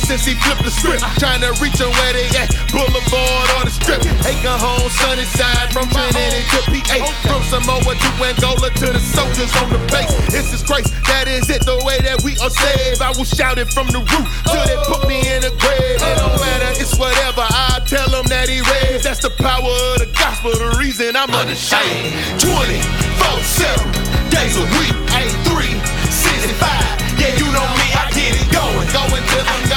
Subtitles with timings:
[0.00, 1.04] since he flipped the script.
[1.20, 2.48] Trying to reach them where they at.
[2.72, 4.00] Boulevard or the strip.
[4.24, 6.98] Acre home, sunny side from Trinity to PA.
[7.28, 10.08] From Samoa to Angola to the soldiers on the base.
[10.32, 13.02] It's His grace, that is it, the way that we are saved.
[13.02, 16.00] I will shout it from the roof till they put me in a grave.
[16.00, 17.44] It don't matter, it's whatever.
[17.44, 19.04] I tell them that he raised.
[19.04, 22.40] That's the power of the gospel, the reason I'm unashamed.
[22.40, 23.92] 24 7
[24.32, 24.96] days a week,
[25.44, 26.56] 365.
[27.20, 28.88] Yeah, you know me, I get it going.
[28.92, 29.71] Going till I'm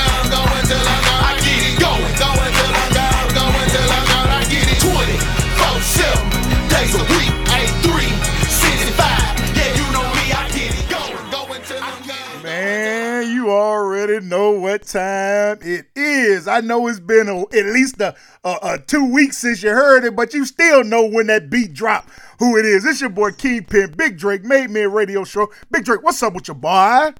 [14.35, 16.47] know what time it is.
[16.47, 20.03] I know it's been a, at least a, a, a two weeks since you heard
[20.03, 22.85] it, but you still know when that beat drop who it is.
[22.85, 25.51] It's your boy Kingpin, Big Drake, Made Men Radio Show.
[25.71, 27.13] Big Drake, what's up with your boy?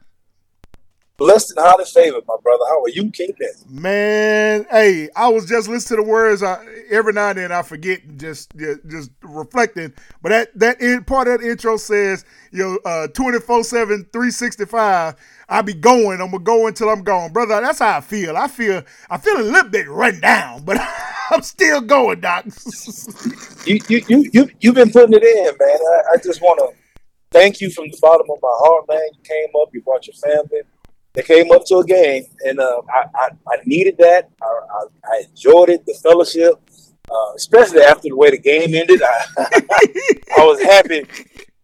[1.18, 2.66] Blessed and highly favored, my brother.
[2.68, 3.48] How are you, Kingpin?
[3.70, 6.44] Man, hey, I was just listening to the words.
[6.44, 9.94] I, every now and then I forget, just just, just reflecting.
[10.22, 15.16] But that that in, part of that intro says, you know, uh, 24-7, 365.
[15.48, 16.22] I be going.
[16.22, 17.62] I'm gonna go until I'm gone, brother.
[17.62, 18.36] That's how I feel.
[18.38, 20.78] I feel I feel a little bit run down, but
[21.31, 22.46] I'm still going, doc.
[23.66, 25.80] You you you you you've been putting it in, man.
[25.80, 26.78] I, I just want to
[27.31, 29.02] thank you from the bottom of my heart, man.
[29.12, 30.62] You came up, you brought your family.
[31.14, 34.30] They came up to a game, and uh, I, I I needed that.
[34.40, 36.53] I, I, I enjoyed it, the fellowship,
[37.09, 39.02] uh, especially after the way the game ended.
[39.02, 39.25] I,
[40.38, 41.08] I was happy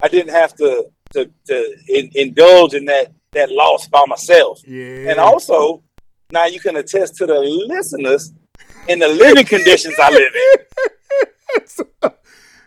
[0.01, 4.61] I didn't have to to, to in, indulge in that that loss by myself.
[4.67, 5.09] yeah.
[5.09, 5.83] And also,
[6.31, 8.33] now you can attest to the listeners
[8.87, 10.65] in the living conditions I live in.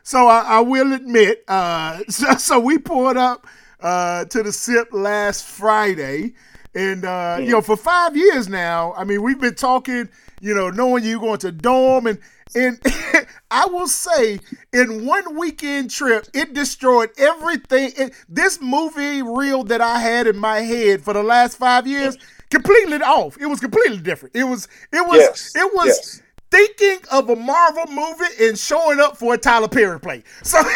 [0.06, 3.46] So I, I will admit, uh, so, so we pulled up
[3.80, 6.34] uh, to the SIP last Friday,
[6.74, 10.10] and uh, you know, for five years now, I mean, we've been talking,
[10.42, 12.18] you know, knowing you going to dorm, and
[12.56, 12.80] and
[13.50, 14.40] I will say,
[14.72, 17.92] in one weekend trip, it destroyed everything.
[17.96, 22.16] It, this movie reel that I had in my head for the last five years,
[22.50, 23.36] completely off.
[23.40, 24.34] It was completely different.
[24.36, 26.22] It was, it was, Yes, it was yes.
[26.50, 30.22] thinking of a Marvel movie and showing up for a Tyler Perry play.
[30.42, 30.60] So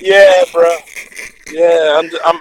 [0.00, 0.76] Yeah, bro.
[1.52, 2.10] Yeah, I'm.
[2.24, 2.40] I'm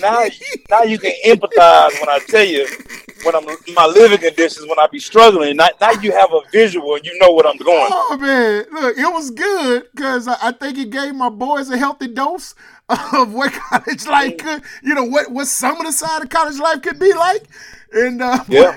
[0.00, 0.24] now.
[0.70, 2.66] Now you can empathize when I tell you
[3.24, 5.56] when I'm in my living conditions when I be struggling.
[5.56, 7.90] Now, now you have a visual and you know what I'm going.
[7.92, 11.76] Oh man, look, it was good because I, I think it gave my boys a
[11.76, 12.54] healthy dose
[12.88, 16.58] of what college life could, you know, what what some of the side of college
[16.58, 17.44] life could be like.
[17.92, 18.74] And uh, Yeah.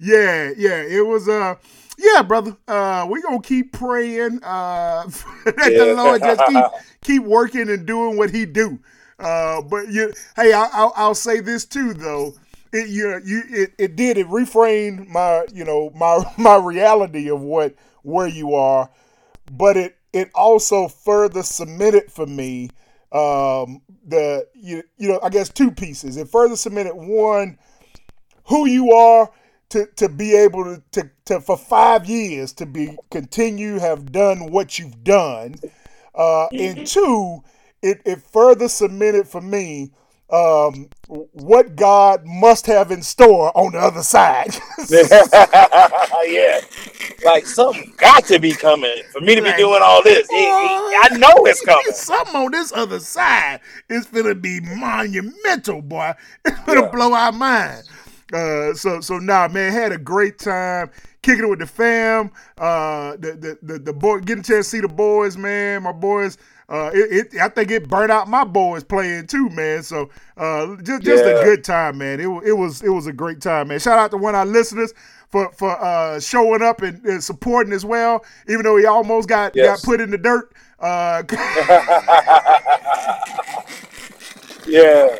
[0.00, 1.56] yeah, yeah, it was uh
[1.98, 2.56] yeah, brother.
[2.66, 5.04] Uh we gonna keep praying uh
[5.44, 6.64] that the Lord just keep
[7.02, 8.78] keep working and doing what he do.
[9.18, 12.34] Uh but you hey, I I'll, I'll say this too though.
[12.72, 17.40] It you you it, it did it reframed my you know my my reality of
[17.40, 18.90] what where you are,
[19.50, 22.70] but it it also further cemented for me
[23.12, 26.16] um the you, you know I guess two pieces.
[26.16, 27.58] It further cemented one
[28.46, 29.30] who you are
[29.70, 34.50] to to be able to, to to for five years to be continue have done
[34.50, 35.54] what you've done.
[36.14, 37.42] Uh and two
[37.82, 39.90] it it further cemented for me
[40.30, 40.88] um
[41.32, 44.54] what god must have in store on the other side
[46.24, 46.60] yeah,
[47.24, 50.28] like something got to be coming for me to be Like, doing all this.
[50.30, 51.84] It- it- I know it's coming.
[51.92, 56.12] something on this other side is gonna be monumental boy
[56.44, 56.88] it's gonna Yeah.
[56.90, 57.84] blow our mind
[58.34, 60.90] uh so so nah man had a great time
[61.22, 64.76] kicking it with the fam uh the the the, the boy getting a chance to
[64.76, 66.36] see the boys man my boys
[66.68, 69.82] uh, it, it, I think it burnt out my boys playing too, man.
[69.82, 72.20] So, uh, just, just a good time, man.
[72.20, 73.78] It, it was, it was a great time, man.
[73.80, 74.92] Shout out to one of our listeners
[75.30, 79.54] for, for, uh, showing up and, and supporting as well, even though he almost got,
[79.54, 79.80] Yes.
[79.80, 80.52] got put in the dirt.
[80.80, 81.22] Uh,
[84.66, 85.16] Yeah,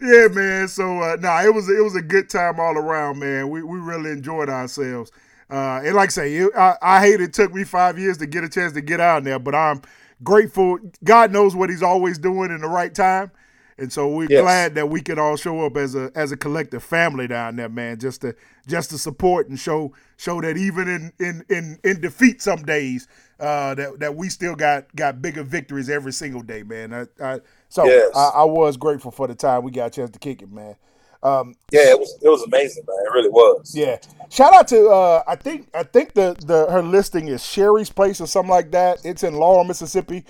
[0.00, 0.68] Yeah, man.
[0.68, 3.48] So uh, nah, it was it was a good time all around, man.
[3.48, 5.10] We we really enjoyed ourselves.
[5.50, 8.26] Uh, and like I say, it, I, I hate it took me five years to
[8.26, 9.82] get a chance to get out there, but I'm
[10.22, 10.78] grateful.
[11.04, 13.30] God knows what He's always doing in the right time.
[13.76, 14.40] And so we're Yes.
[14.40, 17.68] glad that we can all show up as a as a collective family down there,
[17.68, 18.34] man, just to
[18.68, 23.08] just to support and show show that even in in in, in defeat some days,
[23.40, 26.94] uh, that that we still got got bigger victories every single day, man.
[26.94, 28.14] I, I, so Yes.
[28.14, 30.76] I, I was grateful for the time we got a chance to kick it, man.
[31.24, 32.96] Um, Yeah, it was it was amazing, man.
[33.06, 33.74] It really was.
[33.74, 33.96] yeah.
[34.30, 38.20] Shout out to uh I think I think the the her listing is Sherry's place
[38.20, 39.04] or something like that.
[39.04, 40.24] It's in Laurel, Mississippi.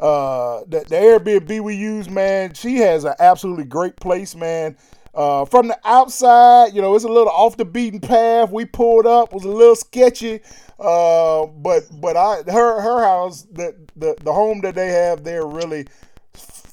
[0.00, 4.76] Uh the, the Airbnb we use, man, she has an absolutely great place, man.
[5.14, 8.50] Uh from the outside, you know, it's a little off the beaten path.
[8.50, 10.40] We pulled up, was a little sketchy.
[10.78, 15.44] Uh but but I her her house, the the, the home that they have there
[15.46, 15.86] really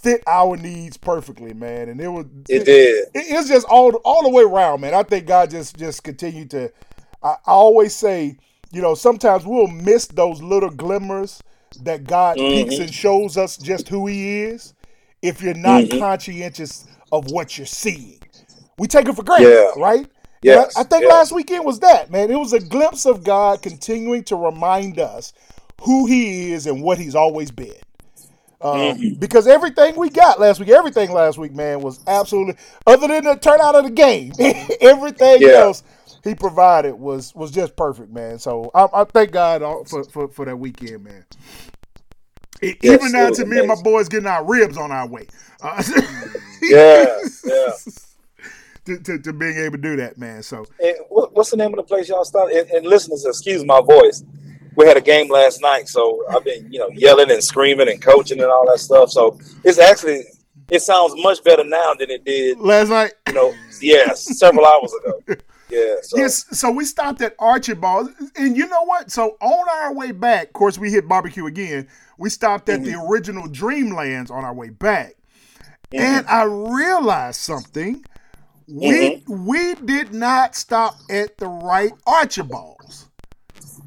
[0.05, 1.89] fit our needs perfectly, man.
[1.89, 3.05] And it was It did.
[3.15, 4.93] it- it's just all all the way around, man.
[4.93, 6.71] I think God just just continued to.
[7.23, 8.37] I, I always say,
[8.71, 11.41] you know, sometimes we'll miss those little glimmers
[11.83, 12.69] that God Mm-hmm.
[12.69, 14.73] peeks and shows us just who He is.
[15.23, 15.99] If you're not Mm-hmm.
[15.99, 18.19] conscientious of what you're seeing,
[18.77, 19.71] we take it for granted, Yeah.
[19.81, 20.07] right?
[20.43, 21.11] Yes, And I, I think yes.
[21.11, 22.29] last weekend was that, man.
[22.31, 25.33] It was a glimpse of God continuing to remind us
[25.81, 27.73] who He is and what He's always been.
[28.61, 29.19] Um, Mm-hmm.
[29.19, 32.55] Because everything we got last week, everything last week, man, was absolutely
[32.87, 34.31] other than the turnout of the game.
[34.81, 35.49] everything Yeah.
[35.59, 35.83] else
[36.23, 38.39] he provided was was just perfect, man.
[38.39, 41.25] So I, I thank God for, for for that weekend, man.
[42.61, 45.27] Yes, Even now to me and my boys getting our ribs on our way.
[45.61, 45.83] Uh,
[46.61, 47.05] Yeah,
[47.43, 47.71] yeah.
[48.85, 50.41] to, to, to being able to do that, man.
[50.41, 52.57] So And what's the name of the place y'all started?
[52.57, 54.23] And, and listeners, excuse my voice.
[54.75, 58.01] We had a game last night, so I've been, you know, yelling and screaming and
[58.01, 59.09] coaching and all that stuff.
[59.09, 60.23] So it's actually,
[60.69, 64.93] it sounds much better now than it did, last night, you know, yes, several hours
[64.93, 65.41] ago.
[65.69, 65.95] Yeah.
[66.01, 69.11] So, Yes, so we stopped at Archibald, and you know what?
[69.11, 71.87] So on our way back, of course, we hit barbecue again.
[72.17, 73.11] We stopped at the mm-hmm.
[73.11, 75.15] original Dreamlands on our way back,
[75.91, 76.33] and mm-hmm.
[76.33, 78.05] I realized something.
[78.67, 79.45] We mm-hmm.
[79.45, 83.09] we did not stop at the right Archibalds.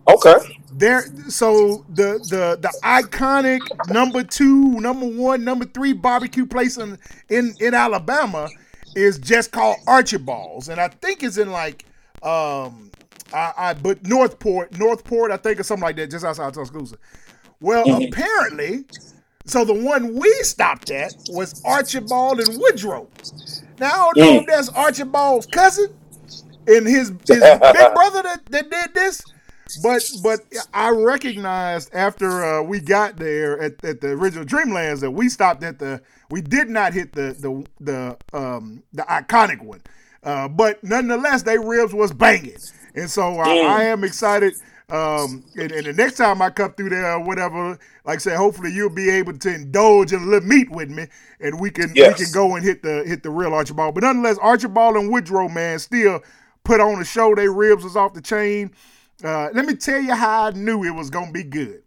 [0.09, 0.58] Okay.
[0.79, 6.99] There, so the the the iconic number two, number one, number three barbecue place in
[7.29, 8.49] in, in Alabama
[8.95, 11.85] is just called Archibald's, and I think it's in like
[12.23, 12.93] um
[13.33, 16.97] I, I but Northport, Northport, I think or something like that, just outside Tuscaloosa.
[17.61, 18.85] Well, apparently,
[19.47, 23.09] so the one we stopped at was Archibald and Woodrow.
[23.81, 25.93] Now I don't know if that's Archibald's cousin
[26.69, 29.23] and his his big brother that, that did this.
[29.83, 30.41] But but
[30.73, 35.63] I recognized after uh, we got there at, at the original Dreamlands that we stopped
[35.63, 36.01] at the
[36.31, 39.83] we did not hit the the the um the iconic one,
[40.25, 42.57] uh, but nonetheless they ribs was banging,
[42.95, 44.55] and so I, I am excited.
[44.91, 48.37] Um, and, and the next time I come through there or whatever, like I said,
[48.39, 51.09] hopefully you'll be able to indulge in a little meat with me,
[51.41, 52.19] and we can Yes.
[52.19, 53.95] we can go and hit the hit the real Archibald.
[53.95, 56.23] But nonetheless, Archibald and Woodrow man still
[56.65, 57.35] put on a show.
[57.35, 58.71] They ribs was off the chain.
[59.23, 61.83] Uh, let me tell you how I knew it was gonna be good.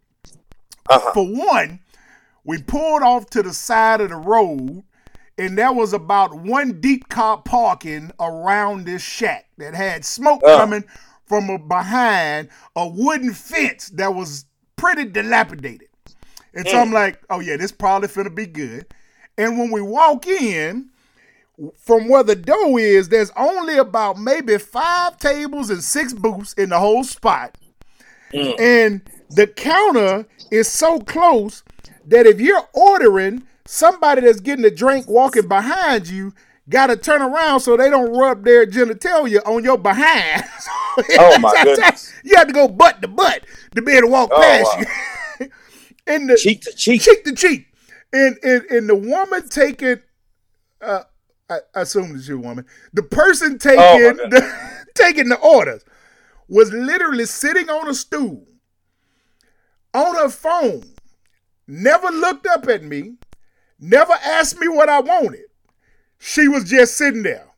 [0.88, 1.12] Uh-huh.
[1.14, 1.80] For one,
[2.44, 4.82] we pulled off to the side of the road,
[5.38, 10.58] and there was about one deep car parking around this shack that had smoke Uh.
[10.58, 10.84] coming
[11.24, 14.44] from a, behind a wooden fence that was
[14.76, 15.88] pretty dilapidated.
[16.54, 18.86] And so I'm like, oh yeah, this probably finna be good.
[19.38, 20.90] And when we walk in,
[21.76, 26.70] from where the dough is, there's only about maybe five tables and six booths in
[26.70, 27.56] the whole spot.
[28.58, 31.62] And the counter is so close
[32.06, 36.32] that if you're ordering, somebody that's getting a drink walking behind you
[36.68, 40.44] got to turn around so they don't rub their genitalia on your behind.
[41.18, 42.12] Oh, my goodness.
[42.22, 43.44] You have to go butt to butt
[43.74, 44.84] to be able to walk Oh, past wow.
[45.40, 45.48] you.
[46.06, 47.00] and the, Cheek to cheek.
[47.00, 47.66] cheek to cheek.
[48.12, 50.00] And and, and the woman taking
[50.82, 51.04] uh
[51.54, 52.66] I, I assume it's your woman.
[52.92, 55.84] The person taking Oh, the taking the orders
[56.48, 58.46] was literally sitting on a stool
[59.94, 60.82] on her phone,
[61.66, 63.14] never looked up at me,
[63.78, 65.44] never asked me what I wanted.
[66.18, 67.48] She was just sitting there.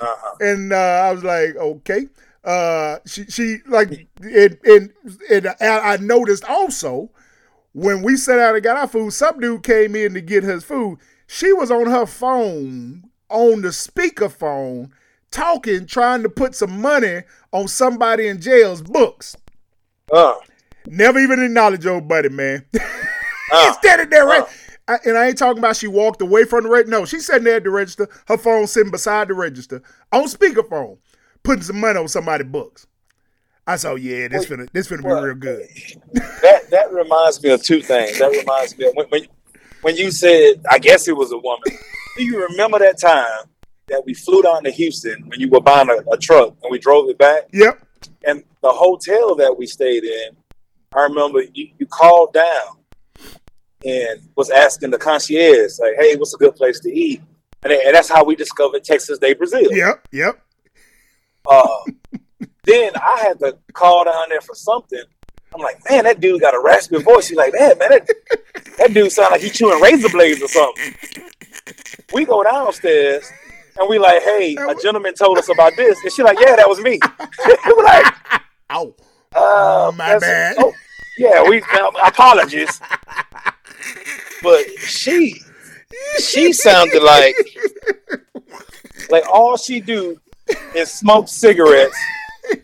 [0.00, 0.36] Uh-huh.
[0.40, 2.08] And uh, I was like, okay.
[2.44, 4.92] Uh, she she like and and,
[5.30, 7.10] and I I noticed also
[7.72, 10.64] when we sat out and got our food, some dude came in to get his
[10.64, 10.98] food.
[11.28, 14.90] She was on her phone on the speakerphone
[15.30, 17.22] talking, trying to put some money
[17.52, 19.36] on somebody in jail's books.
[20.12, 20.34] Uh,
[20.86, 22.64] Never even acknowledge old buddy, man.
[22.72, 22.82] He's
[23.52, 24.44] uh, standing there, right?
[24.88, 26.90] I, and I ain't talking about she walked away from the register.
[26.90, 30.98] No, she's sitting there at the register, her phone sitting beside the register on speakerphone,
[31.42, 32.86] putting some money on somebody's books.
[33.66, 35.68] I saw, yeah, this finna this finna be real good.
[36.14, 38.18] that that reminds me of two things.
[38.18, 39.26] That reminds me of when, when
[39.82, 41.78] when you said, I guess it was a woman.
[42.16, 43.48] Do you remember that time
[43.88, 46.78] that we flew down to Houston when you were buying a, a truck and we
[46.78, 47.48] drove it back?
[47.52, 47.86] Yep.
[48.26, 50.36] And the hotel that we stayed in,
[50.94, 52.78] I remember you, you called down
[53.84, 57.22] and was asking the concierge, like, "Hey, what's a good place to eat?"
[57.62, 59.72] And, and that's how we discovered Texas de Brazil.
[59.72, 60.08] Yep.
[60.12, 60.42] Yep.
[61.48, 61.78] Uh,
[62.64, 65.02] then I had to call down there for something.
[65.54, 67.28] I'm like, man, that dude got a raspy voice.
[67.28, 68.08] He's like, man, man, that,
[68.78, 70.94] that dude sound like he chewing razor blades or something.
[72.12, 73.30] We go downstairs
[73.78, 76.68] and we like, hey, a gentleman told us about this, and she like, yeah, that
[76.68, 76.98] was me.
[77.66, 78.06] We're like,
[78.70, 78.94] Ow.
[79.34, 80.56] uh, My bad.
[80.58, 80.72] Oh,
[81.18, 82.80] yeah, we uh, apologies,
[84.42, 85.40] but she,
[86.18, 87.34] she sounded like,
[89.10, 90.18] like all she do
[90.74, 91.96] is smoke cigarettes
[92.50, 92.62] and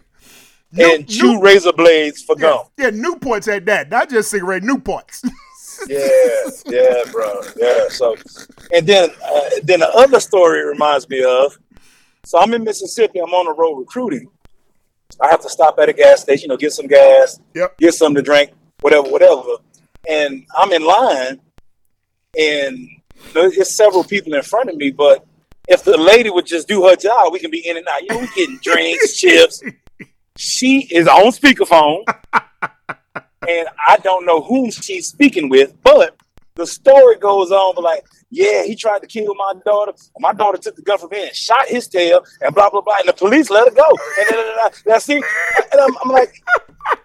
[0.73, 2.67] New- chew new- razor blades for Yeah, gum.
[2.79, 3.89] yeah, Newports at that.
[3.91, 5.27] Not just cigarette Newports.
[5.89, 6.09] Yeah,
[6.67, 7.41] yeah, bro.
[7.57, 7.85] Yeah.
[7.89, 8.17] So,
[8.75, 11.59] and then, uh, then the other story reminds me of.
[12.25, 13.21] So I'm in Mississippi.
[13.21, 14.29] I'm on the road recruiting.
[15.21, 17.79] I have to stop at a gas station, you know, get some gas, Yep.
[17.79, 19.43] get something to drink, whatever, whatever.
[20.09, 21.41] And I'm in line,
[22.39, 22.89] and
[23.33, 24.91] there's several people in front of me.
[24.91, 25.25] But
[25.67, 28.03] if the lady would just do her job, we can be in and out.
[28.03, 29.63] You know, we getting drinks, chips.
[30.37, 32.05] She is on speakerphone,
[33.49, 36.17] and I don't know whom she's speaking with, but
[36.55, 39.93] the story goes on, but like, yeah, he tried to kill my daughter.
[40.19, 42.97] My daughter took the gun from him and shot his tail, and blah blah blah.
[43.01, 43.89] And the police let her go.
[44.21, 46.43] And then I see, and I'm, I'm like,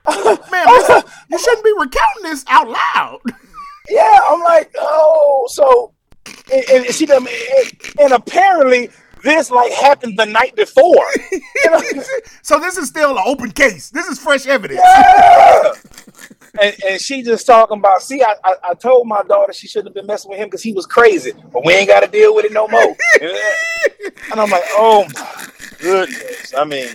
[0.08, 3.20] Man, listen, you shouldn't be recounting this out loud.
[3.90, 5.94] yeah, I'm like, oh, so,
[6.52, 8.90] and, and she done, and, and apparently
[9.24, 11.06] this like happened the night before.
[12.42, 13.90] So this is still an open case.
[13.90, 14.82] This is fresh evidence.
[14.84, 15.72] Yeah.
[16.62, 19.88] And, and she just talking about, see, I, I, I told my daughter she shouldn't
[19.90, 22.36] have been messing with him because he was crazy, but we ain't got to deal
[22.36, 22.96] with it no more.
[24.32, 25.48] and I'm like, oh my
[25.80, 26.54] goodness.
[26.56, 26.90] I mean,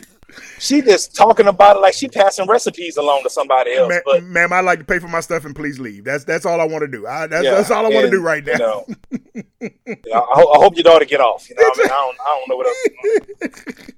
[0.60, 3.92] she just talking about it like she passing recipes along to somebody else.
[3.92, 6.04] Ma- but ma'am, I'd like to pay for my stuff and please leave.
[6.04, 7.06] That's that's all I want to do.
[7.06, 8.52] I, that's, yeah, that's all I want to do right now.
[8.52, 8.86] You know,
[10.06, 11.48] yeah, I, ho- I hope your daughter get off.
[11.50, 13.88] You know, what I mean, I don't, I don't know what else.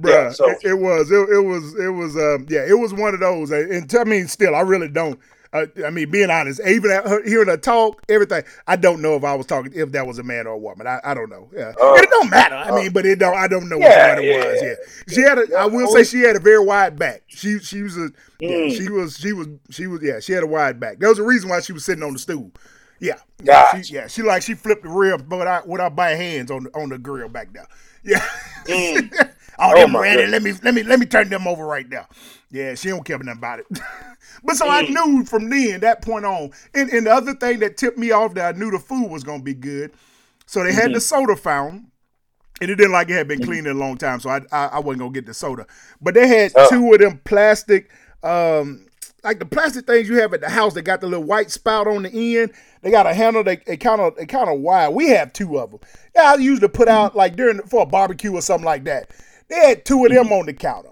[0.00, 2.92] Bruh, Yeah, so- it, it was, it, it was, it was, um, yeah, it was
[2.94, 3.50] one of those.
[3.50, 5.18] And, I mean, still, I really don't.
[5.50, 9.16] Uh, I mean, being honest, even at her, hearing her talk, everything, I don't know
[9.16, 10.86] if I was talking if that was a man or a woman.
[10.86, 11.48] I, I don't know.
[11.56, 12.54] Yeah, Uh, it don't matter.
[12.54, 13.34] I mean, but it don't.
[13.34, 14.62] I don't know Yeah, what yeah, it was.
[14.62, 14.68] yeah.
[14.68, 15.38] Yeah, she had.
[15.38, 17.22] A, I will say she had a very wide back.
[17.28, 18.10] She she was a.
[18.40, 18.76] Yeah, Mm.
[18.76, 20.20] she was she was she was yeah.
[20.20, 20.98] She had a wide back.
[20.98, 22.52] There was a reason why she was sitting on the stool.
[23.00, 23.82] Yeah, Gotcha.
[23.84, 24.06] she, yeah.
[24.06, 27.30] She like she flipped the rib without without by hands on the, on the grill
[27.30, 27.66] back there.
[28.04, 28.22] Yeah.
[28.68, 29.00] oh,
[29.58, 30.26] Oh, oh, them my ready.
[30.26, 32.06] Let me let me let me turn them over right now.
[32.50, 33.66] Yeah, she don't care nothing about it.
[34.44, 34.90] but so I mm.
[34.90, 36.50] knew from then that point on.
[36.74, 39.24] And, and the other thing that tipped me off that I knew the food was
[39.24, 39.92] gonna be good.
[40.46, 41.26] So they had the mm-hmm.
[41.26, 41.90] soda fountain.
[42.60, 43.48] And it didn't like it had been mm-hmm.
[43.48, 45.66] cleaned in a long time, so I I, I wasn't gonna get the soda.
[46.00, 46.68] But they had Oh.
[46.68, 47.90] two of them plastic,
[48.22, 48.86] um,
[49.22, 50.74] like the plastic things you have at the house.
[50.74, 52.52] They got the little white spout on the end.
[52.82, 53.44] They got a handle.
[53.44, 54.88] They kind of they kind of wide.
[54.88, 55.80] We have two of them.
[56.16, 57.18] Yeah, I usually put out mm-hmm.
[57.18, 59.10] like during for a barbecue or something like that.
[59.48, 60.90] They had two of them on the counter,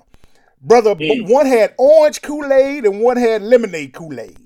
[0.61, 0.95] brother.
[0.95, 4.39] b- One had orange Kool Aid and one had lemonade Kool Aid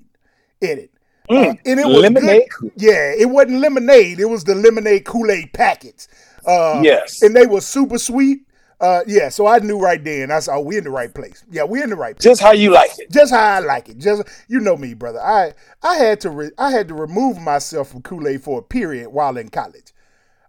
[0.61, 0.91] in it.
[1.29, 2.71] Uh, and it was Lemonade good.
[2.75, 4.19] Yeah, it wasn't lemonade.
[4.19, 6.07] It was the lemonade Kool Aid packets.
[6.45, 7.21] Uh, Yes.
[7.21, 8.41] and they were super sweet.
[8.81, 10.31] Uh, yeah, so I knew right then.
[10.31, 11.45] I saw we in the right place.
[11.51, 12.23] Yeah, we in the right place.
[12.23, 13.11] Just how you like it.
[13.11, 13.99] Just how I like it.
[13.99, 15.21] Just you know me, brother.
[15.21, 15.53] I
[15.83, 19.09] I had to re- I had to remove myself from Kool Aid for a period
[19.09, 19.93] while in college.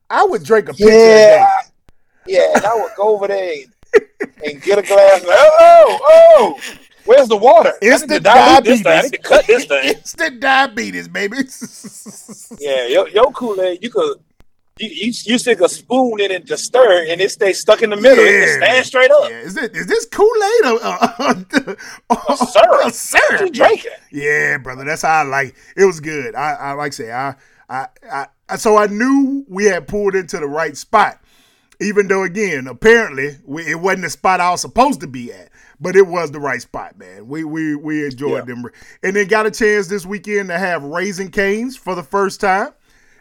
[0.09, 1.53] I would drink a pitcher a day.
[2.27, 2.39] Yeah.
[2.39, 5.23] Yeah, and I would go over there and, and get a glass.
[5.25, 6.01] Like, oh, oh,
[6.59, 6.61] oh,
[7.05, 7.71] where's the water?
[7.71, 8.83] I It's need the to diabetes.
[8.83, 8.93] thing.
[8.93, 9.81] I need to cut this thing.
[9.85, 11.39] It's the diabetes, baby.
[12.61, 14.19] Yeah, your, your Kool Aid, you could
[14.79, 17.91] you, you you stick a spoon in it to stir, and it stays stuck in
[17.91, 18.25] the middle.
[18.25, 18.45] It Yeah.
[18.47, 19.31] just stands straight up.
[19.31, 22.85] Yeah, is it is this Kool Aid or, or, or, syrup.
[22.87, 23.41] or syrup?
[23.41, 23.91] You drinking?
[24.13, 25.49] Yeah, brother, that's how I like.
[25.77, 26.35] It, it was good.
[26.35, 27.35] I, I like I say I,
[27.69, 31.21] I I I so I knew we had pulled into the right spot,
[31.83, 35.51] even though again apparently we, it wasn't the spot I was supposed to be at,
[35.81, 37.29] but it was the right spot, man.
[37.29, 38.65] We we we enjoyed them,
[39.03, 42.71] and then got a chance this weekend to have Raising Canes for the first time.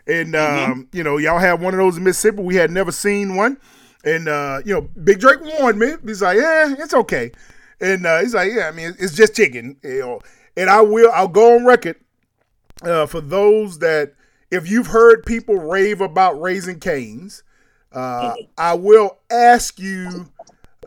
[0.08, 2.42] And um, you know, y'all had one of those in Mississippi.
[2.42, 3.58] We had never seen one.
[4.04, 5.94] And uh, you know, Big Drake warned me.
[6.06, 7.32] He's like, "Yeah, it's okay."
[7.80, 10.20] And uh, he's like, "Yeah, I mean, it's just chicken." You know,
[10.58, 11.12] and I will.
[11.14, 11.98] I'll go on record
[12.84, 14.14] uh, for those that
[14.50, 17.44] if you've heard people rave about raising canes,
[17.94, 20.28] uh, I will ask you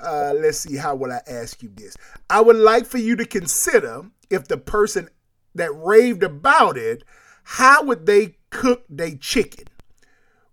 [0.04, 1.96] uh, let's see, how will I ask you this?
[2.28, 5.08] I would like for you to consider if the person
[5.54, 7.04] that raved about it,
[7.44, 9.64] how would they cook their chicken?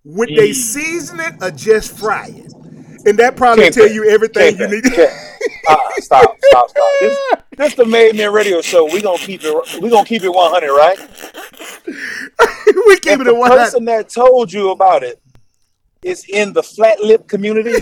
[0.03, 2.53] Would they season it or just fry it?
[3.05, 4.99] And that probably Can't tell you everything Can't you need.
[5.67, 6.91] Uh, stop, stop, stop.
[6.99, 7.17] This,
[7.57, 8.85] this the Made Men Radio Show.
[8.85, 9.81] We gonna keep it.
[9.81, 10.97] We gonna keep it one hundred, right?
[11.87, 15.19] we keep If it the person that told you about it
[16.03, 17.69] is in the flat lip community,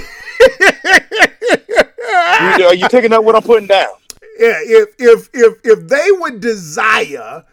[2.58, 3.94] you, are you picking up what I'm putting down?
[4.38, 7.46] Yeah, if if if if they would desire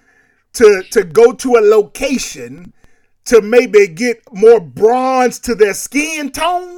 [0.54, 2.72] to to go to a location
[3.26, 6.75] to maybe get more bronze to their skin tone,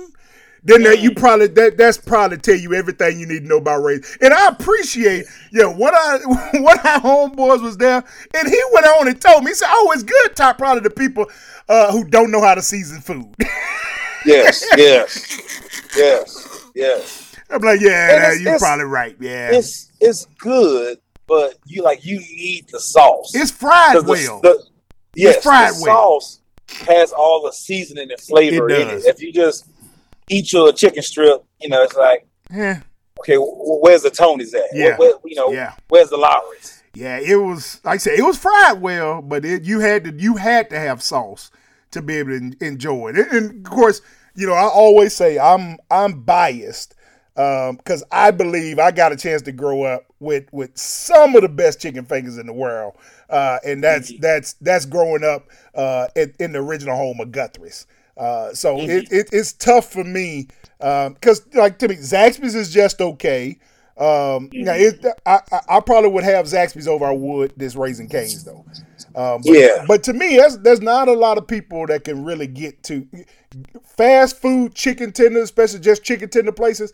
[0.64, 3.82] then that you probably that that's probably tell you everything you need to know about
[3.82, 4.18] race.
[4.20, 6.18] And I appreciate, yeah, what I
[6.60, 8.02] what our homeboys was there,
[8.38, 10.90] and he went on and told me, he said, "Oh, it's good." Top probably the
[10.90, 11.26] people
[11.68, 13.34] uh, who don't know how to season food.
[14.26, 17.36] Yes, yes, yes, yes.
[17.48, 19.16] I'm like, yeah, it's- you're it's- probably right.
[19.20, 20.98] Yeah, It's it's good,
[21.28, 23.32] but you like you need the sauce.
[23.34, 24.40] it's fried the- well.
[24.42, 24.62] the-
[25.14, 26.20] yes, fried the well.
[26.20, 26.40] sauce
[26.88, 29.04] has all the seasoning and flavor It in it.
[29.06, 29.66] If you just
[30.28, 32.80] eat your chicken strip, you know, it's like, yeah.
[33.20, 34.62] okay, where's the Tony's at?
[34.72, 34.96] Yeah.
[34.96, 35.74] Where, where- you know, Yeah.
[35.88, 36.82] where's the Lawry's?
[36.94, 40.12] Yeah, it was like I said, it was fried well, but it, you had to
[40.12, 41.50] you had to have sauce
[41.92, 43.30] to be able to enjoy it.
[43.30, 44.00] And, of course,
[44.34, 46.94] you know, I always say I'm I'm biased
[47.34, 51.48] because I believe I got a chance to grow up with with some of the
[51.48, 52.94] best chicken fingers in the world,
[53.30, 57.86] uh, and that's that's that's growing up uh, in, in the original home of Guthrie's.
[58.18, 60.48] Uh, so it, it, it's tough for me
[60.78, 63.58] because, like to me, Zaxby's is just okay.
[63.96, 68.08] Um, now it, I, I I probably would have Zaxby's over I would this Raising
[68.08, 68.66] Canes though.
[69.14, 69.84] Um, but, Yeah.
[69.86, 73.08] but to me, that's, there's not a lot of people that can really get to
[73.96, 76.92] fast food chicken tenders, especially just chicken tender places.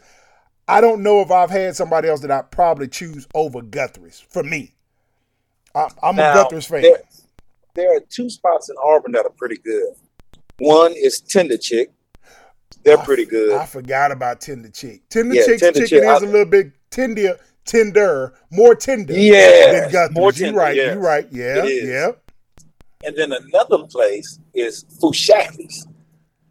[0.68, 4.42] I don't know if I've had somebody else that I probably choose over Guthrie's for
[4.42, 4.72] me.
[5.74, 6.82] I, I'm a Guthrie's fan.
[6.82, 6.98] There,
[7.74, 9.94] there are two spots in Auburn that are pretty good.
[10.58, 11.90] One is Tender Chick.
[12.84, 13.52] They're pretty good.
[13.58, 15.08] I forgot about Tender Chick.
[15.08, 19.14] Tender Yeah, Chick's Tender chicken Chick, is I- a little bit tender, tender, more tender
[19.14, 20.76] Yeah, more you tender, right.
[20.76, 20.94] yes.
[20.94, 21.26] You right.
[21.32, 21.64] Yeah.
[21.64, 22.10] Yeah.
[23.04, 25.86] And then another place is Foosackly's.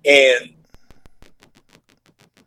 [0.05, 0.53] And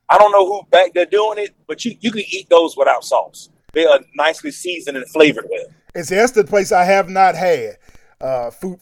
[0.08, 3.02] I don't know who back there doing it, but you, you can eat those without
[3.04, 3.48] sauce.
[3.72, 5.66] They are nicely seasoned and flavored well.
[5.94, 7.78] And see, that's the place I have not had.
[8.20, 8.76] Uh, Foo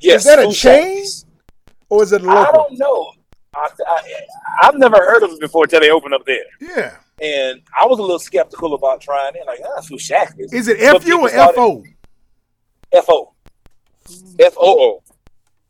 [0.00, 1.24] Yes, that a Foosackly's.
[1.88, 2.52] or is it a I local?
[2.68, 3.12] don't know.
[3.54, 4.20] I, I,
[4.62, 6.44] I've never heard of it before until they opened up there.
[6.60, 6.96] Yeah.
[7.22, 9.42] And I was a little skeptical about trying it.
[9.46, 10.52] Like, ah, Foosackly's.
[10.52, 11.84] Is it F U or F O?
[12.92, 13.32] F O.
[14.38, 15.02] F O O.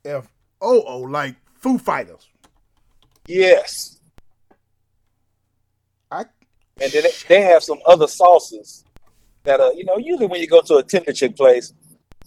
[0.05, 0.27] F
[0.61, 2.27] O O, like Foo Fighters.
[3.27, 4.01] Yes.
[6.11, 6.25] I
[6.81, 8.85] And then they, they have some other sauces
[9.45, 11.75] that are, you know, usually when you go to a tender chick place,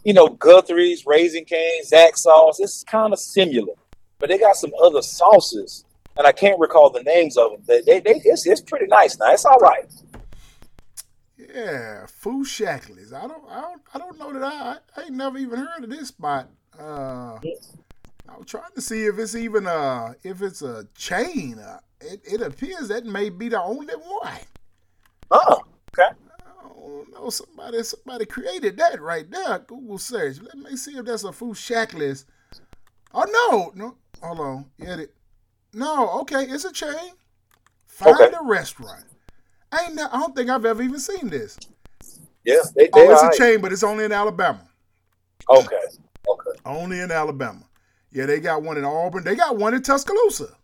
[0.07, 3.73] you know, Guthrie's, Raising Cane, Zax sauce, it's kind of similar.
[4.19, 5.83] But they got some other sauces,
[6.15, 7.61] and I can't recall the names of them.
[7.67, 9.33] They, they, they it's, it's pretty nice now.
[9.33, 9.83] It's all right.
[11.37, 13.11] yeah, Foosackly's.
[13.11, 15.89] I don't, I don't, I don't know that I, I ain't never even heard of
[15.89, 16.47] this spot.
[16.79, 17.37] Uh,
[18.29, 21.59] I was trying to see if it's even uh if it's a chain.
[21.59, 24.39] Uh, it, it appears that may be the only one.
[25.31, 26.15] Oh, okay.
[26.97, 27.29] Don't know.
[27.29, 29.59] Somebody somebody created that right there.
[29.59, 30.37] Google search.
[30.41, 32.25] Let me see if that's a food shack list.
[33.13, 33.95] Oh no, no.
[34.21, 34.65] Hold on.
[34.77, 35.13] Yeah, it,
[35.73, 36.09] no.
[36.21, 37.11] Okay, it's a chain.
[37.85, 38.33] Find Okay.
[38.35, 39.03] a restaurant.
[39.71, 39.95] I ain't.
[39.95, 41.57] ne- I don't think I've ever even seen this.
[42.45, 44.61] Yeah, they, they Oh, it's all a chain, but it's only in Alabama.
[45.49, 45.75] Okay,
[46.27, 46.59] okay.
[46.65, 47.63] Only in Alabama.
[48.11, 49.23] Yeah, they got one in Auburn.
[49.23, 50.55] They got one in Tuscaloosa.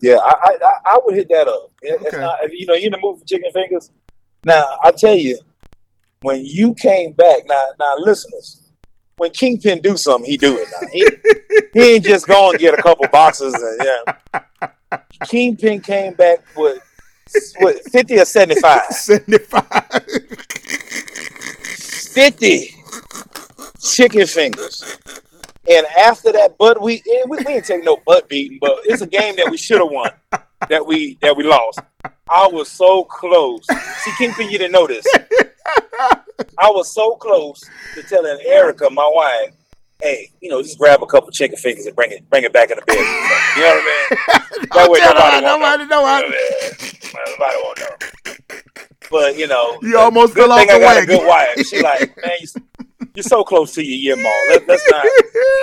[0.00, 1.70] Yeah, I, I I- would hit that up.
[1.82, 2.20] It- It's Okay.
[2.20, 3.90] not, you know, you in the for chicken fingers.
[4.44, 5.38] Now I tell you,
[6.22, 8.62] when you came back, now now listeners,
[9.16, 10.68] when Kingpin do something, he do it.
[10.72, 10.88] Now.
[10.92, 11.06] He,
[11.72, 13.80] he ain't just going to get a couple boxes and
[14.32, 14.98] yeah.
[15.26, 16.82] Kingpin came back with
[17.58, 18.86] what fifty or seventy five.
[18.90, 19.62] 75.
[22.12, 22.74] 50
[23.80, 24.98] chicken fingers.
[25.70, 29.06] And after that butt we we, we didn't take no butt beating, but it's a
[29.06, 30.10] game that we should have won
[30.68, 31.80] that we that we lost.
[32.28, 33.64] I was so close.
[33.66, 35.04] See, Kingpin, you didn't this.
[36.58, 37.62] I was so close
[37.94, 39.54] to telling Erica, my wife,
[40.00, 42.70] hey, you know, just grab a couple chicken fingers and bring it bring it back
[42.70, 42.96] in the bed.
[42.96, 44.38] You know what I mean?
[44.74, 46.22] That way nobody, nobody know know.
[47.14, 48.34] Nobody won't know.
[49.10, 51.02] But you know, You almost fell off the wagon.
[51.02, 51.66] a good wife.
[51.66, 52.48] She like, man, you,
[53.14, 54.42] you're so close to your year mall.
[54.48, 55.04] Let, let's not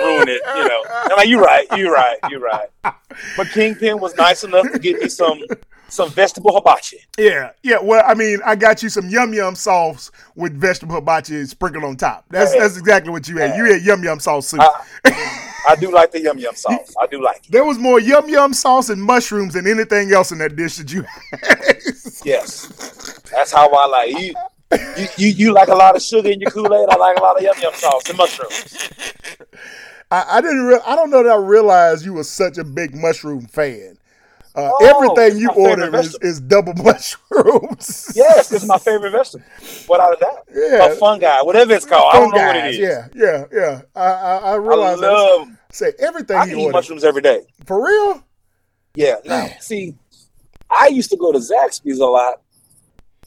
[0.02, 0.40] ruin it.
[0.56, 2.68] You know, I'm like, you're right, you're right, you're right.
[2.82, 5.42] but Kingpin was nice enough to get me some
[5.88, 6.98] some vegetable hibachi.
[7.18, 7.78] Yeah, yeah.
[7.82, 11.96] Well, I mean, I got you some yum yum sauce with vegetable hibachi sprinkled on
[11.96, 12.24] top.
[12.30, 13.56] That's that's exactly what you had.
[13.56, 14.60] You had yum yum sauce soup.
[14.60, 16.94] I, I do like the yum yum sauce.
[17.00, 17.50] I do like it.
[17.50, 20.92] there was more yum yum sauce and mushrooms than anything else in that dish that
[20.92, 21.76] you had.
[22.24, 22.66] Yes,
[23.30, 24.34] that's how I like you.
[24.72, 26.88] You, you you like a lot of sugar in your Kool Aid.
[26.88, 28.90] I like a lot of yum yum sauce and mushrooms.
[30.10, 30.64] I, I didn't.
[30.64, 33.96] Re- I don't know that I realized you were such a big mushroom fan.
[34.54, 34.84] Uh, Oh,
[35.16, 38.12] everything you ordered is, is double mushrooms.
[38.16, 39.44] Yes, it's my favorite vegetable,
[39.88, 40.44] without a doubt.
[40.52, 40.86] Yeah.
[40.86, 42.12] A fungi, whatever it's called.
[42.12, 42.78] I don't know what it is.
[42.78, 43.82] Yeah, yeah, yeah.
[43.94, 45.02] I I, I I realized.
[45.02, 45.08] that.
[45.12, 45.48] love.
[45.72, 47.42] Say everything I you eat mushrooms every day.
[47.64, 48.24] for real.
[48.96, 49.16] Yeah.
[49.24, 49.94] Now, see,
[50.68, 52.40] I used to go to Zaxby's a lot,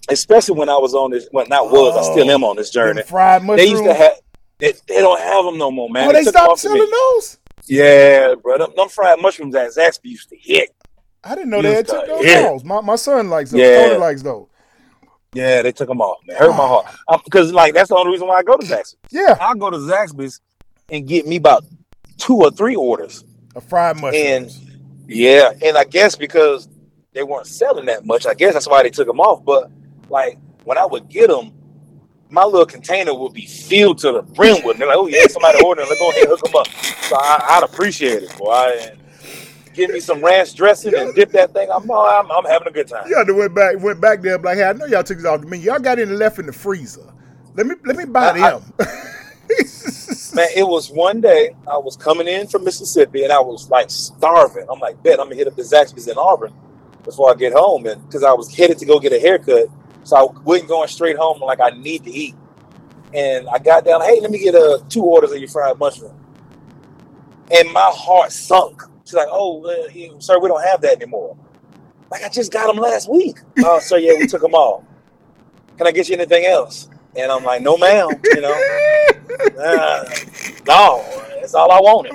[0.10, 1.28] especially when I was on this.
[1.32, 1.96] Well, not was.
[1.98, 2.50] I still am oh.
[2.50, 3.04] on this journey.
[3.04, 3.62] Fried mushrooms.
[3.62, 4.12] They used to have.
[4.60, 6.08] They, they don't have them no more, man.
[6.08, 7.38] oh, they stopped of selling those.
[7.66, 8.58] Yeah, bro.
[8.58, 10.70] Them, them fried mushrooms at Zaxby's used to hit.
[11.24, 12.46] I didn't know they had to took those hit.
[12.46, 12.64] off.
[12.64, 13.62] My my son likes those.
[13.62, 13.88] Yeah.
[13.88, 14.48] Tony likes those.
[15.34, 16.38] Yeah, they took them off, man.
[16.38, 16.86] Hurt my heart.
[17.08, 17.20] Ah.
[17.24, 18.96] Because like that's the only reason why I go to Zaxby's.
[19.12, 20.42] Yeah, I go to Zaxby's
[20.90, 21.64] and get me about
[22.18, 23.24] two or three orders.
[23.56, 24.26] a fried mushroom.
[24.26, 24.52] And
[25.08, 26.68] yeah, and I guess because
[27.14, 29.44] they weren't selling that much, I guess that's why they took them off.
[29.44, 29.72] But
[30.14, 31.52] like when I would get them,
[32.30, 34.78] my little container would be filled to the brim with.
[34.78, 34.80] them.
[34.80, 35.90] They're like, oh yeah, somebody ordering.
[35.90, 36.68] Let's go ahead and hook them up.
[36.68, 38.92] So I, I'd appreciate it, boy.
[39.74, 41.68] Give me some ranch dressing and dip that thing.
[41.74, 43.06] I'm, oh, I'm, I'm having a good time.
[43.10, 45.42] Yeah, they went back went back there like, hey, I know y'all took these off
[45.42, 45.66] the menu.
[45.72, 47.12] Y'all got any left in the freezer.
[47.56, 48.64] Let me let me buy I- them.
[50.36, 53.92] Man, it was one day I was coming in from Mississippi and I was like
[53.92, 54.66] starving.
[54.72, 56.54] I'm like, bet I'm gonna hit up the Zaxby's in Auburn
[57.04, 59.68] before I get home, and because I was headed to go get a haircut,
[60.04, 61.40] so I wasn't going straight home.
[61.42, 62.36] Like I need to eat,
[63.14, 64.02] and I got down.
[64.02, 66.18] Hey, let me get uh, two orders of your fried mushroom,
[67.52, 68.82] and my heart sunk.
[69.06, 71.38] She's like, "Oh, uh, sir, we don't have that anymore."
[72.12, 73.40] Like I just got them last week.
[73.60, 74.86] Oh, so yeah, we took them all.
[75.78, 76.88] Can I get you anything else?
[77.16, 78.10] And I'm like, no, ma'am.
[78.24, 78.54] You know,
[79.60, 80.06] uh,
[80.68, 81.04] no,
[81.40, 82.14] that's all I wanted.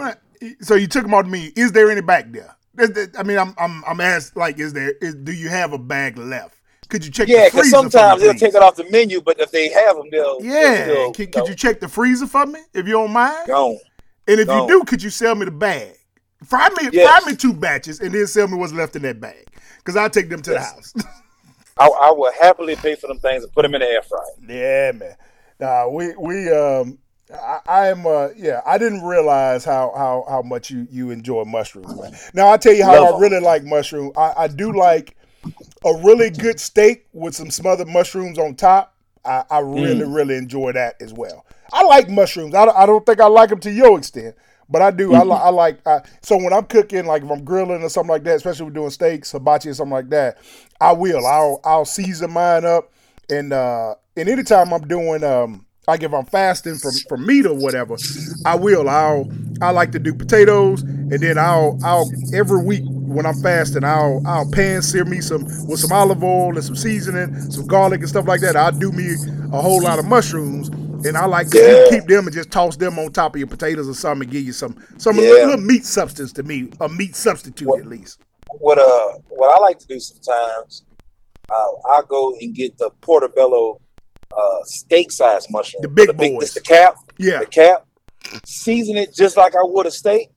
[0.61, 1.51] so you took them off the menu.
[1.57, 2.31] Is there any back
[2.77, 5.79] there- I mean, I'm I'm I'm asked like, is there is do you have a
[5.79, 6.58] bag left?
[6.89, 7.77] Could you check Yeah, the because freezer?
[7.77, 10.41] for me, sometimes they'll take it off the menu, but if they have them, they'll
[10.41, 13.47] Yeah, they'll could, could you check the freezer for me if you don't mind?
[13.47, 13.79] gone.
[14.27, 14.55] And if No.
[14.55, 15.95] you do, could you sell me the bag?
[16.45, 17.23] Fry me, Yes.
[17.23, 19.47] fry me two batches, and then sell me what's left in that bag.
[19.79, 20.59] Because I'll take them to Yes.
[20.59, 20.95] the house.
[21.79, 24.23] I, I will happily pay for them things and put them in the air fryer.
[24.49, 25.15] yeah, man.
[25.61, 26.99] Nah, we we um,
[27.33, 28.61] I, I am uh, yeah.
[28.67, 32.11] I didn't realize how how how much you you enjoy mushrooms, man.
[32.35, 34.13] Now I tell you how Love I really like mushroom.
[34.17, 35.17] I, I do like
[35.85, 38.95] a really good steak with some smothered mushrooms on top.
[39.25, 40.15] I, I really Mm.
[40.15, 41.45] really enjoy that as well.
[41.73, 42.55] I like mushrooms.
[42.55, 44.35] I, don't- I don't think I like them to your extent,
[44.71, 45.15] but I do.
[45.15, 45.31] I, Mm-hmm.
[45.31, 45.87] li- I like.
[45.87, 48.73] I, so when I'm cooking, like if I'm grilling or something like that, especially we're
[48.73, 50.39] doing steaks, hibachi or something like that,
[50.81, 51.27] I will.
[51.27, 52.93] I'll I'll season mine up,
[53.29, 55.65] and uh, and anytime I'm doing um.
[55.87, 57.97] Like if I'm fasting from, from meat or whatever,
[58.45, 58.91] I will.
[58.91, 59.27] I'll
[59.63, 62.83] I like to do potatoes, and then I'll I'll every week
[63.19, 66.77] when I'm fasting, I'll I'll pan sear me some with some olive oil and some
[66.77, 68.55] seasoning, some garlic and stuff like that.
[68.55, 69.17] I'll do me
[69.53, 70.69] a whole lot of mushrooms,
[71.05, 71.91] and I like to Yeah.
[71.99, 74.45] keep them and just toss them on top of your potatoes or something and give
[74.45, 75.23] you some some Yeah.
[75.23, 78.21] little, little meat substance to me, a meat substitute What- at least.
[78.61, 80.85] What uh, what I like to do sometimes,
[81.51, 83.81] uh, I'll go and get the portobello
[84.37, 86.45] uh, steak size mushroom, The big the boys.
[86.45, 87.85] It's the cap, Yeah, the cap.
[88.47, 90.29] Season it just like I would a steak.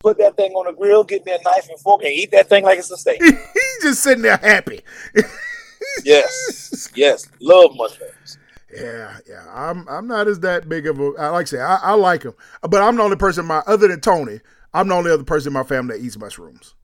[0.00, 1.02] Put that thing on the grill.
[1.02, 3.20] Get me a knife and fork and eat that thing like it's a steak.
[3.22, 4.80] he's just sitting there happy.
[6.04, 8.38] yes, yes, love mushrooms.
[8.74, 9.44] Yeah, yeah.
[9.52, 12.34] I'm I'm not as that big of a like I say I, I like them,
[12.62, 13.46] but I'm the only person.
[13.46, 14.40] My other than Tony,
[14.72, 16.74] I'm the only other person in my family that eats mushrooms.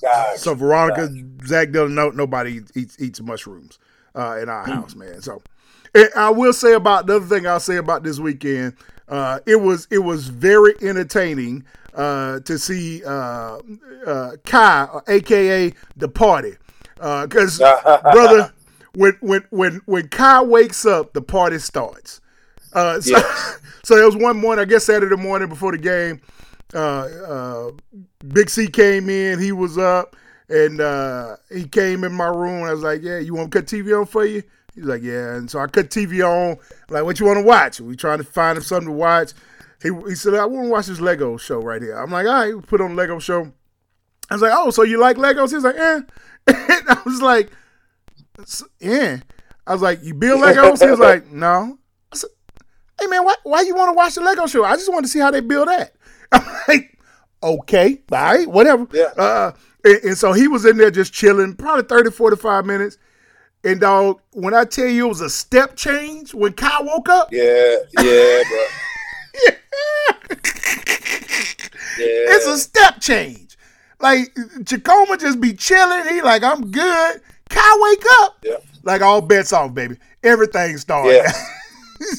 [0.00, 1.08] Gosh, So Veronica,
[1.46, 3.78] Zach Dillon, no nobody eats eats mushrooms
[4.16, 5.22] uh, in our house, man.
[5.22, 5.42] So
[6.16, 8.74] I will say about the other thing I'll say about this weekend.
[9.08, 13.58] Uh, it was it was very entertaining uh, to see uh,
[14.06, 16.54] uh, Kai, aka the party,
[17.00, 17.62] Uh because
[18.10, 18.52] brother,
[18.94, 22.20] when when when when Kai wakes up, the party starts.
[22.72, 23.58] Uh, so, Yes.
[23.84, 26.20] so there was one morning, I guess Saturday morning before the game.
[26.74, 27.70] Uh, uh,
[28.32, 29.38] Big C came in.
[29.38, 30.16] He was up,
[30.48, 32.64] and uh, he came in my room.
[32.64, 34.42] I was like, "Yeah, you want to cut TV on for you?"
[34.74, 36.52] He's like, "Yeah." And so I cut TV on.
[36.52, 37.80] I'm like, what you want to watch?
[37.80, 39.32] We trying to find him something to watch.
[39.82, 42.32] He, he said, "I want to watch this Lego show right here." I'm like, "All
[42.32, 43.52] right." We put on the Lego show.
[44.30, 46.00] I was like, "Oh, so you like Legos?" He's like, "Eh."
[46.46, 47.50] And I was like,
[48.40, 49.18] "S- "Yeah."
[49.66, 51.78] I was like, "You build Legos?" He was like, "No."
[52.12, 52.30] I said,
[53.00, 54.64] "Hey man, why why you want to watch the Lego show?
[54.64, 55.94] I just want to see how they build that."
[56.32, 56.98] I'm like,
[57.42, 58.86] okay, all right, whatever.
[58.92, 59.10] Yeah.
[59.18, 59.52] Uh,
[59.84, 62.96] and, and so he was in there just chilling, probably 30, 45 minutes.
[63.64, 67.28] And dog, when I tell you it was a step change when Kai woke up,
[67.32, 68.64] Yeah, yeah, bro.
[71.98, 72.06] Yeah.
[72.08, 73.56] it's a step change.
[74.00, 74.34] Like
[74.66, 76.08] Chacoma just be chilling.
[76.08, 77.20] He like, I'm good.
[77.50, 78.36] Kai wake up.
[78.42, 78.56] Yeah.
[78.82, 79.96] Like all bets off, baby.
[80.24, 81.12] Everything started.
[81.12, 81.32] Yeah.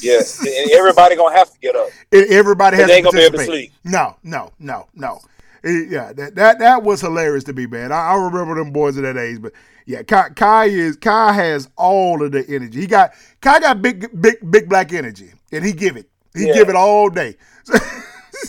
[0.00, 0.20] yeah.
[0.62, 1.88] And everybody gonna have to get up.
[2.14, 3.72] E- Everybody has they to ain't gonna be able to sleep.
[3.82, 5.20] No, no, no, no.
[5.64, 7.90] Yeah, that, that that was hilarious to me, man.
[7.90, 9.52] I, I remember them boys at that age, but
[9.86, 12.80] yeah, Kai, Kai is Kai has all of the energy.
[12.80, 16.08] He got Kai got big big big black energy, and he give it.
[16.34, 16.52] He Yeah.
[16.54, 17.36] give it all day.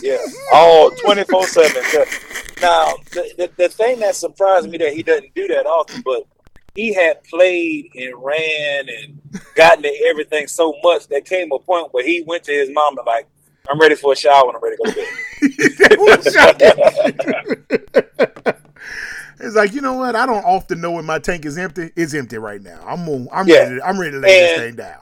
[0.02, 0.18] Yeah,
[0.54, 1.84] all 24 7.
[2.62, 6.24] Now, the, the, the thing that surprised me that he doesn't do that often, but
[6.76, 9.22] he had played and ran and
[9.56, 12.98] gotten to everything so much that came a point where he went to his mom
[12.98, 13.28] and like,
[13.70, 15.08] I'm ready for a shower when I'm ready to go to bed.
[19.40, 20.16] it's like you know what?
[20.16, 21.92] I don't often know when my tank is empty.
[21.96, 22.80] It's empty right now.
[22.86, 23.58] I'm on, I'm Yeah.
[23.64, 23.76] ready.
[23.76, 25.00] To, I'm ready to lay this thing down.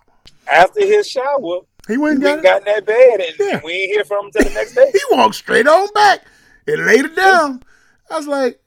[0.52, 3.62] After his shower, He went and got got in that bed and Yeah.
[3.64, 4.90] we ain't hear from him until the next day.
[4.94, 6.22] He walked straight on back
[6.68, 7.64] and laid it down.
[8.10, 8.60] I was like,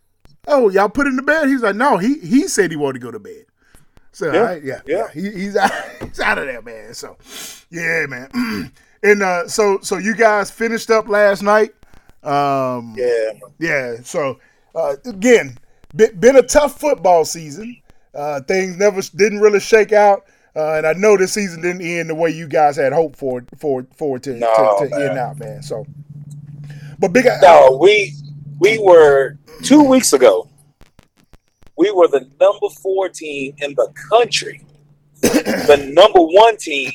[0.46, 3.04] "Oh, y'all put him to bed?" He's like, "No, he he said he wanted to
[3.04, 3.44] go to bed."
[4.12, 5.08] So Yeah, I- yeah, yeah, yeah.
[5.12, 5.70] He, he's out,
[6.02, 6.94] he's out of there, man.
[6.94, 7.16] So
[7.70, 8.72] yeah, man.
[9.06, 11.70] and uh, so so you guys finished up last night.
[12.22, 13.96] Um, Yeah, yeah.
[14.02, 14.38] So
[14.74, 15.58] uh, again,
[15.94, 17.80] been, been a tough football season.
[18.14, 20.24] Uh, things never didn't really shake out,
[20.56, 23.44] uh, and I know this season didn't end the way you guys had hoped for
[23.58, 25.62] for for it to, No, to, to end out, man.
[25.62, 25.86] So,
[26.98, 27.26] but big.
[27.42, 28.14] No, we
[28.58, 30.48] we were two weeks ago.
[31.78, 34.62] We were the number four team in the country,
[35.20, 36.90] the number one team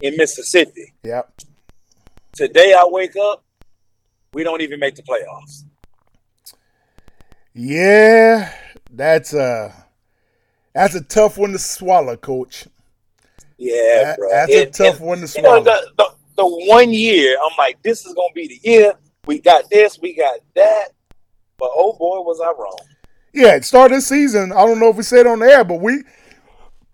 [0.00, 0.92] in Mississippi.
[1.04, 1.32] Yep.
[2.32, 3.44] Today, I wake up,
[4.32, 5.64] we don't even make the playoffs.
[7.54, 8.52] Yeah,
[8.90, 9.72] that's a
[10.74, 12.66] that's a tough one to swallow, Coach.
[13.56, 14.28] Yeah, That- bro.
[14.30, 15.64] that's a tough and, one to You know, swallow.
[15.64, 18.92] the, the the one year, I'm like, this is gonna be the year.
[19.24, 20.88] We got this, we got that.
[21.58, 22.78] But oh boy, was I wrong.
[23.32, 24.52] Yeah, it started this season.
[24.52, 26.02] I don't know if we said on the air, but we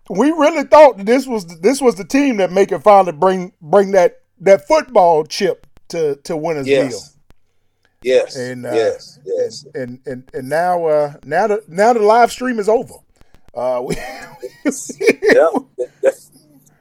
[0.09, 3.91] we really thought this was this was the team that make it finally bring bring
[3.91, 6.65] that that football chip to to Winnersville.
[6.65, 7.09] Yes.
[8.03, 8.35] Yes.
[8.35, 9.19] And, uh, yes.
[9.25, 9.65] Yes.
[9.73, 12.95] And and and now uh now the now the live stream is over.
[13.53, 15.49] Uh we, yeah.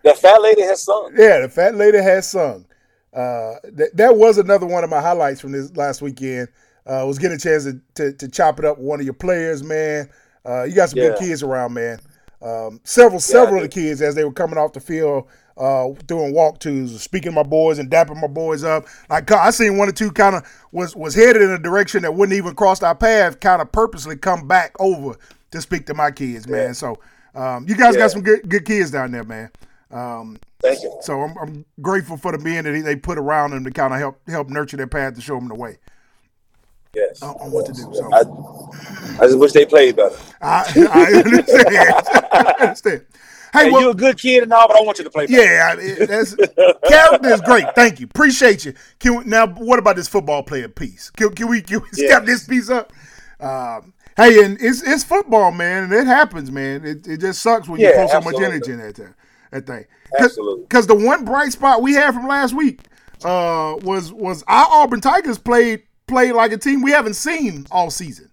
[0.02, 1.12] The, fat lady has sung.
[1.16, 2.66] Yeah, the fat lady has sung.
[3.12, 6.48] Uh, that that was another one of my highlights from this last weekend.
[6.84, 9.14] Uh, was getting a chance to, to, to chop it up with one of your
[9.14, 10.10] players, man.
[10.44, 12.00] Uh, you got some good kids around, man.
[12.42, 15.88] Um, several several I of the kids as they were coming off the field, uh,
[16.06, 18.86] doing walkthroughs, speaking to my boys and dapping my boys up.
[19.08, 22.14] Like I seen one or two kind of was was headed in a direction that
[22.14, 25.16] wouldn't even cross our path, kind of purposely come back over
[25.52, 26.68] to speak to my kids, man.
[26.68, 26.72] Yeah.
[26.72, 26.98] So
[27.34, 28.00] um, you guys Yeah.
[28.02, 29.50] got some good good kids down there, man.
[29.90, 30.96] Um, Thank you.
[31.02, 34.00] so I'm, I'm grateful for the men that they put around them to kind of
[34.00, 35.78] help help nurture their path to show them the way
[36.94, 37.22] Yes.
[37.22, 37.82] on, on what to do.
[37.94, 38.20] So I,
[39.22, 40.14] I just wish they played better.
[40.42, 41.68] I, I understand.
[42.32, 43.06] I understand.
[43.52, 45.26] Hey, Hey, well, you're a good kid and all, but I want you to play
[45.26, 45.42] better.
[45.42, 46.34] yeah, I- that's
[46.88, 47.66] character is great.
[47.74, 48.72] Thank you, appreciate you.
[48.98, 51.10] Can we, now, what about this football player piece?
[51.10, 52.08] Can, can we can we Yeah.
[52.08, 52.92] step this piece up?
[53.40, 56.84] Um, hey, and it's it's football, man, and it happens, man.
[56.84, 59.14] It, it just sucks when you put so much energy in that thing.
[59.50, 59.84] That thing.
[60.18, 60.64] Absolutely.
[60.64, 62.80] Because the one bright spot we had from last week
[63.24, 67.90] uh, was was our Auburn Tigers played played like a team we haven't seen all
[67.90, 68.30] season.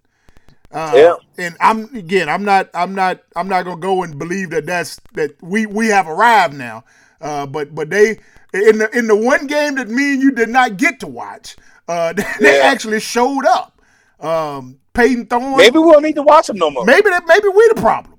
[0.72, 1.14] Uh, Yeah.
[1.38, 5.00] And I'm again, I'm not, I'm not, I'm not gonna go and believe that that's
[5.14, 6.84] that we we have arrived now.
[7.20, 8.18] Uh, but but they
[8.52, 11.56] in the in the one game that me and you did not get to watch,
[11.88, 12.64] uh, they Yeah.
[12.66, 13.80] actually showed up.
[14.20, 15.56] Um, Payton Thorne.
[15.56, 16.84] Maybe we don't need to watch them no more.
[16.84, 18.18] maybe that maybe we the problem.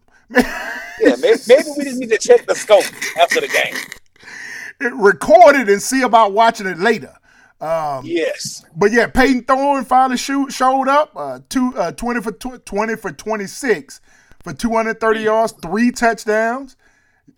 [0.99, 2.85] Yeah, maybe, maybe we just need to check the scope
[3.21, 3.75] after the game.
[4.99, 7.13] Record it and see about watching it later.
[7.61, 8.65] Um, Yes.
[8.75, 11.11] But yeah, Payton Thorne finally shoot, showed up.
[11.15, 14.01] Uh, two, uh, 20 for tw- 20 for 26
[14.43, 16.75] for 230 yards, three touchdowns.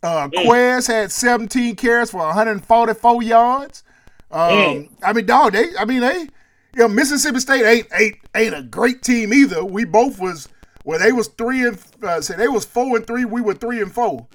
[0.01, 3.83] Uh, Quez had 17 carries for 144 yards.
[4.31, 6.29] Um, I mean, dog, they, I mean, they, you
[6.79, 9.63] know, Mississippi State ain't ain't ain't a great team either.
[9.63, 10.49] We both was
[10.85, 13.25] well, they was three and uh, say they was four and three.
[13.25, 14.25] We were three and four.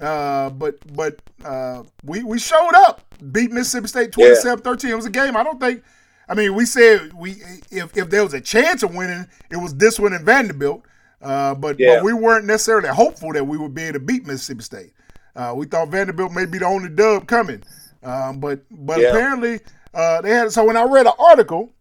[0.00, 4.90] Uh, but but uh, we we showed up, beat Mississippi State 27-13.
[4.90, 5.36] It was a game.
[5.36, 5.82] I don't think.
[6.28, 7.32] I mean, we said we
[7.70, 10.84] if if there was a chance of winning, it was this one in Vanderbilt.
[11.20, 11.96] Uh, but Yeah.
[11.96, 14.92] but we weren't necessarily hopeful that we would be able to beat Mississippi State.
[15.36, 17.62] Uh, we thought Vanderbilt may be the only dub coming.
[18.02, 19.08] Um, but but Yeah.
[19.08, 19.60] apparently
[19.92, 20.52] uh, they had.
[20.52, 21.72] So when I read an article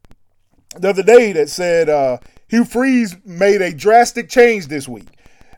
[0.76, 5.08] the other day that said uh, Hugh Freeze made a drastic change this week.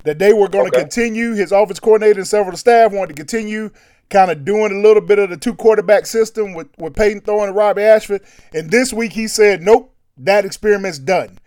[0.04, 0.82] That they were going to Okay.
[0.82, 1.34] continue.
[1.36, 3.70] His offense coordinator and several of the staff wanted to continue
[4.12, 7.48] kind of doing a little bit of the two quarterback system with, with Payton throwing
[7.48, 8.22] to Robby Ashford.
[8.54, 11.40] And this week he said, nope, that experiment's done.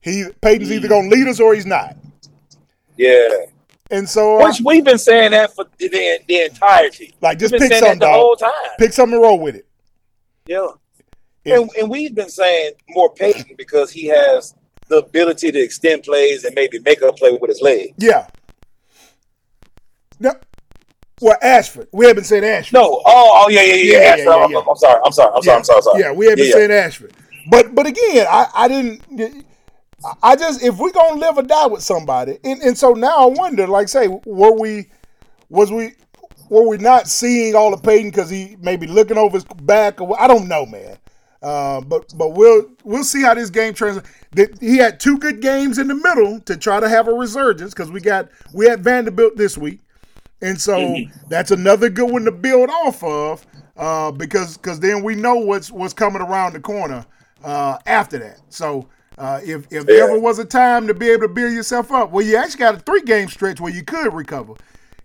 [0.00, 1.96] He Payton's either going to lead us or he's not.
[2.96, 3.28] Yeah.
[3.90, 7.14] And so, uh, Which we've been saying that for the, the entirety.
[7.20, 8.14] like, just We've pick something, that the dog.
[8.14, 8.50] whole time.
[8.78, 9.66] Pick something and roll with it.
[10.46, 10.68] Yeah.
[11.44, 11.60] Yeah.
[11.60, 14.54] And, and we've been saying more Payton because he has
[14.88, 17.94] the ability to extend plays and maybe make a play with his leg.
[17.98, 18.26] Yeah.
[20.18, 20.32] No.
[21.20, 21.88] Well, Ashford.
[21.92, 22.74] We have been saying Ashford.
[22.74, 23.92] No, oh, oh yeah, yeah, yeah.
[23.92, 24.60] Yeah, yeah, yeah, I'm, yeah.
[24.68, 26.00] I'm sorry, I'm sorry, I'm sorry, I'm sorry, I'm sorry.
[26.00, 27.12] Yeah, we have been Yeah, saying Ashford.
[27.50, 29.44] But but again, I, I didn't
[30.22, 33.26] I just if we're gonna live or die with somebody, and, and so now I
[33.26, 34.86] wonder, like say, were we
[35.48, 35.92] was we
[36.50, 40.20] were we not seeing all of Payton because he maybe looking over his back or
[40.20, 40.98] I don't know, man.
[41.42, 44.00] Uh, but but we'll we'll see how this game turns.
[44.60, 47.90] He had two good games in the middle to try to have a resurgence because
[47.90, 49.80] we got we had Vanderbilt this week,
[50.44, 55.14] and so that's another good one to build off of uh, because because then we
[55.14, 57.04] know what's what's coming around the corner
[57.42, 58.40] uh, after that.
[58.48, 60.04] So uh, if if Yeah.
[60.04, 62.74] ever was a time to be able to build yourself up, well, you actually got
[62.76, 64.54] a three game stretch where you could recover.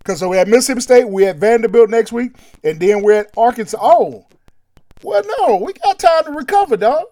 [0.03, 3.31] Because so we had Mississippi State, we had Vanderbilt next week, and then we're at
[3.37, 3.77] Arkansas.
[3.81, 4.25] Oh,
[5.01, 7.05] well, no, we got time to recover, dog.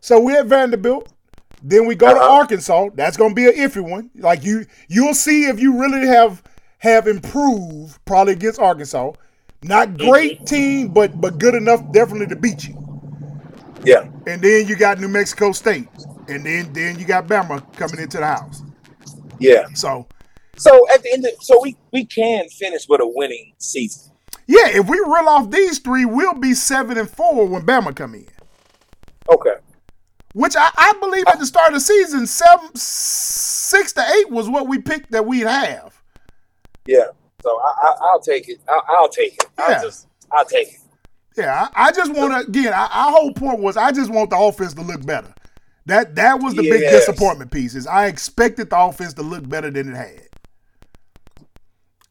[0.00, 1.12] So we're at Vanderbilt.
[1.62, 2.32] Then we go to Uh-huh.
[2.40, 2.88] Arkansas.
[2.94, 4.10] That's gonna be an iffy one.
[4.16, 6.42] Like you, you'll see if you really have
[6.82, 9.12] have improved probably against Arkansas.
[9.62, 10.44] Not great mm-hmm.
[10.46, 12.76] team, but but good enough definitely to beat you.
[13.84, 15.88] yeah, And then you got New Mexico State,
[16.28, 18.62] and then then you got Bama coming into the house.
[19.38, 19.66] yeah.
[19.74, 20.08] So
[20.56, 24.12] So at the end, of, so we we can finish with a winning season.
[24.48, 28.14] yeah, if we reel off these three, we'll be seven and four when Bama come
[28.16, 28.26] in.
[29.32, 29.54] Okay.
[30.34, 34.48] Which I, I believe at the start of the season, seven, six to eight was
[34.48, 36.01] what we picked that we'd have.
[36.86, 37.04] Yeah.
[37.42, 38.60] So I, I, I'll take it.
[38.68, 39.44] I, I'll take it.
[39.58, 39.64] Yeah.
[39.64, 40.80] I'll just I'll take it.
[41.36, 42.72] Yeah, I, I just want to again.
[42.72, 45.34] I, our whole point was I just want the offense to look better.
[45.86, 47.74] That that was the big disappointment piece.
[47.74, 50.28] Is I expected the offense to look better than it had,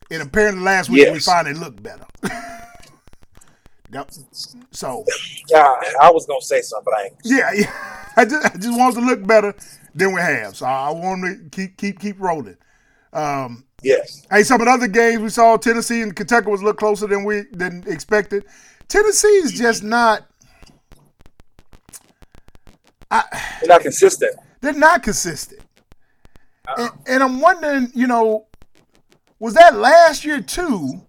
[0.10, 2.06] and apparently last week we finally looked better.
[3.94, 4.12] Yep.
[4.72, 5.06] So
[5.50, 8.08] Yeah, I was gonna say something, but I yeah, yeah.
[8.16, 9.54] I just I just want to look better
[9.94, 10.56] than we have.
[10.56, 12.58] So I want to keep keep keep rolling.
[13.14, 14.26] Um, Yes.
[14.30, 17.08] Hey, some of the other games we saw, Tennessee and Kentucky was a little closer
[17.08, 18.46] than we than expected.
[18.88, 20.28] Tennessee is just not.
[23.10, 24.36] They're not consistent.
[24.62, 25.62] They're not consistent,
[26.68, 26.82] uh-uh.
[26.82, 28.46] and, and I'm wondering, you know,
[29.40, 31.02] was that last year too?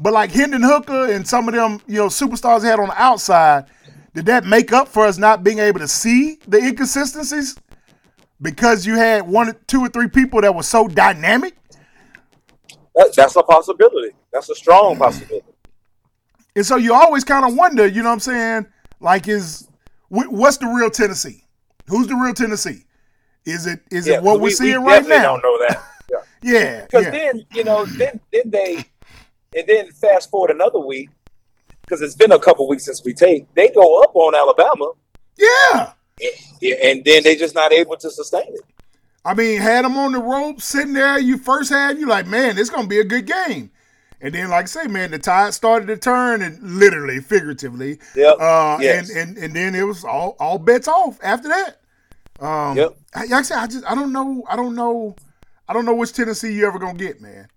[0.00, 3.00] But like Hendon Hooker and some of them, you know, superstars they had on the
[3.00, 3.66] outside,
[4.12, 7.56] did that make up for us not being able to see the inconsistencies?
[8.42, 11.54] Because you had one, or two, or three people that were so dynamic.
[12.94, 14.14] That, that's a possibility.
[14.32, 14.98] That's a strong mm.
[14.98, 15.46] possibility.
[16.56, 18.66] And so you always kind of wonder, you know what I'm saying?
[19.00, 19.68] Like, is
[20.08, 21.44] wh- what's the real Tennessee?
[21.88, 22.84] Who's the real Tennessee?
[23.44, 25.36] Is it is Yeah, it what we, we're seeing we right now?
[25.36, 25.82] Don't know that.
[26.10, 26.18] Yeah.
[26.42, 27.10] Yeah, Because yeah.
[27.10, 28.84] then you know, then then they,
[29.56, 31.08] and then fast forward another week,
[31.80, 33.52] because it's been a couple weeks since we take.
[33.54, 34.92] They go up on Alabama,
[35.38, 35.92] yeah.
[36.20, 38.60] and, and then they're just not able to sustain it.
[39.24, 41.18] I mean, had them on the rope, sitting there.
[41.18, 43.70] You first had you like, man, it's gonna be a good game.
[44.20, 48.36] And then, like I say, man, the tide started to turn, and literally, figuratively, Yep.
[48.40, 49.10] uh, Yes.
[49.10, 51.80] and, and and then it was all all bets off after that.
[52.40, 52.96] Um, Yep.
[53.14, 55.14] I- like I said, I just I don't know, I don't know,
[55.68, 57.48] I don't know which Tennessee you ever gonna get, man.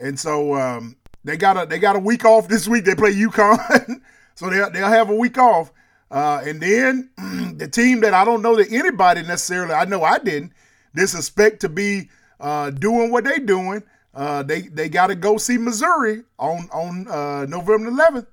[0.00, 2.84] And so um, they got a they got a week off this week.
[2.84, 4.00] They play UConn,
[4.34, 5.72] so they will they'll have a week off.
[6.10, 7.10] Uh, and then
[7.56, 10.52] the team that I don't know that anybody necessarily I know I didn't
[10.94, 12.10] they suspect to be
[12.40, 13.82] uh, doing what they're doing.
[14.14, 18.26] Uh, they they got to go see Missouri on on uh, November 11th.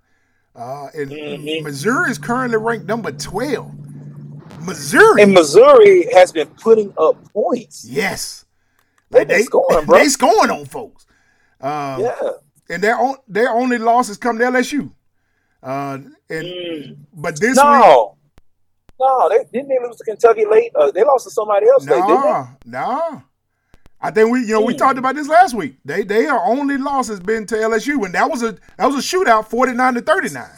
[0.55, 1.63] Uh, and Mhm.
[1.63, 3.71] Missouri is currently ranked number 12.
[4.61, 7.85] Missouri, And Missouri has been putting up points.
[7.85, 8.45] yes,
[9.11, 9.99] They been scoring, bro.
[9.99, 11.05] They scoring on folks.
[11.61, 12.15] Um, Yeah.
[12.69, 14.91] and their on, their only losses come to LSU.
[15.61, 15.99] Uh,
[16.29, 16.97] and Mm.
[17.13, 17.63] but this week,
[18.99, 19.05] No.
[19.19, 20.71] No, they didn't they lose to Kentucky late?
[20.75, 22.27] Uh, they lost to somebody else late, didn't they?
[22.27, 23.21] nah, nah.
[23.99, 24.77] I think we, you know, we Hmm.
[24.79, 25.75] talked about this last week.
[25.83, 28.95] They, they are only loss has been to LSU, and that was a that was
[28.95, 30.49] a shootout, forty nine to thirty nine.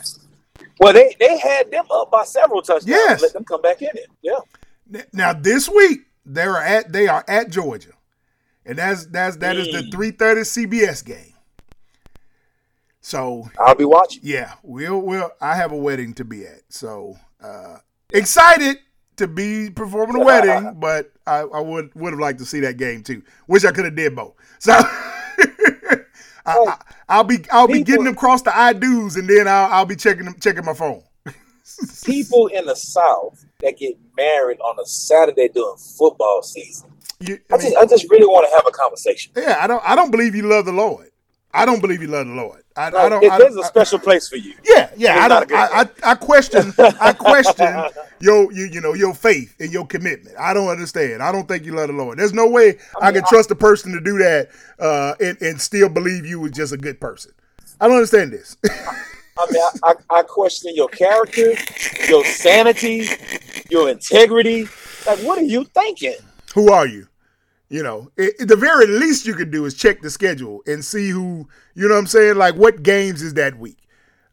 [0.80, 2.88] Well, they they had them up by several touchdowns.
[2.88, 3.22] Yes.
[3.22, 4.08] Let them come back in it.
[4.22, 5.04] Yeah.
[5.14, 7.92] Now this week they are at they are at Georgia,
[8.66, 9.92] and that's that's that is the Mm.
[9.92, 11.34] three thirty CBS game.
[13.02, 14.22] So I'll be watching.
[14.24, 16.62] yeah, we'll we'll I have a wedding to be at.
[16.70, 17.78] So uh,
[18.14, 18.78] excited
[19.18, 22.78] to be performing a wedding, but I, I would would have liked to see that
[22.78, 23.22] game too.
[23.48, 24.34] Wish I could have did both.
[24.60, 24.74] So
[26.46, 26.78] I,
[27.10, 29.96] will be I'll be getting them across the I do's, and then I'll, I'll be
[29.96, 31.04] checking them checking my phone.
[32.06, 36.92] People in the South that get married on a Saturday during football season.
[37.20, 39.34] You, I, I, mean, just, I just really want to have a conversation.
[39.36, 41.09] Yeah, I don't I don't believe you love the Lord.
[41.54, 42.64] I don't believe you love the Lord.
[42.76, 43.22] I, no, I don't.
[43.40, 44.54] there's a special place for you.
[44.64, 45.26] Yeah, yeah.
[45.26, 45.52] I don't.
[45.52, 46.74] I, I, I, question.
[46.78, 47.84] I question
[48.20, 50.36] your, you, you know, your faith and your commitment.
[50.40, 51.24] I don't understand.
[51.24, 52.20] I don't think you love the Lord.
[52.20, 55.60] There's no way I, mean, can trust a person to do that uh, and and
[55.60, 57.32] still believe you was just a good person.
[57.82, 58.56] I don't understand this.
[58.66, 61.54] I mean, I, I, question your character,
[62.08, 63.08] your sanity,
[63.70, 64.64] your integrity.
[65.08, 66.16] Like, what are you thinking?
[66.54, 67.09] Who are you?
[67.70, 71.10] You know, it, the very least you could do is check the schedule and see
[71.10, 72.36] who, you know what I'm saying?
[72.36, 73.78] Like, what games is that week?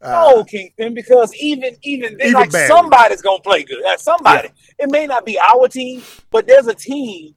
[0.00, 3.82] Uh, no, Kingpin, because even even, even like somebody's gonna play good.
[3.82, 4.48] Like somebody.
[4.48, 4.84] Yeah.
[4.84, 7.34] It may not be our team, but there's a team.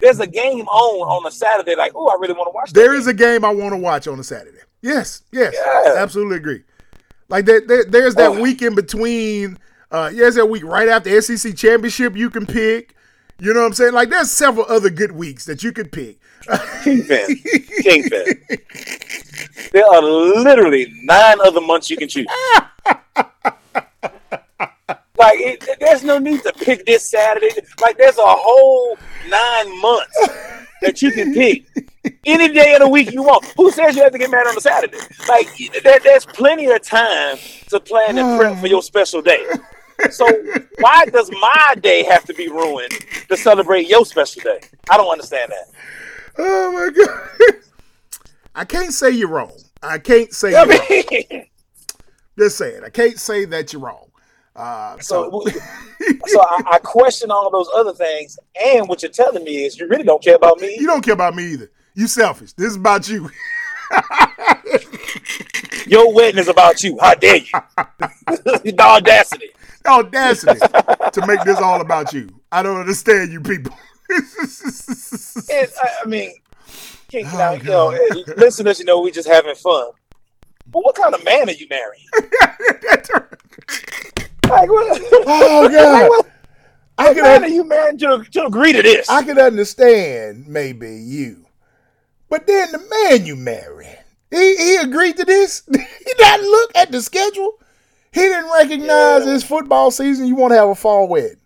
[0.00, 1.74] There's a game on on a Saturday.
[1.74, 2.72] Like, oh, I really want to watch.
[2.72, 3.14] There is game.
[3.14, 4.58] a game I want to watch on a Saturday.
[4.82, 5.94] Yes, yes, yeah.
[5.96, 6.62] absolutely agree.
[7.28, 8.40] Like there, there there's that oh.
[8.40, 9.58] week in between.
[9.90, 12.94] Uh, yeah, there's that week right after SEC championship you can pick.
[13.42, 13.92] You know what I'm saying?
[13.92, 16.16] Like there's several other good weeks that you could pick.
[16.84, 17.26] Kingpin.
[17.82, 18.24] Kingpin.
[19.72, 22.28] There are literally nine other months you can choose.
[23.16, 23.26] like
[25.40, 27.50] it, there's no need to pick this Saturday.
[27.80, 28.96] Like there's a whole
[29.28, 30.28] nine months
[30.80, 31.66] that you can pick
[32.24, 33.44] any day of the week you want.
[33.56, 34.98] Who says you have to get married on a Saturday?
[35.28, 35.48] Like
[35.82, 37.38] there, there's plenty of time
[37.70, 39.44] to plan and prep for your special day.
[40.10, 40.26] So
[40.78, 42.92] why does my day have to be ruined
[43.28, 44.60] to celebrate your special day?
[44.90, 45.68] I don't understand that.
[46.38, 47.60] Oh my god!
[48.54, 49.52] I can't say you're wrong.
[49.82, 51.44] I can't say you're wrong.
[52.38, 54.08] Just saying, I can't say that you're wrong.
[54.54, 55.60] Uh, so, so,
[56.26, 59.88] so I, I, question all those other things, and what you're telling me is you
[59.88, 60.76] really don't care about me.
[60.78, 61.70] You don't care about me either.
[61.94, 62.52] You selfish.
[62.52, 63.30] This is about you.
[65.86, 66.98] Your wedding is about you.
[67.00, 67.44] How dare you?
[68.26, 69.50] the audacity
[69.86, 70.60] audacity
[71.12, 72.28] to make this all about you.
[72.50, 73.76] I don't understand you people.
[74.08, 75.72] it,
[76.04, 76.32] I, mean,
[77.08, 77.98] King, oh, now, you know,
[78.36, 79.90] listeners, you know, we just having fun.
[80.66, 82.06] But what kind of man are you marrying?
[84.48, 85.92] like, what, oh God!
[85.92, 86.26] Like, what,
[86.98, 89.08] I can man are you marrying to, to agree to this?
[89.08, 91.46] I can understand maybe you,
[92.28, 93.88] but then the man you marry,
[94.30, 95.62] he he agreed to this.
[95.70, 97.58] he not look at the schedule.
[98.12, 99.32] He didn't recognize yeah.
[99.32, 100.26] his football season.
[100.26, 101.38] You want to have a fall wedding.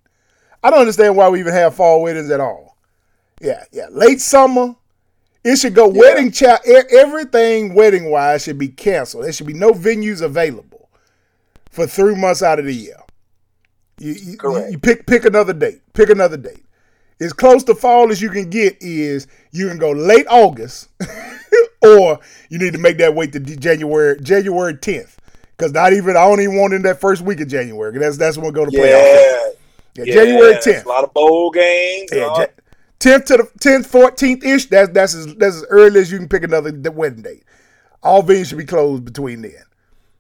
[0.63, 2.77] I don't understand why we even have fall weddings at all.
[3.41, 3.87] Yeah, yeah.
[3.91, 4.75] Late summer,
[5.45, 6.01] it should go yeah.
[6.01, 6.61] wedding child.
[6.67, 9.25] Everything wedding wise should be canceled.
[9.25, 10.91] There should be no venues available
[11.71, 12.99] for three months out of the year.
[13.99, 14.73] You, you, Correct.
[14.73, 15.83] you pick pick another date.
[15.93, 16.65] Pick another date.
[17.21, 20.89] As close to fall as you can get is you can go late August,
[21.83, 22.19] or
[22.51, 25.19] you need to make that wait to January January tenth.
[25.57, 27.99] Because not even I don't even want in that first week of January.
[27.99, 28.73] That's that's when we go to.
[28.73, 29.53] Yeah.
[29.95, 30.85] yeah, yeah, January tenth.
[30.85, 32.11] A lot of bowl games.
[32.13, 32.47] Yeah,
[32.99, 34.67] tenth to the tenth, fourteenth ish.
[34.67, 37.45] That's that's as that's as early as you can pick another wedding date.
[38.03, 39.55] All venues should be closed between then.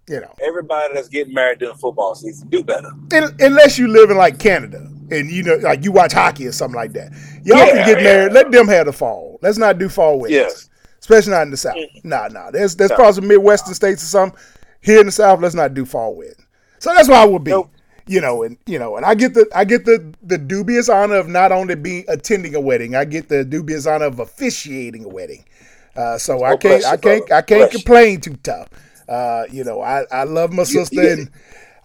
[0.08, 2.90] You know, everybody that's getting married during football season do better.
[3.12, 6.52] And, unless you live in like Canada and you know, like you watch hockey or
[6.52, 7.12] something like that.
[7.44, 8.32] Y'all yeah, can get married.
[8.32, 9.38] Let them have the fall.
[9.42, 10.36] Let's not do fall weddings.
[10.36, 10.70] Yes.
[11.00, 11.76] Especially not in the South.
[11.76, 12.08] Mm-hmm.
[12.08, 12.50] Nah, nah.
[12.50, 12.96] There's there's no.
[12.96, 14.38] probably some Midwestern states or something
[14.86, 16.46] here in the South, let's not do fall wedding.
[16.78, 17.50] So that's why I would be.
[17.50, 17.70] Nope.
[18.08, 21.16] You know, and you know, and I get the I get the the dubious honor
[21.16, 25.08] of not only being attending a wedding, I get the dubious honor of officiating a
[25.08, 25.44] wedding.
[25.96, 28.68] Uh, so oh, I can't I can't I can't complain too tough.
[29.08, 31.30] Uh, you know, I, I love my sister and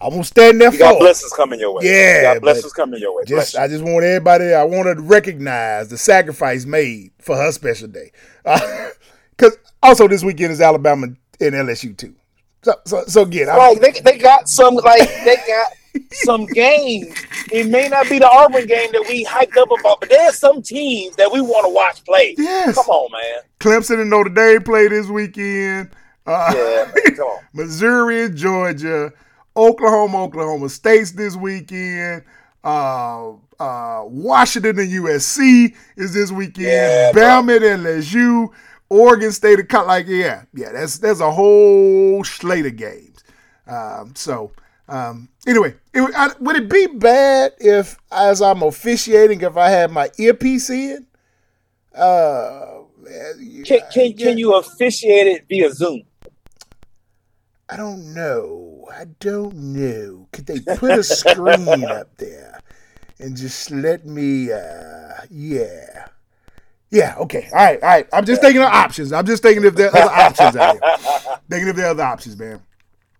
[0.00, 0.84] I'm gonna stand there you for.
[0.84, 1.86] Got blessings coming your way.
[1.86, 3.24] Yeah, got blessings coming your way.
[3.26, 4.54] Just I just want everybody.
[4.54, 8.12] I want to recognize the sacrifice made for her special day.
[8.44, 11.16] Because uh, also this weekend is Alabama and
[11.54, 12.14] LSU too.
[12.62, 15.72] So, so, so again, like they, they got some like they got
[16.12, 17.14] some games.
[17.50, 20.62] It may not be the Auburn game that we hyped up about, but there's some
[20.62, 22.34] teams that we want to watch play.
[22.38, 23.42] Yes, come on, man.
[23.58, 25.90] Clemson and Notre Dame play this weekend.
[26.24, 27.44] Uh, yeah, man, come on.
[27.52, 29.12] Missouri and Georgia,
[29.56, 32.22] Oklahoma, Oklahoma State's this weekend.
[32.62, 36.66] Uh, uh, Washington and USC is this weekend.
[36.66, 38.52] Yeah, Bama and LSU.
[38.92, 40.72] Oregon State of like yeah, yeah.
[40.72, 43.24] That's there's a whole slate of games.
[43.66, 44.52] Um, so
[44.88, 49.90] um, anyway, it, I, would it be bad if, as I'm officiating, if I had
[49.90, 51.06] my earpiece in?
[51.94, 52.82] Uh,
[53.64, 56.02] can can, can you officiate it via Zoom?
[57.68, 58.88] I don't know.
[58.92, 60.28] I don't know.
[60.32, 62.60] Could they put a screen up there
[63.18, 64.52] and just let me?
[64.52, 66.08] uh Yeah.
[66.92, 67.14] Yeah.
[67.18, 67.48] Okay.
[67.52, 67.82] All right.
[67.82, 68.06] All right.
[68.12, 69.12] I'm just thinking of options.
[69.12, 71.36] I'm just thinking if there are other options out here.
[71.50, 72.60] Thinking if there are other options, man.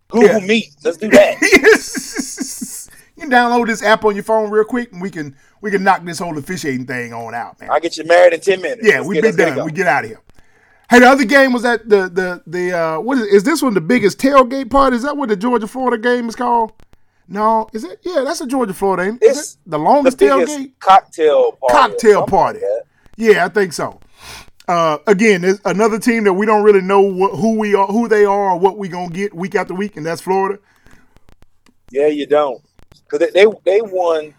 [0.09, 0.69] Google Meet.
[0.83, 1.37] Let's do that.
[1.41, 2.89] Yes.
[3.17, 5.83] you can download this app on your phone real quick, and we can we can
[5.83, 7.71] knock this whole officiating thing on out, man.
[7.71, 8.81] I'll get you married in 10 minutes.
[8.87, 9.55] Yeah, Let's we get- be let's get it done.
[9.57, 9.65] going.
[9.65, 10.19] We get out of here.
[10.89, 13.73] Hey, the other game was that the the the uh what is is this one
[13.73, 14.97] the biggest tailgate party?
[14.97, 16.73] Is that what the Georgia Florida game is called?
[17.27, 17.99] No, is it?
[18.03, 19.03] Yeah, that's a Georgia Florida.
[19.09, 19.31] Ain't it?
[19.31, 20.71] Is it the longest the tailgate?
[20.79, 21.73] cocktail party.
[21.73, 22.59] Cocktail party.
[22.59, 22.82] like that.
[23.17, 23.99] Yeah, I think so.
[24.67, 28.23] Uh, again, another team that we don't really know what, who we are, who they
[28.25, 30.59] are, or what we gonna get week after week, and that's Florida.
[31.91, 32.61] Yeah, you don't.
[32.89, 34.33] Because they, they they won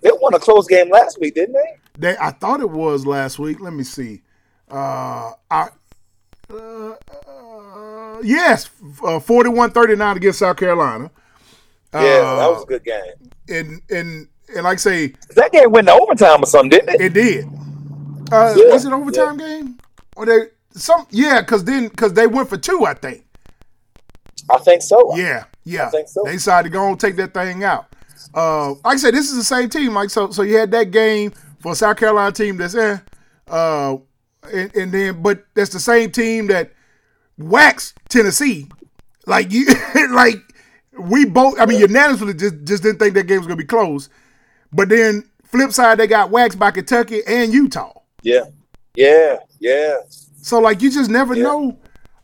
[0.00, 1.78] they won a close game last week, didn't they?
[1.98, 3.60] They, I thought it was last week.
[3.60, 4.22] Let me see.
[4.70, 5.68] Uh, I,
[6.50, 6.94] uh,
[7.28, 8.70] uh, yes,
[9.04, 11.10] uh, 41-39 against South Carolina.
[11.92, 13.30] Yeah, Uh, that was a good game.
[13.50, 17.00] And and and like I say, That game went to overtime or something, didn't it?
[17.02, 17.46] it did.
[18.32, 19.78] Uh, Yeah, was it overtime game?
[20.16, 21.06] Or they some?
[21.10, 23.24] Yeah, because then because they went for two, I think.
[24.50, 25.16] I think so.
[25.16, 25.90] Yeah, yeah.
[25.90, 26.22] think so.
[26.24, 27.86] They decided to go and take that thing out.
[28.34, 29.94] Uh, like I said, this is the same team.
[29.94, 32.98] Like so, so you had that game for a South Carolina team that's eh,
[33.48, 33.96] uh,
[34.52, 36.72] and, and then but that's the same team that
[37.38, 38.68] waxed Tennessee.
[39.26, 39.66] Like you,
[40.10, 40.36] like
[40.98, 41.58] we both.
[41.60, 44.08] I mean, unanimously just just didn't think that game was gonna be close.
[44.72, 47.92] But then flip side, they got waxed by Kentucky and Utah.
[48.22, 48.44] Yeah.
[48.94, 49.38] Yeah.
[49.60, 49.96] Yeah.
[50.40, 51.42] So like you just never Yeah.
[51.44, 51.78] know.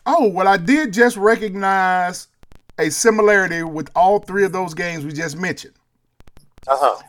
[0.07, 2.29] Oh, well, I did just recognize
[2.79, 5.75] a similarity with all three of those games we just mentioned.
[6.67, 7.03] Uh-huh.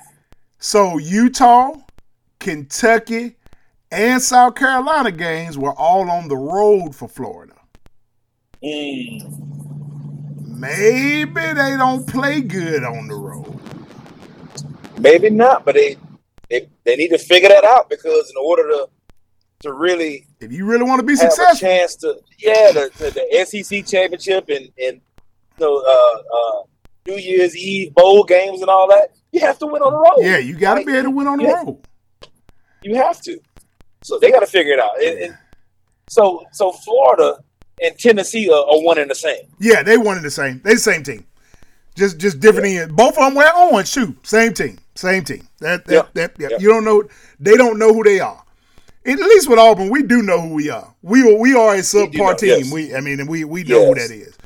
[0.59, 1.75] So Utah,
[2.39, 3.37] Kentucky,
[3.91, 7.55] and South Carolina games were all on the road for Florida.
[8.63, 9.47] Mm.
[10.59, 13.57] Maybe they don't play good on the road.
[14.99, 15.95] Maybe not, but they,
[16.49, 18.87] they they need to figure that out because in order to
[19.61, 23.45] to really If you really want to be successful, chance to yeah the, the, the
[23.63, 25.01] SEC championship and and
[25.59, 26.63] you know, uh, uh,
[27.07, 30.25] New Year's Eve bowl games and all that, you have to win on the road.
[30.25, 31.63] yeah, you got to Like, be able to win on the yeah.
[31.63, 31.77] road.
[32.83, 33.39] You have to.
[34.03, 35.01] So they got to figure it out.
[35.03, 35.37] And, and
[36.07, 37.43] so so Florida
[37.81, 39.43] and Tennessee are, are one and the same.
[39.59, 40.61] Yeah, they wanted the same.
[40.63, 41.25] They the same team.
[41.95, 44.15] Just just different in both of them wear orange too.
[44.23, 44.77] Same team.
[44.99, 45.47] Same team.
[45.59, 46.13] That that, Yep.
[46.15, 46.47] that yeah.
[46.51, 46.61] Yep.
[46.61, 47.03] you don't know
[47.39, 48.43] they don't know who they are.
[49.05, 50.93] At least with Auburn, we do know who we are.
[51.01, 52.49] We are we are a subpar team.
[52.59, 52.71] yes.
[52.71, 54.37] We I mean we we know who that is.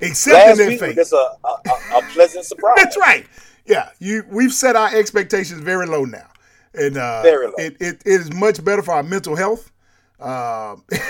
[0.00, 0.94] Except Last in their week face.
[0.94, 2.76] just a, a, a, pleasant surprise.
[2.76, 3.26] That's right.
[3.66, 6.26] Yeah, you we've set our expectations very low now,
[6.72, 7.52] and uh, Very low.
[7.58, 9.70] It, it it is much better for our mental health.
[10.20, 11.02] Um, it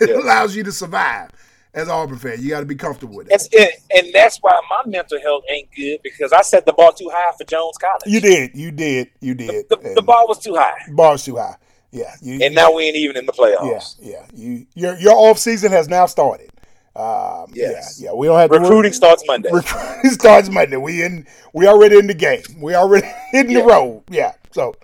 [0.00, 0.22] Yes.
[0.24, 1.30] allows you to survive
[1.76, 2.40] as an Auburn fan.
[2.40, 3.30] You got to be comfortable with it.
[3.30, 3.82] That's it.
[3.94, 7.32] And that's why my mental health ain't good because I set the bar too high
[7.38, 8.02] for Jones College.
[8.06, 9.68] You did, you did, you did.
[9.68, 10.74] the, the And bar was too high.
[10.90, 11.56] Bar was too high.
[11.92, 13.96] Yeah, you, And now we ain't even in the playoffs.
[14.00, 14.26] yeah.
[14.34, 16.50] You your your off season has now started.
[16.96, 18.00] Um, Yes.
[18.00, 18.14] yeah, yeah.
[18.14, 19.50] We don't have to Recruiting starts Monday.
[19.52, 20.76] Recruiting starts Monday.
[20.76, 22.42] We in we already in the game.
[22.60, 23.64] We already in the Yeah.
[23.66, 24.02] road.
[24.10, 24.32] Yeah.
[24.50, 24.74] So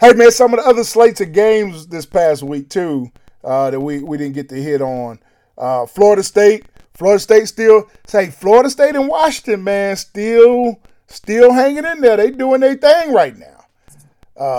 [0.00, 3.10] hey man, some of the other slates of games this past week too,
[3.44, 5.18] uh, that we, we didn't get to hit on.
[5.62, 6.66] Uh, Florida State.
[6.94, 12.16] Florida State still say Florida State and Washington, man, still still hanging in there.
[12.16, 13.64] They doing their thing right now.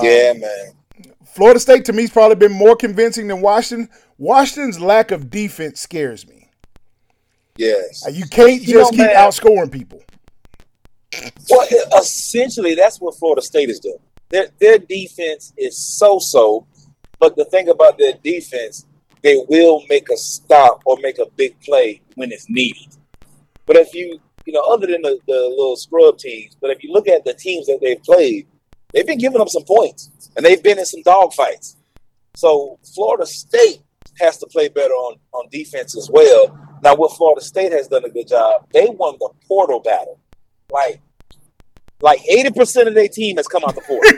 [0.01, 0.71] yeah, man.
[1.25, 3.89] Florida State to me has probably been more convincing than Washington.
[4.17, 6.47] Washington's lack of defense scares me.
[7.57, 8.05] Yes.
[8.05, 10.01] Uh, You can't You just know, keep man- outscoring people.
[11.49, 11.67] Well,
[11.99, 13.97] essentially, that's what Florida State is doing.
[14.29, 16.65] Their their defense is so so,
[17.19, 18.85] but the thing about their defense,
[19.23, 22.95] they will make a stop or make a big play when it's needed.
[23.65, 26.91] But if you you know, other than the, the little scrub teams, but if you
[26.91, 28.47] look at the teams that they've played,
[28.93, 31.77] they've been giving up some points and they've been in some dogfights.
[32.35, 33.81] So Florida State
[34.19, 36.57] has to play better on, on defense as well.
[36.83, 40.19] Now, what Florida State has done a good job, they won the portal battle.
[40.69, 40.99] Like,
[42.03, 44.11] like 80% of their team has come out the portal.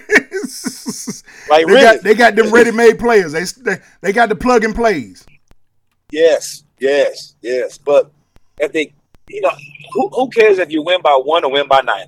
[1.50, 1.82] Like, they really?
[1.82, 3.32] got they got them ready made players.
[3.32, 5.26] They, they they got the plug and plays.
[6.12, 7.78] Yes, yes, yes.
[7.78, 8.12] But
[8.60, 8.94] if they,
[9.30, 9.52] you know,
[9.94, 12.08] who, who cares if you win by one or win by nine?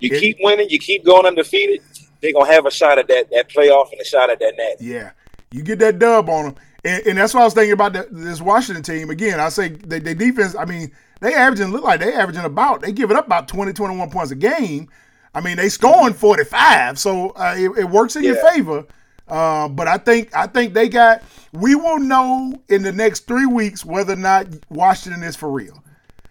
[0.00, 1.82] You It- keep winning, you keep going undefeated,
[2.20, 4.54] they're going to have a shot at that, that playoff and a shot at that
[4.56, 4.76] net.
[4.80, 5.10] Yeah,
[5.50, 6.54] you get that dub on them,
[6.84, 9.10] and, and that's what I was thinking about the, this Washington team.
[9.10, 10.54] Again, I say they, they defense.
[10.56, 13.72] I mean, they averaging look like they averaging about they give it up about 20,
[13.72, 14.88] 21 points a game.
[15.34, 18.84] I mean, they scoring forty five, so uh, it, it works in your favor.
[19.28, 21.22] Uh, but I think I think they got.
[21.52, 25.82] We will know in the next three weeks whether or not Washington is for real.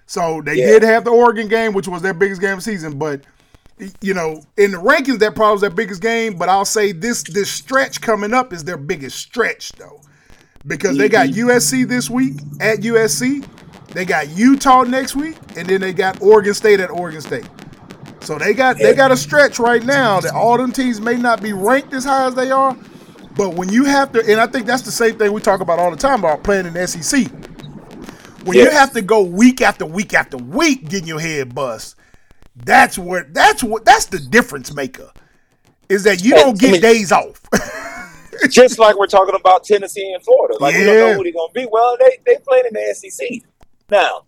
[0.08, 0.68] So they Yeah.
[0.68, 2.98] did have the Oregon game, which was their biggest game of season.
[2.98, 3.22] But
[4.02, 6.36] you know, in the rankings, that probably was their biggest game.
[6.38, 10.02] But I'll say this this stretch coming up is their biggest stretch though,
[10.66, 13.46] because they got USC this week at USC,
[13.94, 17.48] they got Utah next week, and then they got Oregon State at Oregon State.
[18.28, 21.42] So they got they got a stretch right now that all them teams may not
[21.42, 22.76] be ranked as high as they are,
[23.38, 25.80] but when you have to, and I think that's the same thing we talk about
[25.80, 27.26] all the time about playing in the SEC.
[28.44, 31.96] When you have to go week after week after week getting your head bust,
[32.54, 35.10] that's where that's what that's the difference maker.
[35.88, 37.42] Is that you don't get days off.
[38.50, 40.58] Just like we're talking about Tennessee and Florida.
[40.60, 41.66] Like we don't know who they're gonna be.
[41.72, 43.50] Well, they they playing in the SEC.
[43.90, 44.26] Now,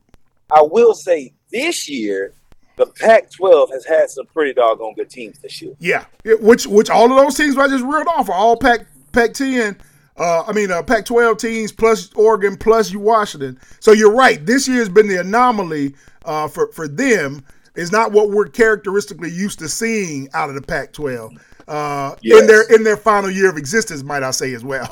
[0.50, 2.34] I will say this year,
[2.80, 5.74] the Pac-12 has had some pretty doggone good teams this year.
[5.80, 8.88] yeah, It- which which all of those teams I just reeled off are all Pac
[9.12, 9.78] Pac ten.
[10.18, 13.60] Uh, I mean, uh, Pac twelve teams plus Oregon plus you Washington.
[13.80, 14.44] So you're right.
[14.46, 15.94] This year has been the anomaly
[16.26, 17.44] uh, for for them.
[17.76, 21.34] Is not what we're characteristically used to seeing out of the Pac twelve.
[21.68, 24.90] Uh, in their in their final year of existence, might I say as well.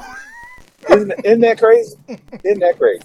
[0.90, 1.96] Isn't, isn't that crazy?
[2.44, 3.02] Isn't that crazy?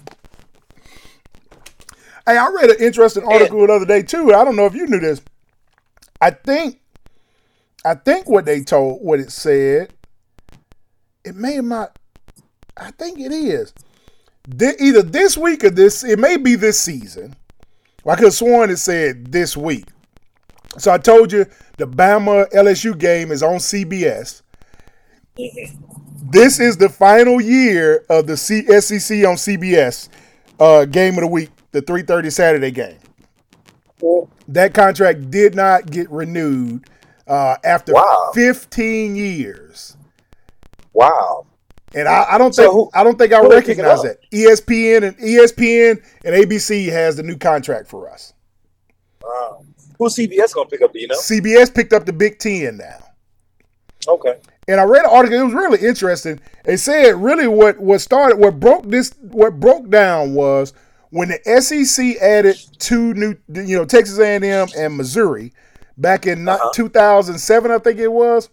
[2.25, 4.33] Hey, I read an interesting article the other day too.
[4.33, 5.21] I don't know if you knew this.
[6.21, 6.79] I think,
[7.83, 9.91] I think what they told, what it said,
[11.25, 11.97] it may not.
[12.77, 13.73] I think it is.
[14.49, 16.03] Thi- either this week or this.
[16.03, 17.35] It may be this season.
[18.05, 19.85] I could have sworn it said this week.
[20.77, 21.45] So I told you
[21.77, 24.41] the Bama LSU game is on CBS.
[26.31, 30.09] This is the final year of the C- SEC on CBS
[30.59, 32.97] uh, game of the week, the 3:30 Saturday game.
[34.49, 36.85] That contract did not get renewed
[37.27, 38.31] uh, after Wow.
[38.33, 39.95] 15 years,
[40.93, 41.45] Wow.
[41.95, 44.03] and I, I don't So think who- I don't think I who they picking recognize
[44.03, 44.17] that.
[44.33, 48.33] ESPN and ESPN and ABC has the new contract for us.
[49.23, 49.63] Wow.
[49.97, 50.91] Who's CBS gonna pick up?
[50.91, 51.15] Do you know?
[51.15, 52.97] CBS picked up the Big Ten now.
[54.05, 54.35] Okay.
[54.67, 55.39] and I read an article.
[55.39, 56.41] It was really interesting.
[56.65, 60.73] It said really what what started what broke this what broke down was
[61.13, 65.53] when the SEC added two new you know Texas A&M and Missouri
[65.95, 66.71] back in not uh-huh.
[66.73, 68.49] 2007 I think it was.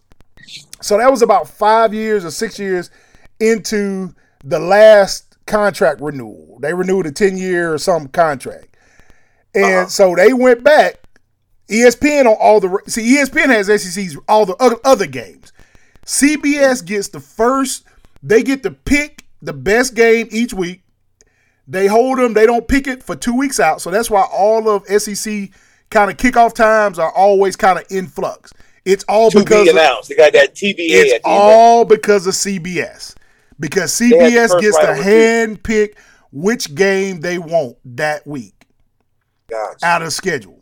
[0.79, 2.91] So that was about five years or six years
[3.39, 6.59] into the last contract renewal.
[6.61, 8.77] They renewed a 10 year or some contract.
[9.55, 9.87] And uh-huh.
[9.87, 10.99] so they went back.
[11.67, 15.51] ESPN on all the see ESPN has SEC's all the other games.
[16.05, 17.85] CBS gets the first.
[18.21, 20.83] They get to pick the best game each week.
[21.71, 22.33] They hold them.
[22.33, 23.79] They don't pick it for two weeks out.
[23.79, 25.49] So that's why all of SEC
[25.89, 28.51] kind of kickoff times are always kind of in flux.
[28.83, 30.07] It's all To because be of.
[30.07, 33.15] They got that TBA it's at all because of CBS.
[33.57, 35.97] Because CBS gets to hand pick
[36.33, 38.65] which game they want that week
[39.49, 39.85] Gotcha.
[39.85, 40.59] out of schedule.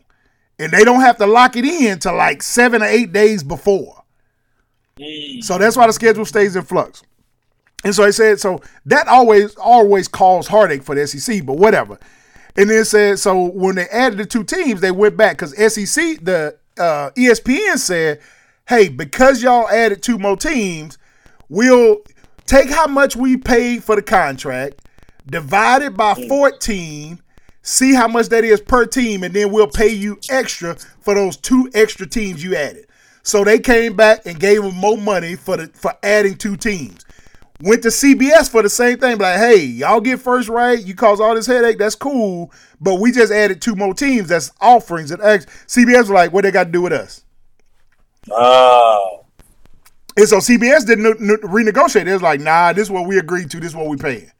[0.60, 4.04] And they don't have to lock it in to like seven or eight days before.
[5.00, 5.44] Mm.
[5.44, 7.02] So that's why the schedule stays in flux.
[7.84, 11.98] And so I said, so that always always caused heartache for the SEC, but whatever.
[12.58, 15.56] And then it said, so when they added the two teams, they went back because
[15.74, 18.20] SEC, the uh, ESPN said,
[18.68, 20.98] hey, because y'all added two more teams,
[21.48, 21.98] we'll
[22.46, 24.82] take how much we paid for the contract,
[25.28, 27.22] divide it by 14,
[27.62, 31.38] see how much that is per team, and then we'll pay you extra for those
[31.38, 32.88] two extra teams you added.
[33.24, 37.06] So they came back and gave them more money for the for adding two teams.
[37.62, 41.20] Went to CBS for the same thing, like, hey, y'all get first right, you cause
[41.20, 45.22] all this headache, that's cool, but we just added two more teams, that's offerings and
[45.22, 45.46] ex.
[45.68, 47.26] CBS was like, what they got to do with us?
[48.32, 49.26] Oh.
[50.16, 52.08] And so CBS didn't ne- ne- renegotiate.
[52.08, 54.32] It was like, nah, this is what we agreed to, this is what we paying.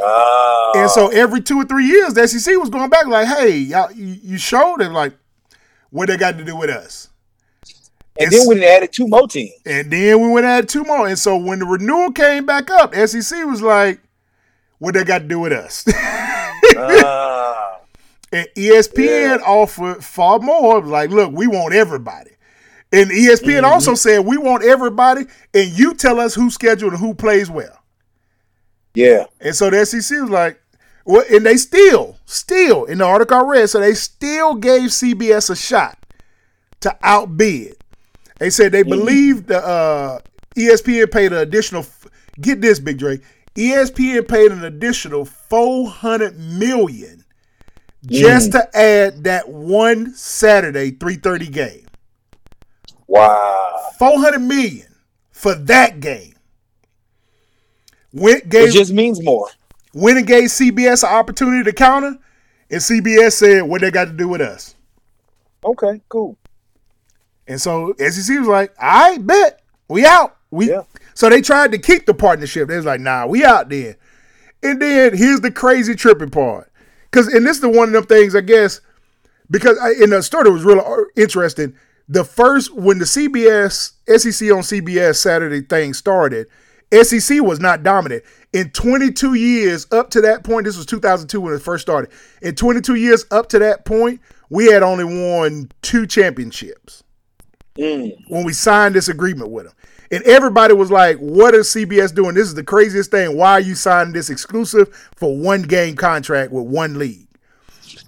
[0.00, 0.72] Oh.
[0.76, 3.92] And so every two or three years, the SEC was going back like, hey, y'all,
[3.92, 5.12] you, you showed it, like,
[5.90, 7.10] what they got to do with us?
[8.18, 9.52] And then we added two more teams.
[9.66, 11.08] And then we went added two more.
[11.08, 14.00] And so when the renewal came back up, SEC was like,
[14.78, 15.84] what they got to do with us?
[16.76, 17.78] Ah.
[18.32, 20.80] and ESPN offered far more.
[20.82, 22.30] Like, look, we want everybody.
[22.92, 23.64] And ESPN Mm-hmm.
[23.66, 27.82] also said, we want everybody, and you tell us who's scheduled and who plays well.
[28.94, 29.24] yeah.
[29.40, 30.60] And so the SEC was like,
[31.04, 35.50] well, and they still, still, in the article I read, so they still gave CBS
[35.50, 35.98] a shot
[36.80, 37.76] to outbid.
[38.38, 40.20] They said they believed the uh,
[40.56, 41.86] ESPN paid an additional.
[42.40, 43.20] Get this, Big Dre.
[43.56, 47.24] ESPN paid an additional four hundred million
[48.10, 51.86] just to add that one Saturday three thirty game.
[53.08, 53.94] Wow.
[53.98, 54.94] Four hundred million
[55.32, 56.34] for that game.
[58.12, 59.48] Went gave It just means more.
[59.94, 62.18] went and gave CBS an opportunity to counter,
[62.70, 64.74] And CBS said what they got to do with us.
[65.64, 66.38] Okay, cool.
[67.46, 70.36] And so SEC was like, I bet we out.
[70.50, 70.82] We Yeah.
[71.14, 72.68] so they tried to keep the partnership.
[72.68, 73.96] They was like, nah, we out there.
[74.62, 76.70] And then here's the crazy tripping part.
[77.10, 78.80] Cause and this is the one of them things, I guess,
[79.50, 81.74] because I, in the story that was really uh, interesting.
[82.08, 86.48] The first when the CBS SEC on CBS Saturday thing started,
[86.92, 88.24] SEC was not dominant.
[88.52, 92.10] In 22 years up to that point, this was 2002 when it first started.
[92.42, 94.20] In 22 years up to that point,
[94.50, 97.03] we had only won two championships
[97.78, 98.16] Mm.
[98.28, 99.74] when we signed this agreement with them.
[100.12, 102.34] And everybody was like, what is CBS doing?
[102.36, 103.36] This is the craziest thing.
[103.36, 107.26] Why are you signing this exclusive for one game contract with one league?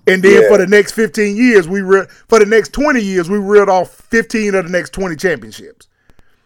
[0.06, 0.48] And then Yeah.
[0.48, 3.90] for the next 15 years, we re- for the next 20 years, we reeled off
[4.10, 5.88] 15 of the next 20 championships.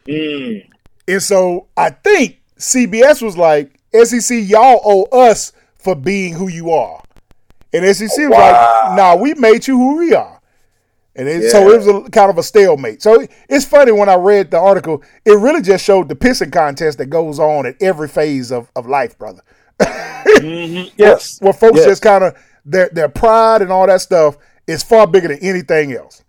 [0.07, 0.65] Mm.
[1.07, 6.71] And so I think CBS was like, SEC, y'all owe us for being who you
[6.71, 7.03] are.
[7.75, 8.83] And SEC was Wow.
[8.87, 10.40] like, nah, we made you who we are.
[11.21, 13.03] And it, so it was a kind of a stalemate.
[13.03, 16.97] So it's funny when I read the article, it really just showed the pissing contest
[16.97, 19.43] that goes on at every phase of, of life, brother.
[20.97, 21.39] Yes.
[21.41, 21.87] Where folks Yes.
[21.87, 25.93] just kind of their their pride and all that stuff is far bigger than anything
[25.93, 26.23] else.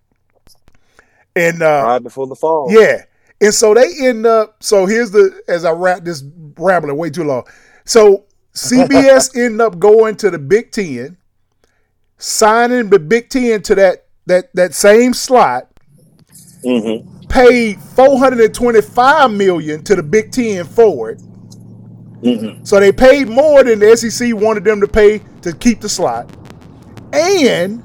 [1.36, 2.68] And uh, Right before the fall.
[2.70, 3.04] yeah.
[3.40, 4.62] And so they end up.
[4.64, 6.24] So here's the as I wrap this
[6.58, 7.46] rambling way too long.
[7.86, 11.18] So CBS end up going to the Big Ten,
[12.18, 15.68] signing the Big Ten to that that that same slot.
[16.66, 17.28] Mm-hmm.
[17.28, 21.20] Paid four hundred and twenty five million to the Big Ten forward.
[22.22, 22.64] Mm-hmm.
[22.66, 26.30] So they paid more than the SEC wanted them to pay to keep the slot,
[27.14, 27.84] and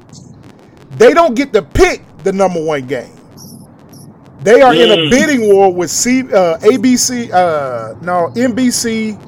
[0.99, 3.12] they don't get to pick the number one game.
[4.43, 5.11] They are in a Mm.
[5.11, 9.18] bidding war with C, uh, ABC, uh, no NBC.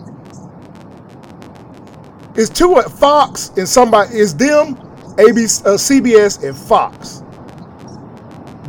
[2.37, 4.77] It's two at Fox and somebody is them,
[5.19, 7.23] ABC, uh, CBS and Fox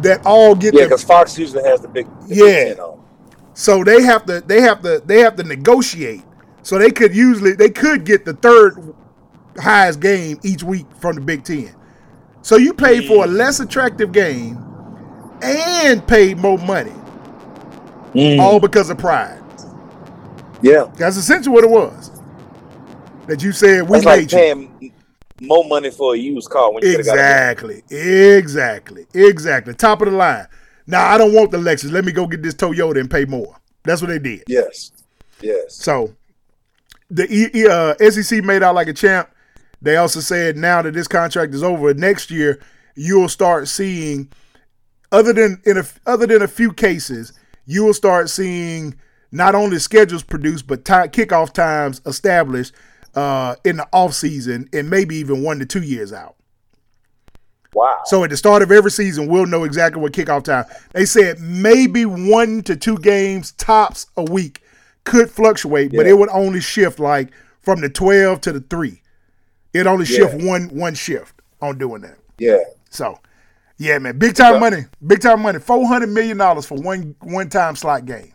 [0.02, 2.08] that all get Yeah, because Fox usually has the big.
[2.28, 2.74] the Yeah.
[2.76, 2.80] Big
[3.54, 6.24] so they have to they have to they have to negotiate.
[6.62, 8.93] So they could usually they could get the third
[9.58, 11.76] highest game each week from the Big Ten.
[12.41, 14.58] So you paid for a less attractive game
[15.41, 16.93] and paid more money,
[18.39, 19.41] all because of pride.
[20.62, 20.89] Yeah.
[20.95, 22.12] That's essentially what it was.
[23.28, 24.91] That you said we It's like made you.
[25.42, 29.74] More money for a used car when you could got a Exactly, exactly, exactly.
[29.74, 30.48] Top of the line.
[30.88, 31.92] Now I don't want the Lexus.
[31.92, 33.56] Let me go get this Toyota and pay more.
[33.84, 34.44] That's what they did.
[34.48, 34.92] Yes.
[35.42, 35.76] Yes.
[35.76, 36.16] So
[37.10, 39.30] the uh, SEC made out like a champ.
[39.82, 42.60] They also said now that this contract is over, next year
[42.96, 44.30] you'll start seeing,
[45.12, 47.34] other than in a, other than a few cases,
[47.66, 48.96] you will start seeing
[49.32, 52.74] not only schedules produced but ti kickoff times established
[53.16, 56.36] uh, in the off season and maybe even one to two years out.
[57.74, 58.01] Wow.
[58.05, 60.66] So at the start of every season, we'll know exactly what kickoff time.
[60.93, 64.62] They said maybe one to two games tops a week
[65.03, 67.30] could fluctuate, but it would only shift like
[67.62, 69.01] from the twelve to the three.
[69.74, 72.18] It only shift one one shift on doing that.
[72.39, 72.57] yeah.
[72.89, 73.20] So
[73.78, 75.60] yeah, man, big time money, big time money.
[75.60, 78.34] Four hundred million dollars for one one time slot game.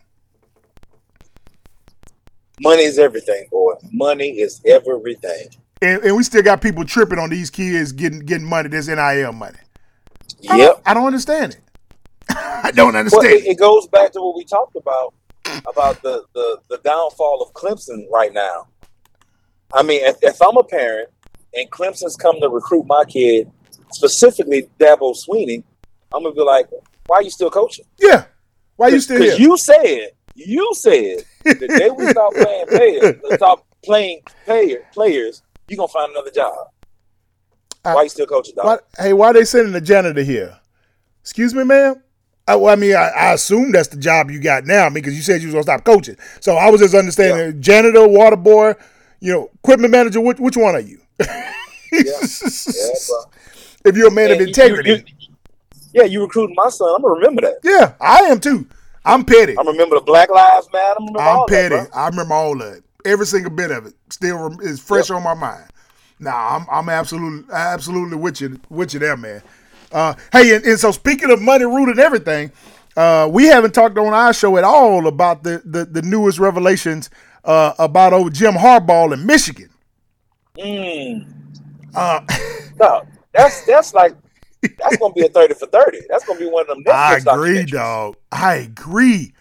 [2.61, 3.73] Money is everything, boy.
[3.91, 5.47] Money is everything.
[5.81, 8.69] And, and we still got people tripping on these kids getting getting money.
[8.69, 9.57] This NIL money.
[10.49, 10.69] I Yep.
[10.69, 11.61] don't, I don't understand it.
[12.29, 13.25] I don't Well, understand.
[13.25, 15.13] it, it goes back to what we talked about
[15.67, 18.67] about the, the, the downfall of Clemson right now.
[19.73, 21.09] I mean, if, if I'm a parent
[21.53, 23.51] and Clemson's come to recruit my kid,
[23.91, 25.63] specifically Dabo Swinney,
[26.13, 26.67] I'm gonna be like,
[27.07, 28.25] "Why are you still coaching?" yeah.
[28.77, 29.25] Why are you still here?
[29.31, 35.41] Because you said, you said the day we stop playing players, stop playing player, players,
[35.67, 36.53] you gonna find another job.
[37.83, 38.65] Why you still coaching, dog?
[38.65, 40.57] Why, hey, why they sending the janitor here?
[41.21, 42.01] Excuse me, ma'am.
[42.47, 45.21] I, well, I mean, I, I assume that's the job you got now because you
[45.21, 46.15] said you was gonna stop coaching.
[46.39, 48.73] So I was just understanding janitor, water boy,
[49.19, 50.21] you know, equipment manager.
[50.21, 50.99] Which which one are you?
[51.19, 51.27] Yeah,
[52.19, 53.19] bro.
[53.85, 55.27] if you're a man of And you- integrity, you-
[55.93, 56.93] yeah, you recruiting my son.
[56.95, 57.59] I'm gonna remember that.
[57.63, 58.67] yeah, I am too.
[59.05, 59.57] I'm petty.
[59.57, 60.99] I'm remember the Black Lives Matter.
[61.19, 61.75] I'm, petty.
[61.75, 61.89] That.
[61.93, 62.83] I remember all of it.
[63.05, 65.65] Every single bit of it still is fresh on my mind.
[66.19, 69.43] Nah, I'm I'm absolutely absolutely with you with you there, man.
[69.91, 72.51] Uh, hey, and, and so speaking of money, root, and everything,
[72.97, 77.09] uh, we haven't talked on our show at all about the the, the newest revelations
[77.43, 79.69] uh, about old Jim Harbaugh in Michigan.
[80.57, 81.27] Mm.
[81.93, 82.21] Uh,
[82.79, 83.03] No,
[83.33, 84.15] that's that's like
[84.77, 85.99] that's gonna be a thirty for thirty.
[86.09, 86.83] That's gonna be one of them.
[86.83, 88.15] Netflix I agree, dog.
[88.31, 89.33] I agree,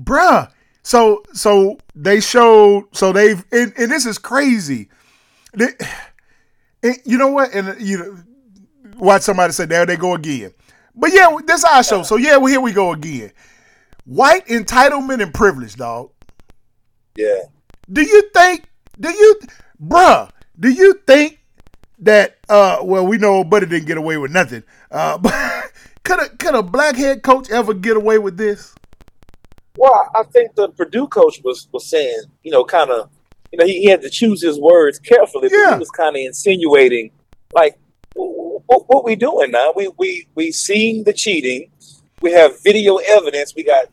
[0.00, 0.50] bruh.
[0.82, 4.88] So so they showed so they've and, and this is crazy.
[5.54, 5.74] They-
[6.82, 7.52] and you know what?
[7.52, 8.16] And you know,
[8.98, 10.52] watch somebody say, "There they go again."
[10.94, 13.32] But yeah, this our show, so yeah, well, here we go again.
[14.04, 16.10] White entitlement and privilege, dog.
[17.16, 17.42] Yeah.
[17.92, 18.68] Do you think?
[18.98, 19.40] Do you,
[19.82, 20.30] bruh?
[20.58, 21.37] Do you think
[22.00, 22.38] that?
[22.48, 24.62] Uh, well, we know Buddy didn't get away with nothing.
[24.90, 25.32] Uh, but
[26.04, 28.74] could a could a black head coach ever get away with this?
[29.76, 33.10] Well, I think the Purdue coach was was saying, you know, kind of,
[33.52, 35.48] you know, he, he had to choose his words carefully.
[35.48, 35.72] But Yeah.
[35.74, 37.10] he was kind of insinuating,
[37.52, 37.78] like,
[38.14, 39.72] what, what we doing now?
[39.76, 41.70] We we we seeing the cheating.
[42.20, 43.54] We have video evidence.
[43.54, 43.84] We got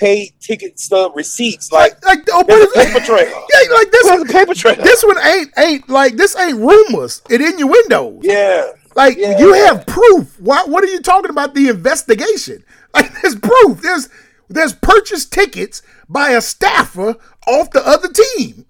[0.00, 1.70] paid ticket stub receipts.
[1.70, 3.26] Like, like, oh, there's but a paper trail.
[3.54, 4.06] yeah, like this.
[4.22, 4.76] A paper trail.
[4.76, 7.22] This one ain't ain't like this ain't rumors.
[7.30, 8.20] It innuendos.
[8.22, 8.72] yeah.
[8.96, 9.38] Like Yeah.
[9.38, 10.40] you have proof.
[10.40, 11.54] Why, what are you talking about?
[11.54, 12.64] The investigation.
[12.92, 13.80] Like there's proof.
[13.82, 14.08] There's
[14.48, 17.14] there's purchased tickets by a staffer
[17.46, 18.66] off the other team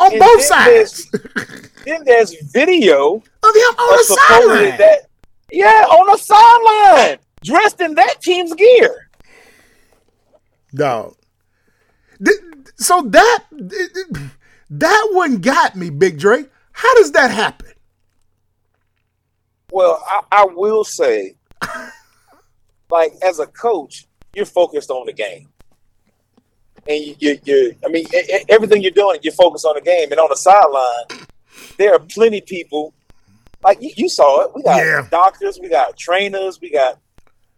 [0.00, 3.22] on And both then sides there's- Then there's video of
[3.54, 4.78] him on of the sideline.
[4.78, 4.98] that,
[5.52, 9.03] yeah, on the sideline, dressed in that team's gear.
[10.74, 11.16] Dog.
[12.76, 13.44] So that
[14.70, 16.44] that one got me, Big Dre.
[16.72, 17.68] How does that happen?
[19.70, 21.36] Well, I, I will say,
[22.90, 25.48] like as a coach, you're focused on the game,
[26.88, 28.06] and you, you, you I mean,
[28.48, 30.10] everything you're doing, you're focused on the game.
[30.10, 31.26] And on the sideline,
[31.78, 32.92] there are plenty people.
[33.62, 34.50] Like you, you saw it.
[34.54, 35.06] We got Yeah.
[35.10, 36.98] doctors, we got trainers, we got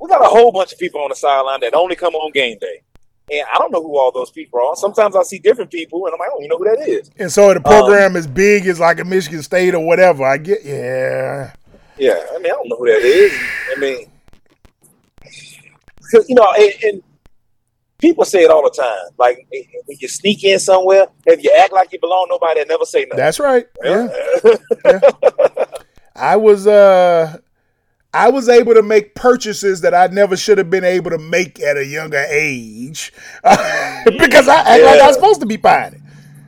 [0.01, 2.59] we got a whole bunch of people on the sideline that only come on game
[2.59, 2.83] day.
[3.31, 4.77] And I don't know who all those people are.
[4.77, 7.11] Sometimes I see different people, and I'm like, I don't even know who that is.
[7.19, 10.25] And so the program is big as like a Michigan State or whatever.
[10.25, 11.53] I get yeah.
[11.99, 13.33] Yeah, I mean, I don't know who that is.
[13.75, 14.11] I mean,
[16.29, 17.03] you know, and, and
[17.99, 19.13] people say it all the time.
[19.19, 22.85] Like when you sneak in somewhere, if you act like you belong, nobody will never
[22.85, 23.17] say nothing.
[23.17, 23.67] That's right.
[23.83, 24.09] Yeah.
[24.85, 25.01] Yeah.
[26.17, 27.39] I was uh
[28.17, 31.61] I was able to make purchases that I never should have been able to make
[31.61, 33.13] at a younger age
[33.45, 35.07] because I act like I Yeah.
[35.07, 36.01] was supposed to be buying it.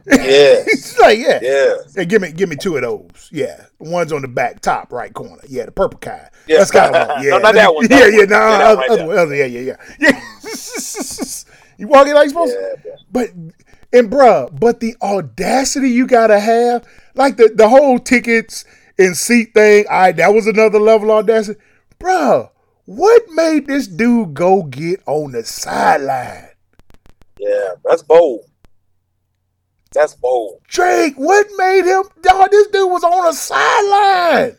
[0.11, 1.39] It's like, yeah.
[1.43, 1.95] yes.
[1.95, 3.29] Hey, give me give me two of those.
[3.31, 3.67] Yeah.
[3.79, 5.43] One's on the back top right corner.
[5.47, 6.29] Yeah, the purple kind.
[6.47, 6.59] Yeah.
[6.59, 7.31] That's kind of yeah.
[7.33, 8.29] No, not that one, Yeah, yeah, one.
[8.31, 9.77] no, Yeah, that other, one right other, other, yeah, yeah, yeah.
[9.99, 10.21] Yeah.
[11.77, 12.77] you walking like supposed to?
[12.87, 13.31] Yeah, But
[13.93, 18.65] and bruh, but the audacity you gotta have, like the the whole tickets
[18.99, 21.61] and seat thing, I that was another level of audacity.
[21.99, 22.51] Bruh,
[22.85, 26.49] what made this dude go get on the sideline?
[27.39, 27.75] yeah.
[27.85, 28.45] That's bold.
[29.93, 30.61] That's bold.
[30.69, 32.51] Drake, what made him dog?
[32.51, 34.57] This dude was on a sideline.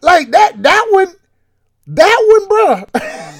[0.00, 1.12] Like that that one,
[1.86, 2.84] that one, bruh.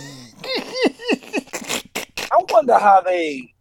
[2.31, 3.55] I wonder how they,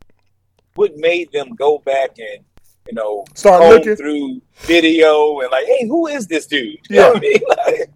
[0.76, 2.44] what made them go back and
[2.88, 3.96] you know Start looking.
[3.96, 6.66] through video and like, hey, who is this dude?
[6.66, 7.02] You Yeah.
[7.02, 7.40] know what I mean?
[7.58, 7.90] Like,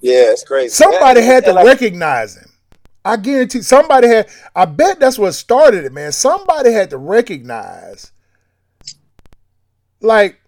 [0.00, 0.68] yeah, it's crazy.
[0.68, 2.50] Somebody Yeah, had to like- recognize him.
[3.06, 4.28] I guarantee somebody had.
[4.54, 6.10] I bet that's what started it, man.
[6.12, 8.12] Somebody had to recognize,
[10.00, 10.40] like,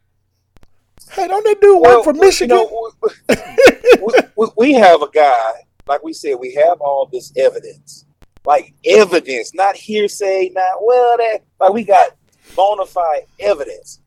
[1.13, 2.57] hey, don't that dude Well, work for you Michigan?
[2.57, 2.91] know,
[3.29, 5.53] we, we, we have a guy,
[5.87, 8.07] like we said, we have all this evidence,
[8.47, 12.16] like evidence, not hearsay, not well that like we got
[12.55, 14.01] bona fide evidence.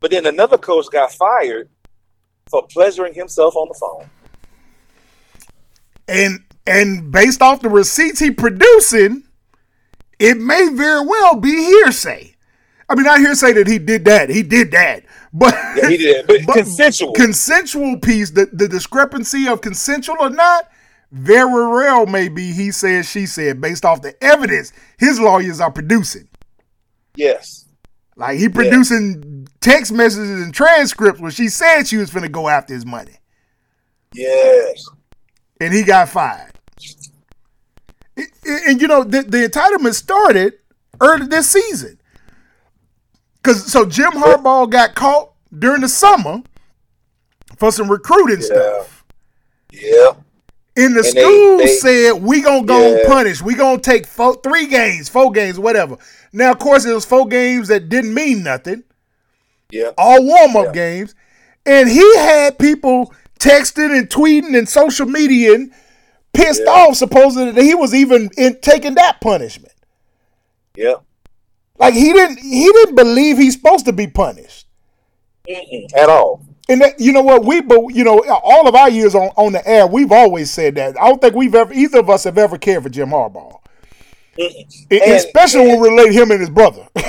[0.00, 1.68] But then another coach got fired
[2.50, 4.10] for pleasuring himself on the phone.
[6.08, 9.24] and and based off the receipts he producing,
[10.18, 12.34] it may very well be hearsay.
[12.88, 14.28] I mean, not hearsay that he did that.
[14.30, 17.12] He did that, but Yeah, he did, but consensual.
[17.12, 18.30] consensual piece.
[18.30, 20.70] The the discrepancy of consensual or not,
[21.12, 22.06] very real.
[22.06, 26.28] Maybe he said, she said, based off the evidence his lawyers are producing.
[27.16, 27.66] Yes.
[28.16, 32.72] Like he producing text messages and transcripts where she said she was gonna go after
[32.72, 33.16] his money,
[34.12, 34.84] Yes.
[35.60, 36.52] and he got fired.
[38.16, 38.28] And,
[38.68, 40.54] and, you know the, the entitlement started
[41.00, 41.98] early this season,
[43.42, 46.40] because so Jim Harbaugh got caught during the summer
[47.58, 49.04] for some recruiting stuff.
[49.72, 50.12] Yeah.
[50.76, 53.06] And the And they- school they- said we gonna go Yeah.
[53.08, 53.42] punish.
[53.42, 55.96] We gonna take four, three games, four games, whatever.
[56.34, 58.82] Now, of course, it was four games that didn't mean nothing.
[59.70, 59.90] Yeah.
[59.98, 60.72] all warm up Yeah.
[60.72, 61.14] games,
[61.66, 65.72] and he had people texting and tweeting and social media and
[66.32, 66.70] pissed Yeah.
[66.70, 69.72] off, supposedly that he was even in taking that punishment.
[70.76, 70.96] Yeah.
[71.78, 74.66] Like he didn't he didn't believe he's supposed to be punished.
[75.48, 76.42] Mm-mm, at all.
[76.68, 79.52] And that you know what we but you know all of our years on, on
[79.52, 81.00] the air we've always said that.
[81.00, 83.58] I don't think we've ever either of us have ever cared for Jim Harbaugh.
[84.38, 86.86] And- Especially when we relate him and his brother.
[86.96, 87.06] and,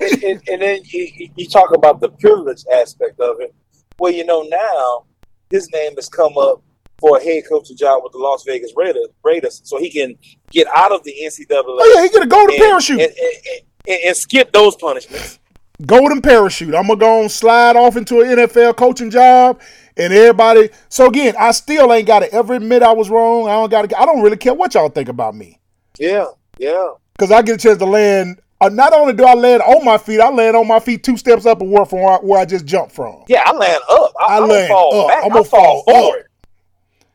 [0.22, 3.54] and, and then you, you talk about the privilege aspect of it.
[3.98, 5.04] Well, you know now
[5.50, 6.62] his name has come up
[6.98, 10.16] for a head coaching job with the Las Vegas Raiders, Raiders so he can
[10.50, 11.46] get out of the NCAA.
[11.50, 13.00] Oh yeah, he get a golden and, parachute.
[13.00, 15.38] and, and, and, and skip those punishments.
[15.86, 16.74] golden parachute.
[16.74, 19.60] I'm gonna go and slide off into an NFL coaching job,
[19.96, 20.70] and everybody.
[20.88, 23.48] So again, I still ain't got to ever admit I was wrong.
[23.48, 24.00] I don't got to.
[24.00, 25.58] I don't really care what y'all think about me,
[25.98, 26.26] Yeah,
[26.58, 26.90] yeah.
[27.16, 28.40] because I get a chance to land.
[28.60, 31.16] Uh, not only do I land on my feet, I land on my feet two
[31.16, 33.22] steps up and work from where I, where I just jumped from.
[33.28, 34.12] Yeah, I land up.
[34.20, 35.08] I, I land fall up.
[35.08, 35.24] back.
[35.24, 36.28] I'm gonna fall fall forward.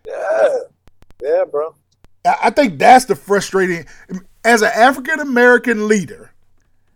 [0.07, 0.57] Yeah,
[1.21, 1.75] yeah, bro.
[2.25, 3.85] I I think that's the frustrating.
[4.45, 6.31] As an African American leader,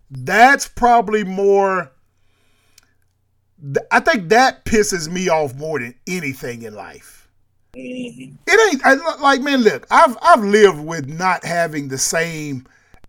[0.09, 1.91] that's probably more.
[3.91, 7.16] I think that pisses me off more than anything in life.
[7.73, 9.61] It ain't I, like man.
[9.61, 12.65] Look, I've I've lived with not having the same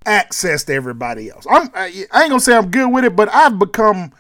[0.07, 1.47] access to everybody else.
[1.49, 4.13] I'm I, I ain't gonna say I'm good with it, but I've become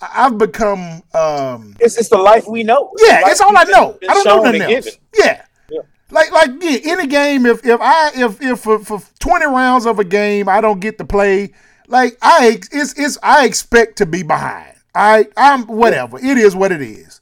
[0.00, 2.92] I've become um It's it's the life we know.
[2.98, 3.98] yeah, the it's all I know.
[4.08, 4.98] I don't know nothing else.
[5.18, 5.44] Yeah.
[5.70, 5.80] Yeah.
[6.10, 9.86] Like like yeah, in a game, if if I if if for, for twenty rounds
[9.86, 11.52] of a game I don't get to play,
[11.88, 14.76] like I it's it's I expect to be behind.
[14.94, 16.18] I I'm whatever.
[16.18, 17.20] It is what it is.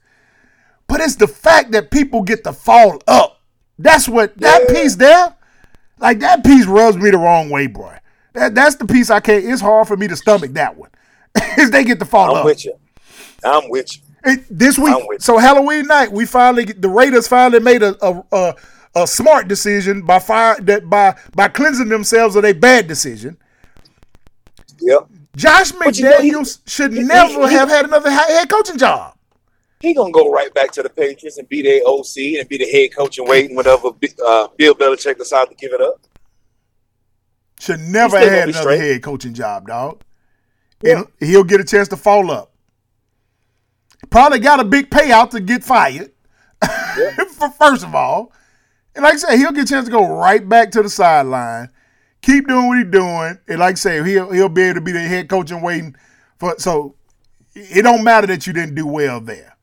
[0.92, 3.40] But it's the fact that people get to fall up.
[3.78, 4.74] That's what that Yeah.
[4.74, 5.34] piece there.
[5.98, 7.96] Like that piece rubs me the wrong way, boy.
[8.34, 9.42] That that's the piece I can't.
[9.44, 10.90] It's hard for me to stomach that one.
[11.56, 12.44] Is they get to fall I'm up.
[12.44, 12.74] with you.
[13.42, 14.02] I'm with you.
[14.32, 18.22] It- this week, with so Halloween night, we finally the Raiders finally made a a,
[18.32, 18.54] a,
[18.96, 23.38] a smart decision by fire that by by cleansing themselves of a bad decision.
[24.80, 25.06] Yep.
[25.36, 28.76] Josh But you know, he- McDaniels should he- never he- have had another head coaching
[28.78, 29.11] job.
[29.82, 32.70] He gonna go right back to the Patriots and be their OC and be the
[32.70, 36.06] head coach and waiting whenever uh, Bill Belichick decides to give it up.
[37.58, 38.80] Should never have had another straight.
[38.80, 40.02] head coaching job, dog.
[40.84, 42.52] And he'll get a chance to fall up.
[44.08, 46.12] Probably got a big payout to get fired.
[47.32, 48.32] For first of all,
[48.94, 51.70] and like I said, he'll get a chance to go right back to the sideline,
[52.20, 54.92] keep doing what he's doing, and like I say, he'll he'll be able to be
[54.92, 55.96] the head coach and waiting
[56.38, 56.54] for.
[56.58, 56.94] So
[57.54, 59.56] it don't matter that you didn't do well there.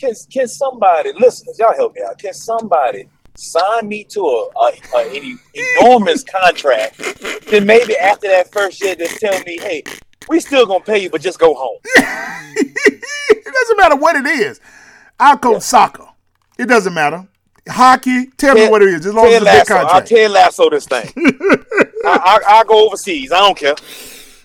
[0.00, 1.52] Can can somebody listen?
[1.58, 2.18] Y'all help me out.
[2.18, 5.38] Can somebody sign me to a, a, a an
[5.78, 6.96] enormous contract?
[7.50, 9.82] Then maybe after that first year, just tell me, hey,
[10.28, 11.78] we still gonna pay you, but just go home.
[11.84, 14.58] it doesn't matter what it is.
[15.18, 16.08] I'll coach soccer.
[16.58, 17.26] It doesn't matter.
[17.68, 19.74] Hockey, tell me what it is, as long as Ted it's a big Lasso.
[19.74, 20.08] I'll contract.
[20.08, 21.12] Ted Lasso this thing.
[22.06, 23.32] I, I, I'll go overseas.
[23.32, 23.74] I don't care.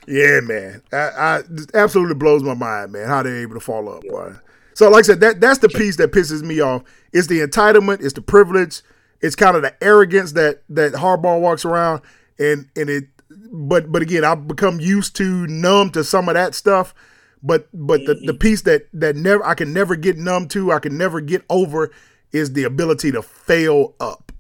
[0.06, 0.82] Yeah, man.
[0.92, 4.34] I, I it absolutely blows my mind, man, how they're able to fall up, boy.
[4.76, 6.84] So, like I said, that that's the piece that pisses me off.
[7.14, 8.82] It's the entitlement, it's the privilege,
[9.22, 12.02] it's kind of the arrogance that that Harbaugh walks around,
[12.38, 13.06] and and it.
[13.52, 16.94] But but again, I've become used to numb to some of that stuff.
[17.42, 20.80] But but the, the piece that that never I can never get numb to, I
[20.80, 21.92] can never get over,
[22.34, 24.32] is the ability to fail up.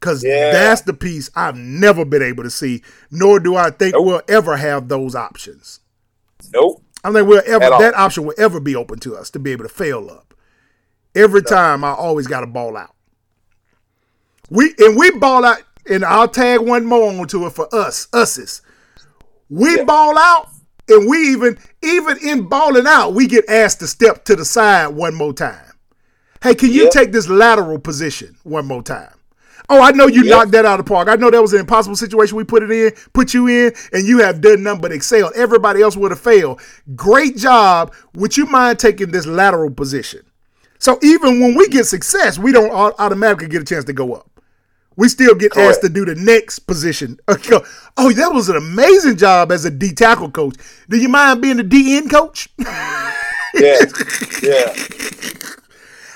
[0.00, 0.52] Cause Yeah.
[0.52, 4.04] that's the piece I've never been able to see, nor do I think Nope.
[4.04, 5.80] we'll ever have those options.
[6.52, 6.83] Nope.
[7.04, 9.52] I don't think we'll ever that option will ever be open to us to be
[9.52, 10.32] able to fail up.
[11.14, 12.94] Every time I always got to ball out.
[14.50, 18.62] We and we ball out, and I'll tag one more onto it for us, us's.
[19.50, 19.84] We Yeah.
[19.84, 20.48] ball out,
[20.88, 24.88] and we even even in balling out, we get asked to step to the side
[24.88, 25.72] one more time.
[26.42, 26.90] Hey, can you Yep.
[26.92, 29.13] take this lateral position one more time?
[29.74, 30.30] Oh, I know you Yep.
[30.30, 31.08] knocked that out of the park.
[31.08, 34.06] I know that was an impossible situation we put it in, put you in, and
[34.06, 35.32] you have done nothing but excel.
[35.34, 36.60] Everybody else would have failed.
[36.94, 37.92] Great job.
[38.14, 40.20] Would you mind taking this lateral position?
[40.78, 44.30] So even when we get success, we don't automatically get a chance to go up.
[44.96, 47.18] We still get asked to do the next position.
[47.96, 50.56] Oh, that was an amazing job as a D tackle coach.
[50.88, 52.48] Do you mind being the D end coach?
[53.56, 53.78] Yeah.
[54.42, 54.74] yeah.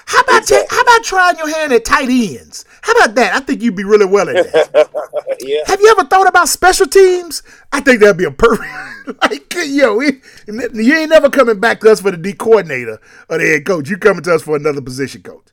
[0.06, 2.64] How about ta- how about trying your hand at tight ends?
[2.88, 3.34] How about that?
[3.34, 4.88] I think you'd be really well at that.
[5.40, 5.60] Yeah.
[5.66, 7.44] Have you ever thought about special teams?
[7.72, 8.68] I think that'd be a perfect.
[9.22, 13.38] like, yo, we, you ain't never coming back to us for the D coordinator or
[13.38, 13.88] the head coach.
[13.88, 15.46] You coming to us for another position coach.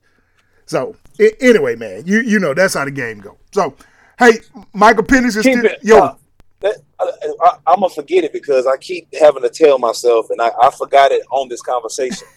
[0.65, 3.38] So a- anyway, man, you you know that's how the game go.
[3.51, 3.75] So
[4.17, 4.39] hey,
[4.73, 5.79] Michael Penix is Keep still it.
[5.83, 5.97] yo.
[5.99, 6.15] uh,
[6.61, 10.49] that, I, I'm gonna forget it because I keep having to tell myself, and I,
[10.63, 12.27] I forgot it on this conversation.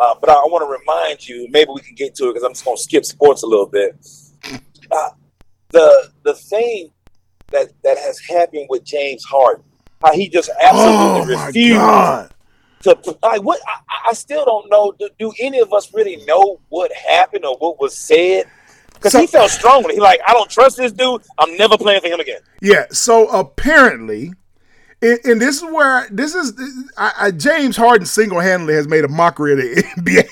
[0.00, 1.48] Uh, but I, I want to remind you.
[1.50, 3.96] Maybe we can get to it because I'm just gonna skip sports a little bit.
[4.92, 5.10] Uh,
[5.70, 6.90] the the thing
[7.50, 9.64] that that has happened with James Harden,
[10.02, 10.66] how he just oh
[11.24, 12.32] absolutely my refused
[12.82, 14.92] to like what I, I still don't know.
[14.98, 18.44] Do, do any of us really know what happened or what was said?
[18.94, 19.94] Because So- he felt strongly.
[19.94, 21.22] He like, I don't trust this dude.
[21.38, 22.40] I'm never playing for him again.
[22.60, 24.32] Yeah, so apparently,
[25.00, 26.52] And, and this is where this is
[26.96, 30.28] I, I, James Harden single handedly has made a mockery of the NBA.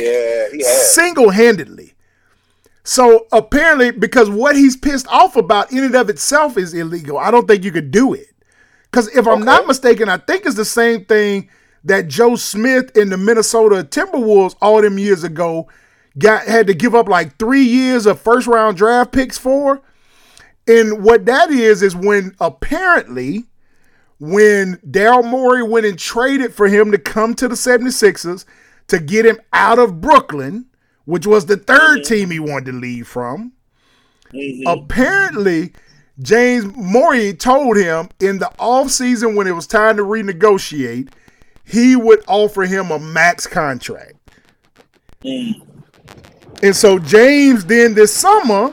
[0.00, 0.94] Yeah, he has.
[0.94, 1.94] single handedly.
[2.82, 7.30] So apparently, because what he's pissed off about in and of itself is illegal, I
[7.30, 8.28] don't think you could do it.
[8.90, 11.48] Because if I'm not mistaken, I think it's the same thing
[11.84, 15.68] that Joe Smith in the Minnesota Timberwolves all them years ago
[16.18, 19.80] got had to give up like three years of first round draft picks for.
[20.66, 23.46] And what that is is when apparently
[24.18, 28.44] when Daryl Morey went and traded for him to come to the 76ers
[28.88, 30.66] to get him out of Brooklyn,
[31.10, 32.02] which was the 3rd mm-hmm.
[32.02, 33.52] team he wanted to leave from.
[34.32, 34.66] Mm-hmm.
[34.68, 35.72] Apparently,
[36.20, 41.10] James Morey told him in the offseason when it was time to renegotiate,
[41.64, 44.14] he would offer him a max contract.
[45.24, 45.68] Mm-hmm.
[46.62, 48.72] And so James then this summer,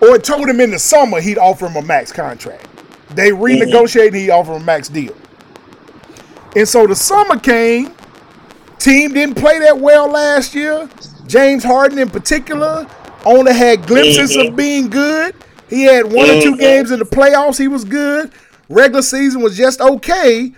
[0.00, 2.66] or told him in the summer he'd offer him a max contract.
[3.10, 5.16] They renegotiated, he offered him a max deal.
[6.56, 7.94] And so the summer came,
[8.78, 10.88] team didn't play that well last year.
[11.28, 12.86] James Harden in particular
[13.24, 14.56] only had glimpses of mm-hmm.
[14.56, 15.34] being good.
[15.68, 16.60] He had one or two mm-hmm.
[16.60, 18.32] games in the playoffs, he was good.
[18.68, 20.52] Regular season was just okay.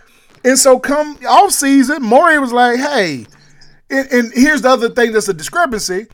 [0.45, 3.27] And so come off season, Morey was like, hey,
[3.91, 6.07] and, and here's the other thing that's a discrepancy.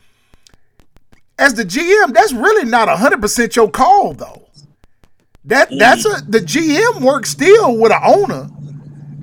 [1.39, 4.47] As the GM, that's really not 100% your call, though.
[5.45, 8.49] That that's a the GM works still with an owner,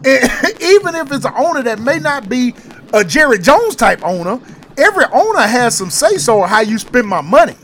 [0.06, 2.54] and even if it's an owner that may not be
[2.94, 4.40] a Jerry Jones type owner.
[4.78, 7.56] Every owner has some say so on how you spend my money.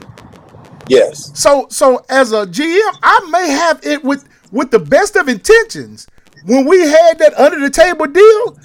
[0.88, 1.30] Yes.
[1.38, 6.06] So so as a GM, I may have it with with the best of intentions.
[6.44, 8.58] When we had that under the table deal,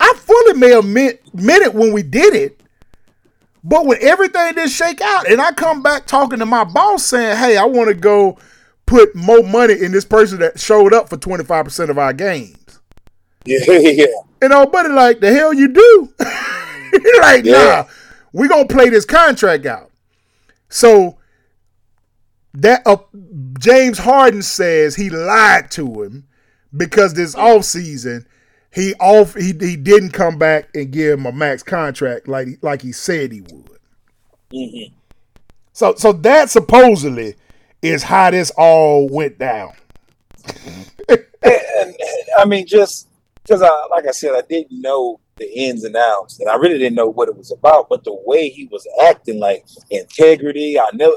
[0.00, 2.60] I fully may have meant, meant it when we did it.
[3.62, 7.36] But when everything did shake out, and I come back talking to my boss saying,
[7.36, 8.38] "Hey, I want to go
[8.86, 12.14] put more money in this person that showed up for twenty five percent of our
[12.14, 12.80] games,"
[13.44, 14.06] Yeah, yeah.
[14.40, 16.08] and old buddy like, "The hell you do?"
[16.90, 17.52] He like, Yeah.
[17.52, 17.84] "Nah,
[18.32, 19.90] we gonna play this contract out."
[20.68, 21.18] So
[22.54, 22.96] that uh,
[23.58, 26.26] James Harden says he lied to him
[26.76, 28.24] because this offseason
[28.72, 32.82] he off he, he didn't come back and give him a max contract like like
[32.82, 33.78] he said he would.
[35.72, 37.36] So so that supposedly
[37.82, 39.72] is how this all went down.
[41.42, 41.94] And,
[42.38, 43.08] I mean, just
[43.42, 46.78] because I, like I said, I didn't know the ins and outs, and I really
[46.78, 47.88] didn't know what it was about.
[47.88, 51.12] But the way he was acting, like integrity, I never.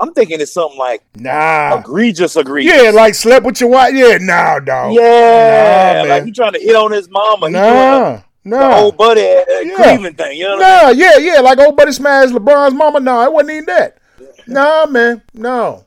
[0.00, 1.78] I'm thinking it's something like Nah.
[1.80, 2.72] egregious, egregious.
[2.72, 3.94] Yeah, like slept with your wife.
[3.94, 4.94] Yeah, nah, dog.
[4.94, 7.48] yeah, Nah, like he trying to hit on his mama.
[7.48, 8.78] He doing Nah, the nah.
[8.78, 9.74] old buddy at Yeah.
[9.76, 10.36] Cleveland thing.
[10.38, 11.40] You know what I Nah, yeah, yeah.
[11.40, 13.00] Like old buddy smashed LeBron's mama.
[13.00, 13.98] No, it wasn't even that.
[14.46, 15.20] Nah, man.
[15.34, 15.84] No.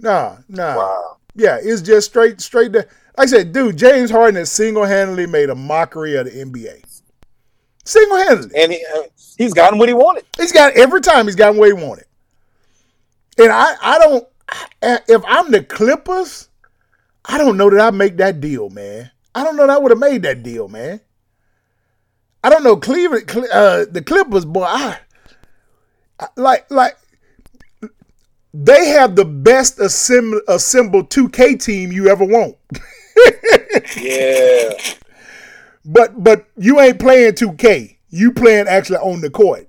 [0.00, 0.76] Nah, nah.
[0.76, 1.16] Wow.
[1.36, 2.72] Yeah, it's just straight, straight.
[2.72, 6.32] To, like I said, dude, James Harden has single handedly made a mockery of the
[6.32, 6.82] NBA.
[7.84, 8.60] Single handedly.
[8.62, 9.02] And he, uh,
[9.36, 10.24] he's gotten what he wanted.
[10.38, 12.06] He's got every time he's gotten what he wanted.
[13.38, 14.26] And I, I don't.
[14.82, 16.48] If I'm the Clippers,
[17.24, 19.10] I don't know that I'd make that deal, man.
[19.34, 21.00] I don't know that I would have made that deal, man.
[22.42, 24.64] I don't know Cleveland, uh, the Clippers, boy.
[24.64, 24.98] I,
[26.20, 26.96] I- like, like
[28.52, 32.56] they have the best assemb- assembled 2K team you ever want.
[33.96, 34.72] Yeah.
[35.84, 37.96] But but you ain't playing 2K.
[38.10, 39.68] You playing actually on the court.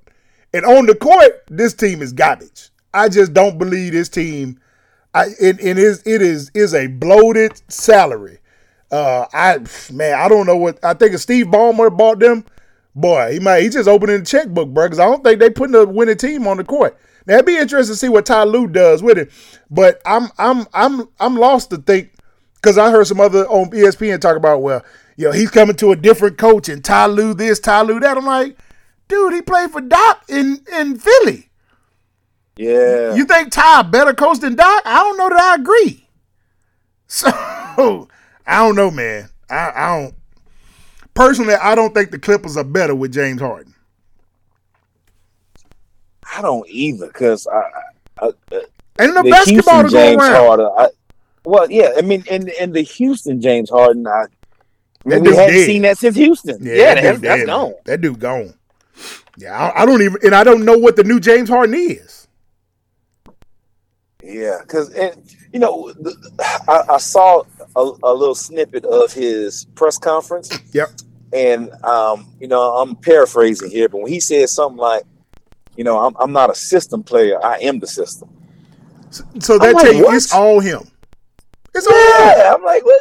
[0.54, 2.70] And on the court, this team is garbage.
[2.94, 4.60] I just don't believe this team.
[5.14, 8.40] I it, it is it is is a bloated salary.
[8.92, 9.60] Uh, I
[9.92, 12.46] man, I don't know what I think if Steve Ballmer bought them.
[12.96, 14.86] Boy, he might he just opening the checkbook, bro.
[14.86, 16.98] Because I don't think they putting a winning team on the court.
[17.26, 19.32] Now it'd be interesting to see what Ty Lue does with it.
[19.70, 22.14] But I'm I'm I'm I'm lost to think
[22.56, 24.86] because I heard some other on ESPN talk about well,
[25.18, 28.18] know, he's coming to a different coach and Ty Lue this, Ty Lue that.
[28.18, 28.58] I'm like,
[29.08, 31.50] dude, he played for Doc in in Philly.
[32.58, 33.16] Yeah.
[33.16, 34.82] You think Ty better coach than Doc?
[34.86, 36.02] I don't know that I agree.
[37.08, 37.30] So
[38.48, 39.30] I don't know, man.
[39.50, 40.16] I, I don't
[41.14, 41.54] personally.
[41.54, 43.76] I don't think the Clippers are better with James Harden.
[46.36, 47.62] I don't either because I,
[48.22, 48.62] I, I
[49.00, 50.46] Ain't no the basketball to Houston go James around.
[50.46, 50.70] Harden.
[50.78, 50.88] I,
[51.44, 54.26] well, yeah, I mean, and and the Houston James Harden, I,
[55.06, 55.65] That we dude hadn't dead.
[55.65, 56.57] seen that since Houston.
[56.65, 57.73] Yeah, that that's, dude that's dead, gone.
[57.86, 58.53] That dude gone.
[59.38, 62.27] Yeah, I, I don't even, and I don't know what the new James Harden is.
[64.23, 65.15] Yeah, because and
[65.53, 66.15] you know, the,
[66.68, 67.44] I, I saw
[67.76, 70.90] a, a little snippet of his press conference, Yep.
[71.34, 75.03] and um, you know, I'm paraphrasing here, but when he said something like,
[75.77, 78.30] you know, I'm, I'm not a system player, I am the system.
[79.40, 80.82] So that like, tell you it's all him.
[81.76, 82.99] It's all Yeah, I'm like, what,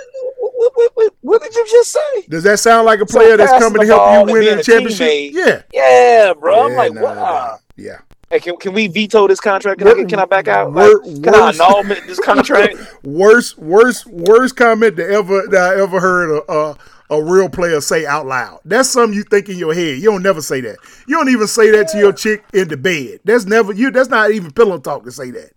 [0.55, 2.27] what, what, what, did you just say?
[2.29, 4.63] Does that sound like a So player that's coming to help you win the a
[4.63, 5.09] championship?
[5.09, 5.33] teammate.
[5.33, 5.63] Yeah.
[5.73, 6.65] Yeah, bro.
[6.67, 7.59] I'm Yeah, like, nah, wow.
[7.77, 7.99] Yeah.
[8.31, 9.79] Hey, can, can we veto this contract?
[9.79, 10.73] Can, I, can I back out?
[10.73, 10.91] Like,
[11.23, 12.77] can I annul this contract?
[13.05, 16.77] Worst, worst, worst comment that ever that I ever heard a, a
[17.11, 18.61] a real player say out loud.
[18.65, 19.99] That's something you think in your head.
[19.99, 20.79] You don't never say that.
[21.07, 23.21] You don't even say that to your chick in the bed.
[23.25, 23.91] That's never you.
[23.91, 25.51] That's not even pillow talk to say that.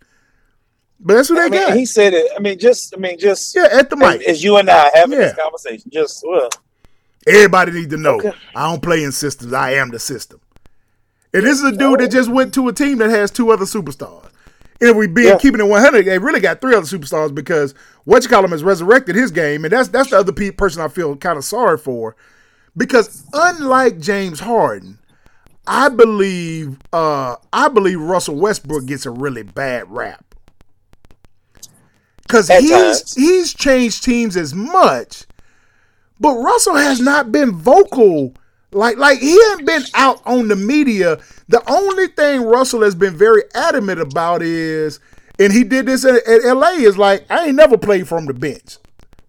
[1.00, 1.76] But that's what they I mean, got.
[1.76, 2.30] he said it.
[2.36, 4.28] I mean, just, I mean, just yeah, at the as, mic.
[4.28, 5.26] as you and I having Yeah.
[5.28, 6.48] this conversation, just well,
[7.26, 8.16] Everybody need to know.
[8.16, 8.32] Okay.
[8.54, 9.52] I don't play in systems.
[9.52, 10.40] I am the system.
[11.34, 13.66] And this is a dude that just went to a team that has two other
[13.66, 14.24] superstars.
[14.80, 15.38] And if we being Yeah.
[15.38, 18.62] keeping it 100, they really got three other superstars because what you call him has
[18.64, 21.76] resurrected his game, and that's that's the other pe- person I feel kind of sorry
[21.76, 22.16] for,
[22.76, 24.98] because unlike James Harden,
[25.66, 30.27] I believe uh I believe Russell Westbrook gets a really bad rap
[32.28, 33.14] because he's times.
[33.14, 35.24] he's changed teams as much,
[36.20, 38.34] but Russell has not been vocal.
[38.72, 41.18] Like like he hasn't been out on the media.
[41.48, 45.00] The only thing Russell has been very adamant about is,
[45.38, 48.34] and he did this at, at LA, is like I ain't never played from the
[48.34, 48.78] bench.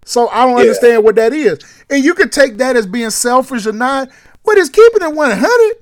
[0.06, 0.62] So I don't Yeah.
[0.62, 1.60] understand what that is.
[1.90, 4.10] And you could take that as being selfish or not,
[4.44, 5.76] but it's keeping it 100.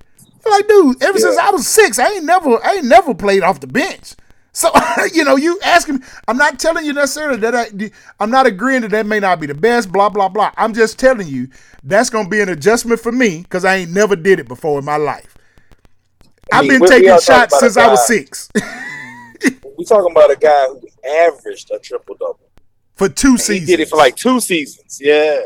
[0.49, 3.60] Like, dude, ever since I was six, I ain't never, I ain't never played off
[3.61, 4.15] the bench.
[4.57, 4.71] So
[5.13, 8.81] you know, you asking, me I'm not telling you necessarily that I, I'm not agreeing
[8.81, 9.91] that that may not be the best.
[9.91, 10.51] Blah blah blah.
[10.57, 11.49] I'm just telling you
[11.84, 14.85] that's gonna be an adjustment for me because I ain't never did it before in
[14.85, 15.38] my life.
[16.51, 18.49] I I've mean, been we- we taking shots since I was six
[19.77, 22.39] we talking about a guy who averaged a triple double.
[22.95, 23.67] for two He seasons.
[23.67, 24.99] did it for like two seasons.
[25.01, 25.41] Yeah,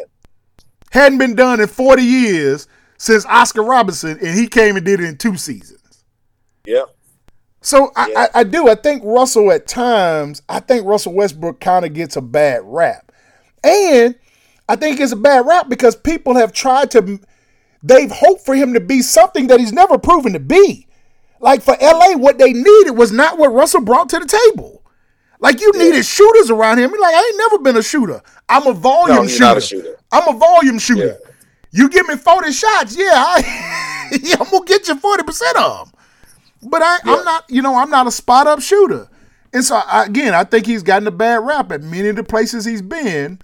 [0.92, 2.68] hadn't been done in 40 years
[2.98, 6.06] since Oscar Robinson, and he came and did it in two seasons.
[6.66, 6.84] yeah.
[7.62, 8.20] So I, Yeah.
[8.34, 8.68] I, I do.
[8.70, 13.12] I think Russell at times, I think Russell Westbrook kind of gets a bad rap.
[13.64, 14.16] And
[14.68, 17.20] I think it's a bad rap because people have tried to,
[17.84, 20.88] they've hoped for him to be something that he's never proven to be.
[21.40, 24.82] Like for LA, what they needed was not what Russell brought to the table.
[25.40, 26.92] Like you needed shooters around him.
[26.92, 28.22] Like I ain't never been a shooter.
[28.48, 29.44] I'm a volume No, shooter.
[29.44, 29.98] not a shooter.
[30.12, 31.18] I'm a volume shooter.
[31.72, 36.00] You give me 40 shots, yeah, I, yeah I'm gonna get you 40% of them.
[36.64, 39.08] But I, I'm not, you know, I'm not a spot up shooter.
[39.54, 42.24] And so I, again, I think he's gotten a bad rap at many of the
[42.24, 43.40] places he's been.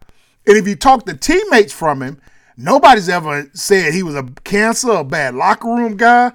[0.45, 2.21] And if you talk to teammates from him,
[2.55, 6.31] nobody's ever said he was a cancer, a bad locker room guy.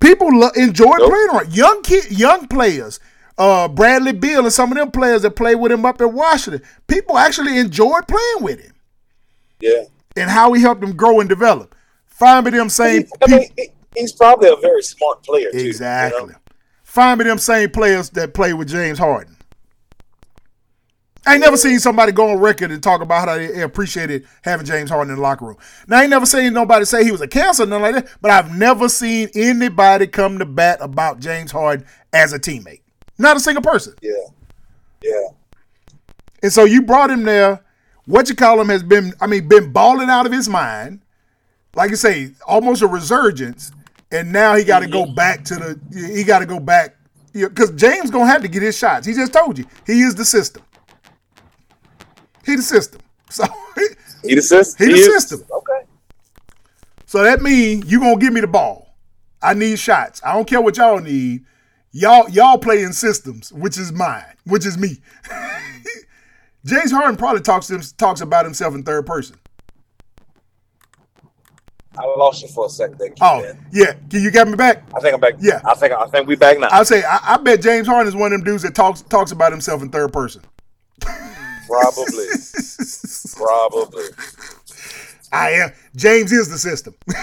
[0.00, 1.10] People lo- enjoy Nope.
[1.10, 2.98] playing around young kid, young players.
[3.36, 6.62] Uh, Bradley Beal and some of them players that played with him up in Washington.
[6.86, 8.72] People actually enjoyed playing with him
[9.60, 9.82] Yeah.
[10.16, 11.74] and how he helped them grow and develop.
[12.06, 15.58] Find me them same I mean, he- he's probably a very smart player too.
[15.58, 15.68] you know?
[15.68, 16.34] exactly.
[16.82, 19.36] Find me them same players that play with James Harden.
[21.26, 24.66] I ain't never seen somebody go on record and talk about how they appreciated having
[24.66, 25.56] James Harden in the locker room.
[25.88, 28.16] Now, I ain't never seen nobody say he was a cancer or nothing like that,
[28.20, 32.82] but I've never seen anybody come to bat about James Harden as a teammate.
[33.16, 33.94] Not a single person.
[34.02, 34.12] Yeah.
[35.02, 35.28] Yeah.
[36.42, 37.64] And so you brought him there.
[38.06, 41.00] What you call him has been, I mean, been balling out of his mind.
[41.74, 43.72] Like you say, almost a resurgence.
[44.14, 45.80] And now he got to go back to the,
[46.14, 46.96] he got to go back.
[47.32, 49.06] Because James going to have to get his shots.
[49.06, 49.64] He just told you.
[49.86, 50.62] He is the system.
[52.46, 53.00] He the system.
[53.30, 53.44] So,
[54.22, 54.86] He the system.
[54.86, 55.42] He the is- system.
[55.50, 55.86] Okay.
[57.06, 58.94] so that means you going to give me the ball.
[59.42, 60.20] I need shots.
[60.24, 61.44] I don't care what y'all need.
[61.90, 64.98] Y'all, y'all play in systems, which is mine, which is me.
[66.64, 69.36] James Harden probably talks to him, talks about himself in third person.
[71.98, 73.10] I lost you for a second there.
[73.20, 73.64] Oh, man.
[73.72, 73.92] yeah.
[74.10, 74.82] Can you get me back?
[74.94, 75.34] I think I'm back.
[75.40, 75.60] Yeah.
[75.64, 76.68] I think I think we back now.
[76.70, 79.32] I say I, I bet James Harden is one of them dudes that talks talks
[79.32, 80.42] about himself in third person.
[81.00, 82.26] Probably.
[83.36, 84.04] Probably.
[85.32, 85.72] I am.
[85.96, 86.94] James is the system.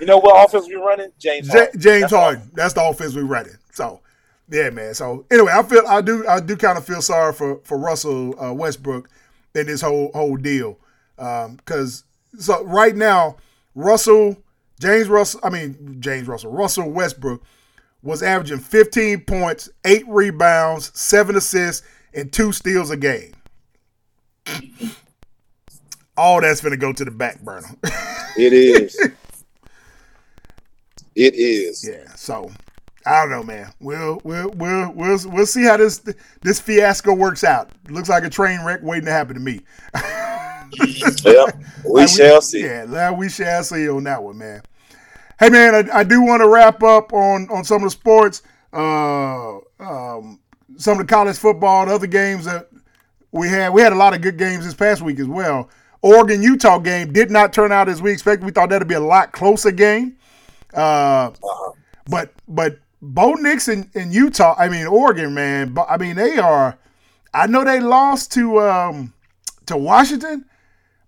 [0.00, 1.10] You know what offense we running?
[1.18, 1.48] James.
[1.48, 1.80] J- Harden.
[1.80, 2.12] James That's.
[2.12, 2.50] Harden.
[2.54, 3.54] That's the offense we running.
[3.72, 4.00] So,
[4.50, 4.94] yeah, man.
[4.94, 8.40] So anyway, I feel I do I do kind of feel sorry for for Russell
[8.42, 9.08] uh, Westbrook
[9.54, 10.78] in this whole whole deal
[11.18, 12.04] Um, because
[12.38, 13.36] so right now
[13.74, 14.36] Russell
[14.80, 17.42] James Russell I mean James Russell Russell Westbrook
[18.02, 23.34] was averaging 15 points, eight rebounds, seven assists, and two steals a game.
[26.16, 27.68] All that's gonna go to the back burner.
[28.36, 28.96] It is.
[31.14, 31.86] it is.
[31.86, 32.50] Yeah, so
[33.04, 33.72] I don't know, man.
[33.80, 36.02] We'll we'll we'll we'll we'll see how this
[36.42, 37.70] this fiasco works out.
[37.88, 39.60] Looks like a train wreck waiting to happen to me.
[41.24, 41.46] Yeah.
[41.84, 42.62] We shall see.
[42.62, 44.62] Yeah, we shall see on that one, man.
[45.38, 48.42] Hey, man, I, I do want to wrap up on on some of the sports.
[48.72, 50.40] Uh, um,
[50.76, 52.68] some of the college football, the other games that
[53.32, 53.72] we had.
[53.72, 55.70] We had a lot of good games this past week as well.
[56.02, 58.44] Oregon Utah game did not turn out as we expected.
[58.44, 60.16] We thought that'd be a lot closer game.
[60.74, 61.30] Uh,
[62.08, 65.72] but but Bo Nix in, in Utah, I mean Oregon, man.
[65.72, 66.78] But I mean they are.
[67.34, 69.12] I know they lost to um,
[69.66, 70.44] to Washington,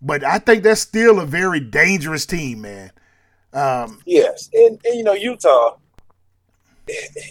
[0.02, 2.92] but I think that's still a very dangerous team, man.
[3.52, 5.76] Um, Yes, and, and you know Utah.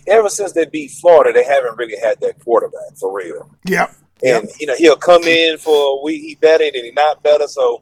[0.08, 3.50] Ever since they beat Florida, they haven't really had that quarterback for real.
[3.66, 3.94] yep.
[4.24, 7.48] And you know he'll come in for a week, he better, and he not better.
[7.48, 7.82] So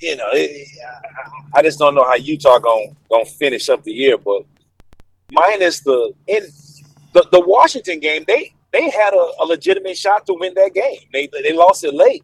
[0.00, 3.92] you know, it, I- I just don't know how Utah gonna gonna finish up the
[3.92, 4.16] year.
[4.16, 4.42] But
[5.32, 6.44] minus the in
[7.12, 11.00] the, the Washington game, they they had a, a legitimate shot to win that game.
[11.12, 12.22] They they lost it late.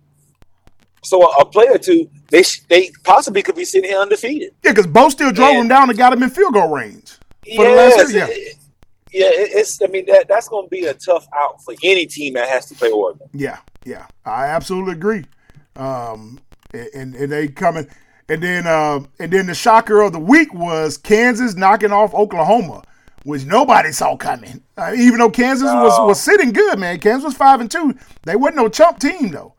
[1.07, 4.53] So a, a play or two, they sh- they possibly could be sitting here undefeated.
[4.65, 5.61] Yeah, because Bo still drove Yeah.
[5.61, 7.12] him down and got him in field goal range.
[7.55, 8.27] For the last year, yeah.
[8.28, 8.57] it-
[9.12, 9.81] yeah, it- it's.
[9.81, 12.66] I mean, that that's going to be a tough out for any team that has
[12.66, 13.28] to play Oregon.
[13.33, 15.24] Yeah, yeah, I absolutely agree.
[15.77, 16.39] Um,
[16.74, 17.87] and and they coming,
[18.28, 22.83] and then uh, and then the shocker of the week was Kansas knocking off Oklahoma,
[23.24, 24.62] which nobody saw coming.
[24.77, 26.99] Uh, even though Kansas was was sitting good, man.
[26.99, 27.95] Kansas was five and two.
[28.24, 29.55] They wasn't no chump team though.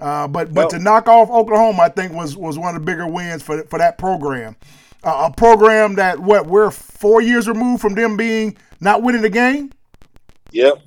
[0.00, 0.68] Uh, but but No.
[0.70, 3.78] to knock off Oklahoma, I think was was one of the bigger wins for for
[3.78, 4.56] that program.
[5.04, 9.30] Uh, a program that what we're four years removed from them being not winning the
[9.30, 9.70] game,
[10.52, 10.82] Yep.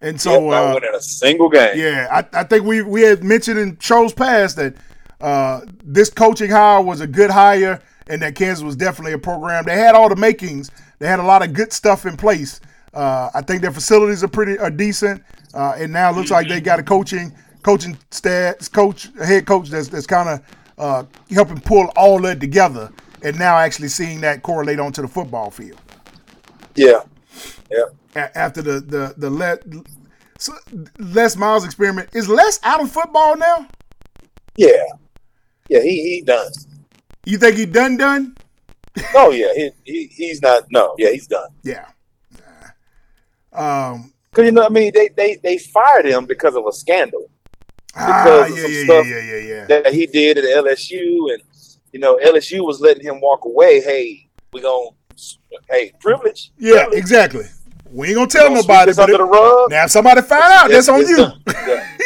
[0.00, 1.76] and so yep, not uh, winning a single game.
[1.76, 4.74] Yeah, I, I think we we had mentioned in shows past that
[5.20, 9.64] uh, this coaching hire was a good hire, and that Kansas was definitely a program.
[9.64, 10.70] They had all the makings.
[10.98, 12.60] They had a lot of good stuff in place.
[12.94, 15.22] Uh, I think their facilities are pretty are decent,
[15.54, 17.32] uh, and now it looks like they got a coaching
[17.66, 20.40] coaching stats coach head coach that's that's kind of
[20.78, 25.50] uh, helping pull all that together, and now actually seeing that correlate onto the football
[25.50, 25.80] field
[26.76, 27.00] Yeah.
[27.68, 27.86] Yeah.
[28.14, 29.64] a- after the the the let.
[30.38, 30.52] So
[31.00, 33.66] Les Miles experiment is Les out of football now.
[34.56, 34.84] Yeah.
[35.68, 35.80] Yeah.
[35.80, 36.52] He he done.
[37.24, 38.36] You think he done done?
[39.14, 39.52] Oh yeah.
[39.56, 40.66] He, he he's not.
[40.70, 40.94] No.
[40.98, 41.10] Yeah.
[41.10, 41.48] He's done.
[41.64, 41.86] Yeah.
[43.52, 44.12] Um.
[44.30, 47.28] Because you know, I mean, they they they fired him because of a scandal
[47.98, 49.64] Ah, Because of some yeah, yeah, stuff yeah, yeah, yeah.
[49.66, 51.42] that he did at LSU, and
[51.92, 53.80] you know, LSU was letting him walk away.
[53.80, 54.90] Hey, we gonna.
[55.70, 56.52] Hey, privilege.
[56.58, 56.98] Yeah, privilege.
[56.98, 57.44] exactly.
[57.90, 59.70] We ain't gonna tell gonna nobody, but it, the rug.
[59.70, 61.26] now if somebody find out, that's on you.
[61.46, 61.86] Yeah.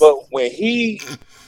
[0.00, 1.00] But when he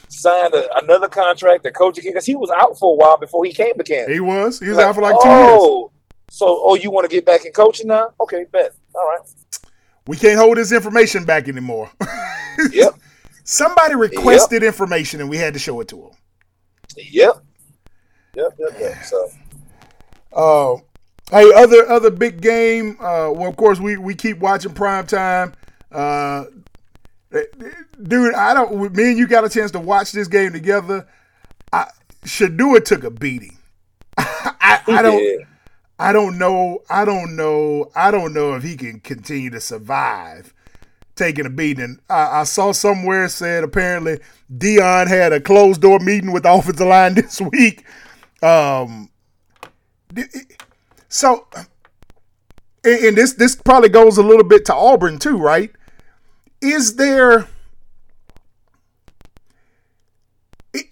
[0.07, 3.51] signed a, another contract, the coaching because he was out for a while before he
[3.51, 4.13] came to Kansas.
[4.13, 4.59] he was.
[4.61, 5.49] He was Like, out for like two years.
[5.51, 5.91] oh,
[6.29, 8.13] So, oh, you want to get back in coaching now?
[8.21, 8.73] Okay, bet.
[8.93, 9.19] All right.
[10.07, 11.91] We can't hold this information back anymore.
[12.71, 12.93] Yep.
[13.45, 16.11] Somebody requested information and we had to show it to him.
[16.97, 17.43] Yep.
[18.35, 18.55] Yep.
[18.59, 18.79] Yep.
[18.79, 19.03] Yep.
[19.03, 19.29] So,
[20.33, 20.75] Uh,
[21.31, 22.97] hey, other other big game.
[22.99, 25.53] Uh, well, of course, we we keep watching prime time.
[25.91, 26.45] Uh,
[28.01, 28.93] dude, I don't.
[28.95, 31.07] Me and you got a chance to watch this game together.
[31.71, 31.85] I,
[32.23, 33.57] Shedeur took a beating.
[34.17, 35.23] I, I don't.
[35.23, 35.45] yeah.
[35.99, 36.81] I don't know.
[36.89, 37.91] I don't know.
[37.95, 40.51] I don't know if he can continue to survive
[41.15, 41.99] taking a beating.
[42.09, 44.19] I, I saw somewhere said apparently
[44.53, 47.85] Deion had a closed door meeting with the offensive line this week.
[48.41, 49.09] Um,
[51.07, 51.47] so,
[52.83, 55.71] and, this this probably goes a little bit to Auburn too, right?
[56.61, 57.47] Is there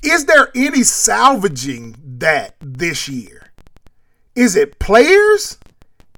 [0.01, 3.51] is there any salvaging that this year?
[4.35, 5.57] Is it players?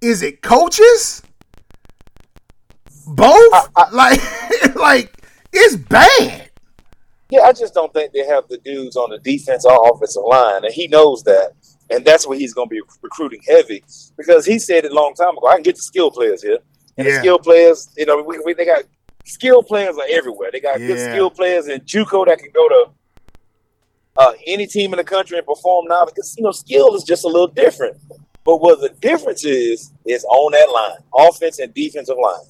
[0.01, 1.21] Is it coaches?
[3.07, 3.69] Both?
[3.91, 4.19] like,
[4.75, 6.49] like it's bad.
[7.29, 10.63] Yeah, I just don't think they have the dudes on the defense or offensive line,
[10.63, 11.53] and he knows that,
[11.89, 13.83] and that's where he's going to be recruiting heavy
[14.15, 15.47] because he said it a long time ago.
[15.47, 16.59] I can get the skill players here,
[16.97, 17.13] and Yeah.
[17.15, 18.83] the skill players, you know, we, we, they got
[19.25, 20.49] skill players are everywhere.
[20.51, 22.85] They got good skill players in JUCO that can go to
[24.17, 27.25] uh, any team in the country and perform now because you know skill is just
[27.25, 27.97] a little different.
[28.45, 32.45] But what the difference is is on that line, offense and defensive line.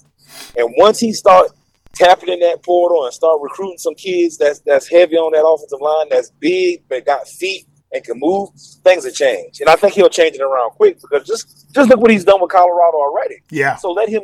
[0.58, 1.52] And once he start
[1.94, 5.82] tapping in that portal and start recruiting some kids that's that's heavy on that offensive
[5.82, 8.50] line, that's big but got feet and can move,
[8.84, 9.62] things will change.
[9.62, 12.42] And I think he'll change it around quick because just just look what he's done
[12.42, 13.42] with Colorado already.
[13.50, 13.76] Yeah.
[13.78, 14.24] So let him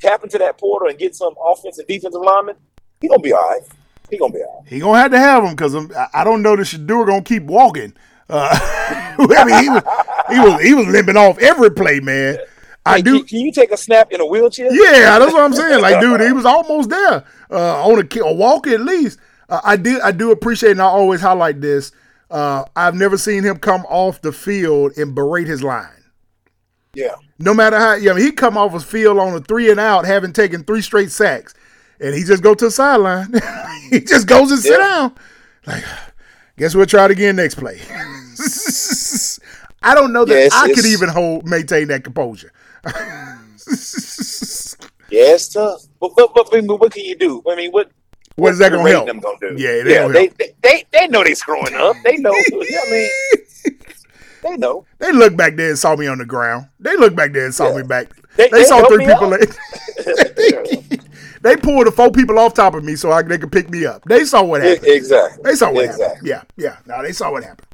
[0.00, 2.56] tap into that portal and get some offensive defensive linemen.
[3.00, 3.62] He gonna be all right.
[4.10, 4.68] He gonna be all right.
[4.68, 7.44] He gonna have to have him because I I don't know that Shedeur gonna keep
[7.44, 7.94] walking.
[8.28, 8.48] Uh,
[9.18, 9.82] I mean, he was,
[10.30, 12.38] he was he was limping off every play, man.
[12.86, 13.24] I do.
[13.24, 14.72] Can, you take a snap in a wheelchair?
[14.72, 15.80] Yeah, that's what I'm saying.
[15.80, 19.18] Like, dude, he was almost there uh, on a, a walk at least.
[19.48, 20.00] Uh, I did.
[20.02, 21.92] I do appreciate, and I always highlight this.
[22.30, 25.88] Uh, I've never seen him come off the field and berate his line.
[26.94, 27.14] Yeah.
[27.38, 30.04] No matter how, you know, he come off his field on a three and out,
[30.04, 31.54] having taken three straight sacks,
[32.00, 33.32] and he just go to the sideline.
[33.90, 34.78] he just goes and sit Yeah.
[34.78, 35.14] down.
[35.66, 35.84] Like,
[36.56, 37.80] guess we'll try it again next play.
[39.82, 42.52] I don't know that Yeah, I could even hold maintain that composure.
[45.10, 45.82] Yeah, it's tough.
[46.00, 47.42] But, but, but, but what can you do?
[47.48, 47.90] I mean, what
[48.36, 49.06] What is that gonna help?
[49.06, 49.54] Them gonna do?
[49.56, 50.02] Yeah, it yeah.
[50.02, 51.94] gonna They, they they they know they screwing up.
[52.04, 52.32] They know.
[52.50, 53.78] yeah, I mean,
[54.42, 54.84] they know.
[54.98, 56.68] They looked back there and saw me on the ground.
[56.80, 57.76] They looked back there and saw Yeah.
[57.76, 58.08] me back.
[58.36, 59.30] They- They, they saw three people.
[59.30, 59.46] They,
[61.42, 63.86] they pulled the four people off top of me so I, they could pick me
[63.86, 64.02] up.
[64.06, 64.86] They saw what happened.
[64.88, 65.42] exactly.
[65.44, 66.06] They saw what exactly.
[66.06, 66.26] happened.
[66.26, 66.76] Yeah, yeah.
[66.86, 67.68] No, they saw what happened.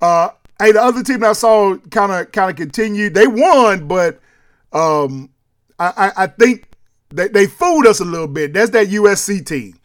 [0.00, 0.28] Uh,
[0.60, 3.14] hey, the other team that I saw kind of kind of continued.
[3.14, 4.20] They won, but
[4.76, 5.30] um,
[5.80, 6.68] I, I, I think
[7.10, 8.54] they, they fooled us a little bit.
[8.54, 9.78] That's that USC team.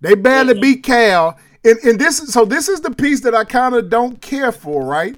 [0.00, 0.60] They barely Mm-hmm.
[0.60, 3.90] beat Cal, and and this is so this is the piece that I kind of
[3.90, 5.16] don't care for, right?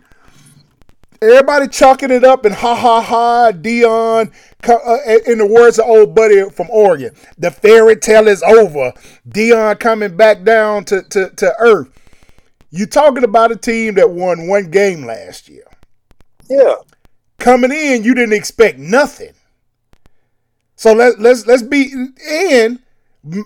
[1.22, 4.32] Everybody chalking it up and ha ha ha, Deion.
[4.68, 8.92] Uh, in the words of old buddy from Oregon, the fairy tale is over.
[9.28, 11.88] Deion coming back down to, to, to earth.
[12.70, 15.64] You talking about a team that won one game last year.
[16.50, 16.76] Yeah.
[17.38, 19.32] Coming in, you didn't expect nothing.
[20.76, 21.92] So let let's let's be
[22.28, 22.78] and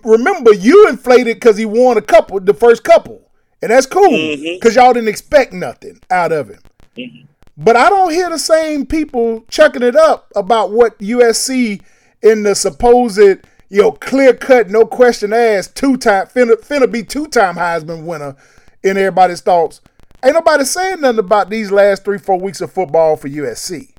[0.04, 3.22] remember you inflated because he won a couple, the first couple,
[3.60, 4.42] and that's cool mm-hmm.
[4.42, 6.60] because y'all didn't expect nothing out of him.
[6.96, 7.26] Mm-hmm.
[7.56, 11.82] But I don't hear the same people chucking it up about what USC
[12.22, 17.02] in the supposed, you know, clear cut, no question asked, two time finna, finna be
[17.02, 18.36] two time Heisman winner
[18.82, 19.80] in everybody's thoughts.
[20.24, 23.92] Ain't nobody saying nothing about these last three, four weeks of football for USC.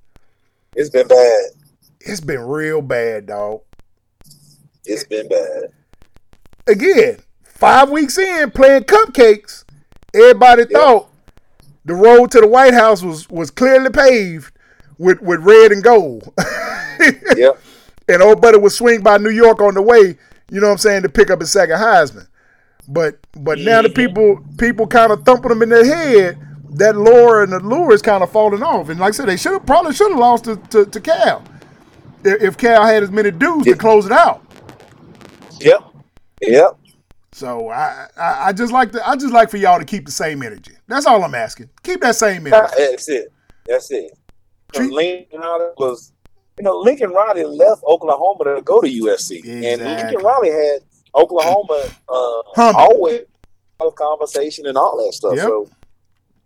[0.75, 1.41] It's been bad.
[1.99, 3.61] It's been real bad, dog.
[4.85, 5.63] It's been bad.
[6.67, 9.65] Again, five weeks in playing cupcakes,
[10.13, 11.09] everybody thought
[11.85, 14.53] the road to the White House was was clearly paved
[14.97, 16.33] with, with red and gold.
[17.35, 17.59] Yep.
[18.07, 20.17] and old buddy would swing by New York on the way,
[20.49, 22.27] you know what I'm saying, to pick up his second Heisman.
[22.87, 26.39] But but now the people people kind of thumping them in their head.
[26.75, 28.89] That lore and the lure is kind of falling off.
[28.89, 31.43] And like I said, they should have probably should have lost to, to, to Cal
[32.23, 34.41] if, Cal had as many dudes to close it out.
[35.59, 35.83] Yep.
[36.41, 36.77] Yep.
[37.31, 40.11] So I, I I just like to I just like for y'all to keep the
[40.11, 40.73] same energy.
[40.87, 41.69] That's all I'm asking.
[41.83, 42.73] Keep that same energy.
[42.77, 43.33] That's it.
[43.65, 44.11] That's it.
[44.75, 46.11] Lincoln Riley was,
[46.57, 50.81] you know, Lincoln Riley left Oklahoma to go to USC, and Lincoln Riley had
[51.15, 53.21] Oklahoma uh, always
[53.91, 55.35] conversation and all that stuff.
[55.35, 55.43] Yep.
[55.45, 55.69] So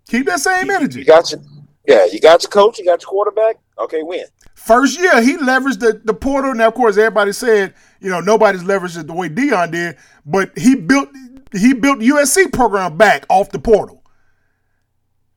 [0.10, 1.03] Keep that same you energy.
[1.03, 1.41] got your,
[1.85, 3.57] yeah, you got your coach, you got your quarterback.
[3.77, 4.26] Okay, win.
[4.56, 6.53] First year, he leveraged the, the portal.
[6.56, 10.57] Now, of course, everybody said, you know, nobody's leveraged it the way Deion did, but
[10.57, 11.10] he built
[11.53, 14.03] he built USC program back off the portal.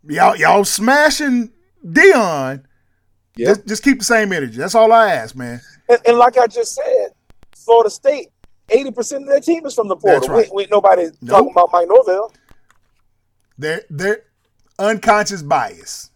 [0.08, 1.52] Y'all, y'all smashing
[1.86, 2.64] Deion.
[3.36, 3.48] Yep.
[3.48, 4.56] Just, just keep the same energy.
[4.56, 5.60] That's all I ask, man.
[5.88, 7.08] And, and like I just said,
[7.54, 8.28] Florida State,
[8.70, 10.28] eighty percent of their team is from the portal.
[10.28, 10.54] That's right.
[10.54, 11.30] We, we nobody Nope.
[11.30, 12.32] talking about Mike Norvell.
[13.58, 14.22] They're they're
[14.78, 16.10] unconscious bias.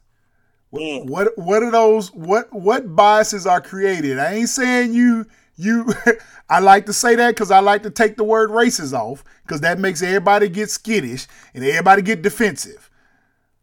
[0.70, 1.06] What, Mm.
[1.08, 4.18] what what are those what what biases are created?
[4.18, 5.26] I ain't saying you
[5.56, 5.86] you
[6.50, 9.60] I like to say that because I like to take the word races off because
[9.60, 12.90] that makes everybody get skittish and everybody get defensive.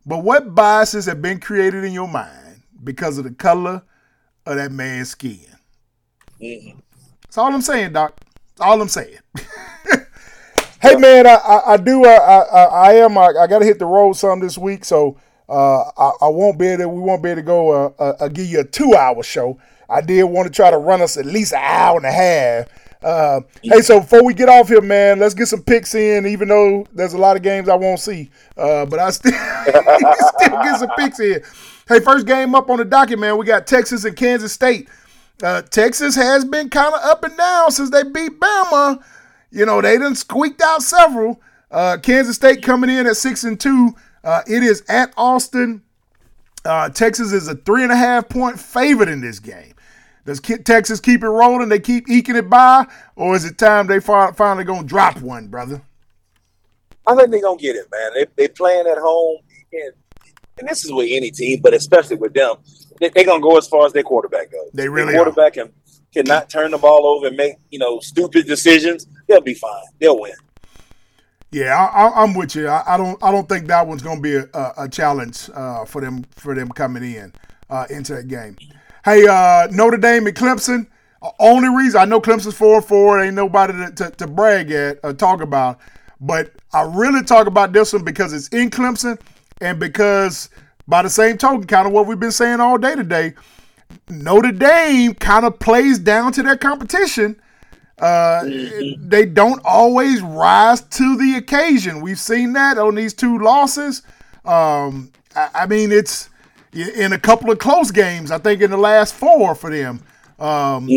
[0.05, 3.84] But what biases have been created in your mind because of the color
[4.45, 5.45] of that man's skin?
[6.39, 8.15] That's all I'm saying, Doc.
[8.61, 9.17] All I'm saying.
[10.81, 13.79] hey man, I I, I do I, I I am I, I got to hit
[13.79, 15.17] the road some this week, so
[15.49, 18.13] uh, I, I won't be able to, we won't be able to go uh, uh,
[18.19, 19.59] uh, give you a two hour show.
[19.89, 22.67] I did want to try to run us at least an hour and a half.
[23.03, 26.27] Uh, hey, so before we get off here, man, let's get some picks in.
[26.27, 29.31] Even though there's a lot of games I won't see, uh, but I still
[29.63, 31.41] still get some picks in.
[31.88, 33.38] Hey, first game up on the docket, man.
[33.38, 34.88] We got Texas and Kansas State.
[35.41, 39.03] Uh, Texas has been kind of up and down since they beat Bama.
[39.51, 41.41] You know, they done squeaked out several.
[41.69, 43.95] Uh, Kansas State coming in at six and two.
[44.23, 45.81] Uh, it is at Austin.
[46.63, 49.73] Uh, Texas is a three and a half point favorite in this game.
[50.26, 51.69] Does Texas keep it rolling?
[51.69, 52.85] They keep eking it by,
[53.15, 55.81] or is it time they fi- finally gonna drop one, brother?
[57.07, 58.11] I think they're gonna get it, man.
[58.13, 59.38] They they playing at home,
[59.73, 59.93] and,
[60.59, 62.57] and this is with any team, but especially with them,
[63.10, 64.69] they're gonna go as far as their quarterback goes.
[64.73, 65.72] They Their really quarterback can
[66.14, 69.07] cannot turn the ball over and make you know stupid decisions.
[69.28, 69.84] They'll be fine.
[69.99, 70.34] They'll win.
[71.52, 72.68] Yeah, I, I, I'm with you.
[72.69, 73.22] I, I don't.
[73.22, 76.23] I don't think that one's going to be a, a, a challenge uh, for them
[76.32, 77.34] for them coming in
[77.69, 78.56] uh, into that game.
[79.03, 80.88] Hey, uh, Notre Dame and Clemson.
[81.22, 83.22] Uh, Only reason I know Clemson's four and four.
[83.22, 85.80] Ain't nobody to, to, to brag at or talk about.
[86.22, 89.19] But I really talk about this one because it's in Clemson
[89.60, 90.49] and because
[90.87, 93.33] by the same token, kind of what we've been saying all day today.
[94.09, 97.39] Notre Dame kind of plays down to their competition.
[97.99, 98.43] Uh,
[98.97, 102.01] They don't always rise to the occasion.
[102.01, 104.01] We've seen that on these two losses.
[104.45, 106.29] Um, I, I mean, it's
[106.73, 108.31] in a couple of close games.
[108.31, 110.01] I think in the last four for them.
[110.39, 110.87] Um,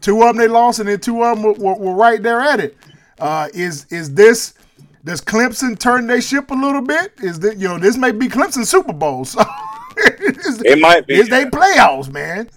[0.00, 2.40] Two of them they lost, and then two of them were, were, were right there
[2.40, 2.76] at it.
[3.18, 4.54] Uh, is is this?
[5.04, 7.12] Does Clemson turn their ship a little bit?
[7.22, 9.24] Is that you know this may be Clemson Super Bowl?
[9.24, 9.42] So
[9.96, 11.14] It might be.
[11.14, 12.48] It's they playoffs, man.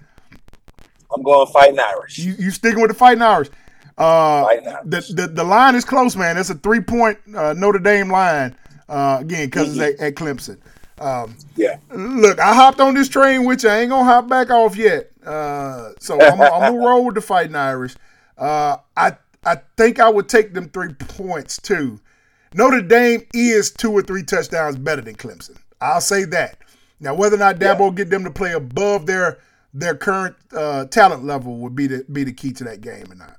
[1.13, 2.17] I'm going fighting Irish.
[2.17, 3.49] You you sticking with the Fighting Irish?
[3.97, 5.07] Uh, Fighting Irish.
[5.07, 6.37] the, the the line is close, man.
[6.37, 8.55] It's a three point uh, Notre Dame line
[8.89, 10.57] uh, again because it's at, at Clemson.
[10.97, 11.77] Um, yeah.
[11.93, 15.11] look, I hopped on this train, which I ain't gonna hop back off yet.
[15.25, 17.95] Uh, so I'm, I'm gonna roll with the Fighting Irish.
[18.37, 21.99] Uh, I I think I would take them three points too.
[22.55, 25.57] Notre Dame is two or three touchdowns better than Clemson.
[25.81, 26.57] I'll say that.
[27.01, 29.39] Now, whether or not Dabo get them to play above their
[29.73, 33.15] their current uh, talent level would be the be the key to that game or
[33.15, 33.35] not.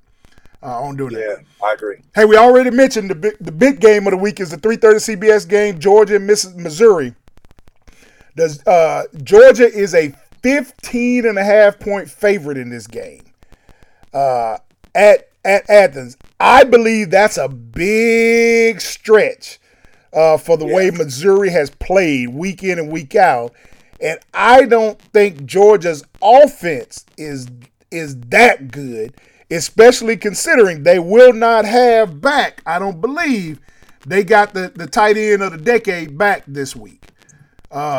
[0.63, 1.21] Uh, on doing that.
[1.21, 1.97] Yeah, I agree.
[2.15, 5.17] Hey, we already mentioned the big, the big game of the week is the 3:30
[5.17, 7.15] CBS game, Georgia and Missouri.
[8.37, 10.13] Does uh, Georgia is a
[10.43, 13.25] 15 and a half point favorite in this game
[14.13, 14.59] uh,
[14.95, 16.17] at at Athens.
[16.41, 19.59] I believe that's a big stretch
[20.13, 23.53] uh, for the way Missouri has played week in and week out,
[24.01, 27.47] and I don't think Georgia's offense is
[27.91, 29.15] is that good,
[29.51, 32.63] especially considering they will not have back.
[32.67, 33.61] I don't believe
[34.07, 37.07] they got the the tight end of the decade back this week.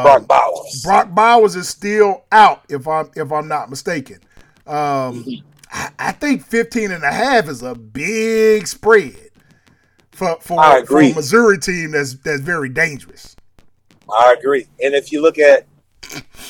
[0.03, 0.81] Brock Bowers.
[0.83, 4.19] Brock Bowers is still out, if I'm if I'm not mistaken.
[4.65, 5.25] Um,
[5.71, 9.15] I, I think 15 and a half is a big spread
[10.11, 13.35] for for, for a Missouri team that's that's very dangerous.
[14.13, 14.65] I agree.
[14.81, 15.67] And if you look at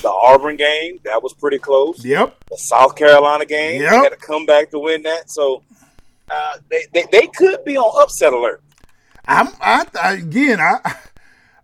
[0.02, 2.06] the Auburn game, that was pretty close.
[2.06, 2.35] Yep.
[2.52, 3.89] The South Carolina game, Yep.
[3.89, 5.30] they had to come back to win that.
[5.31, 5.64] So
[6.30, 8.61] uh, they, they they could be on upset alert.
[9.27, 10.80] I'm I again I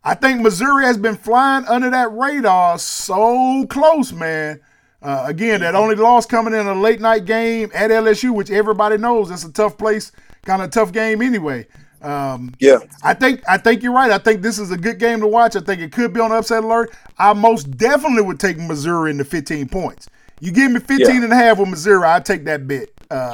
[0.04, 4.60] I think Missouri has been flying under that radar so close, man.
[5.04, 8.98] Uh, again, that only loss coming in a late night game at LSU, which everybody
[8.98, 10.14] knows that's a tough place,
[10.46, 11.68] kind of tough game anyway.
[12.02, 12.78] Um, Yeah.
[13.04, 14.12] I think I think you're right.
[14.12, 15.56] I think this is a good game to watch.
[15.56, 16.94] I think it could be on upset alert.
[17.18, 20.10] I most definitely would take Missouri in the 15 points.
[20.40, 21.24] You give me 15 Yeah.
[21.24, 22.90] and a half with Missouri, I'd take that bet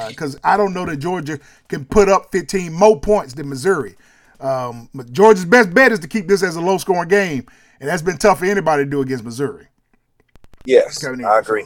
[0.08, 3.96] because I don't know that Georgia can put up 15 more points than Missouri.
[4.40, 7.46] Um, but Georgia's best bet is to keep this as a low scoring game,
[7.80, 9.68] and that's been tough for anybody to do against Missouri.
[10.66, 11.04] Yes.
[11.04, 11.66] I agree.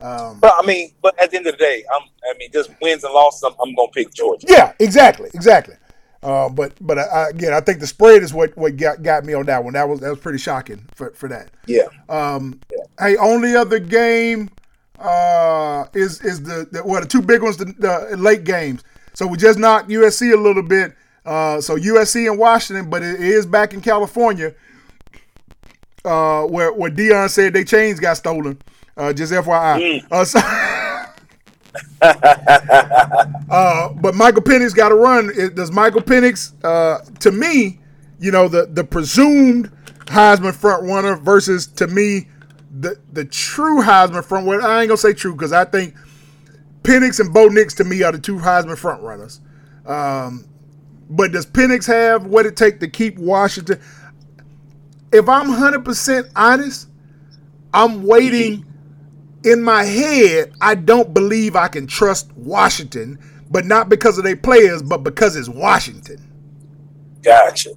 [0.00, 2.70] Um, But I mean, but at the end of the day, I'm I mean, just
[2.80, 4.46] wins and losses, I'm, I'm gonna pick Georgia.
[4.48, 5.74] Yeah, exactly, exactly.
[6.22, 9.34] Uh, but but I, again, I think the spread is what, what got, got me
[9.34, 9.74] on that one.
[9.74, 11.50] That was that was pretty shocking for, for that.
[11.66, 11.88] Yeah.
[12.08, 12.60] Um,
[12.98, 14.50] hey, only other game
[14.98, 18.82] uh, is is the, the well the two big ones the, the late games.
[19.14, 20.94] So we just knocked USC a little bit.
[21.24, 24.54] Uh, so USC and Washington, but it is back in California,
[26.04, 28.60] uh, where where Deion said they chains got stolen.
[28.96, 30.04] Uh, just FYI.
[30.10, 30.40] Uh, so,
[33.50, 35.30] uh, but Michael Penix got to run.
[35.36, 37.80] It- Does Michael Penix, uh, to me,
[38.18, 39.70] you know, the the presumed
[40.06, 42.28] Heisman front runner versus to me
[42.80, 44.62] the the true Heisman front runner.
[44.66, 45.94] I ain't gonna say true because I think
[46.82, 49.40] Penix and Bo Nix to me are the two Heisman front runners.
[49.86, 50.44] Um,
[51.10, 53.80] but does Penix have what it take to keep Washington?
[55.12, 56.88] If I'm 100% honest,
[57.72, 58.64] I'm waiting
[59.44, 60.52] in my head.
[60.60, 63.18] I don't believe I can trust Washington,
[63.50, 66.22] but not because of their players, but because it's Washington.
[67.22, 67.70] Gotcha.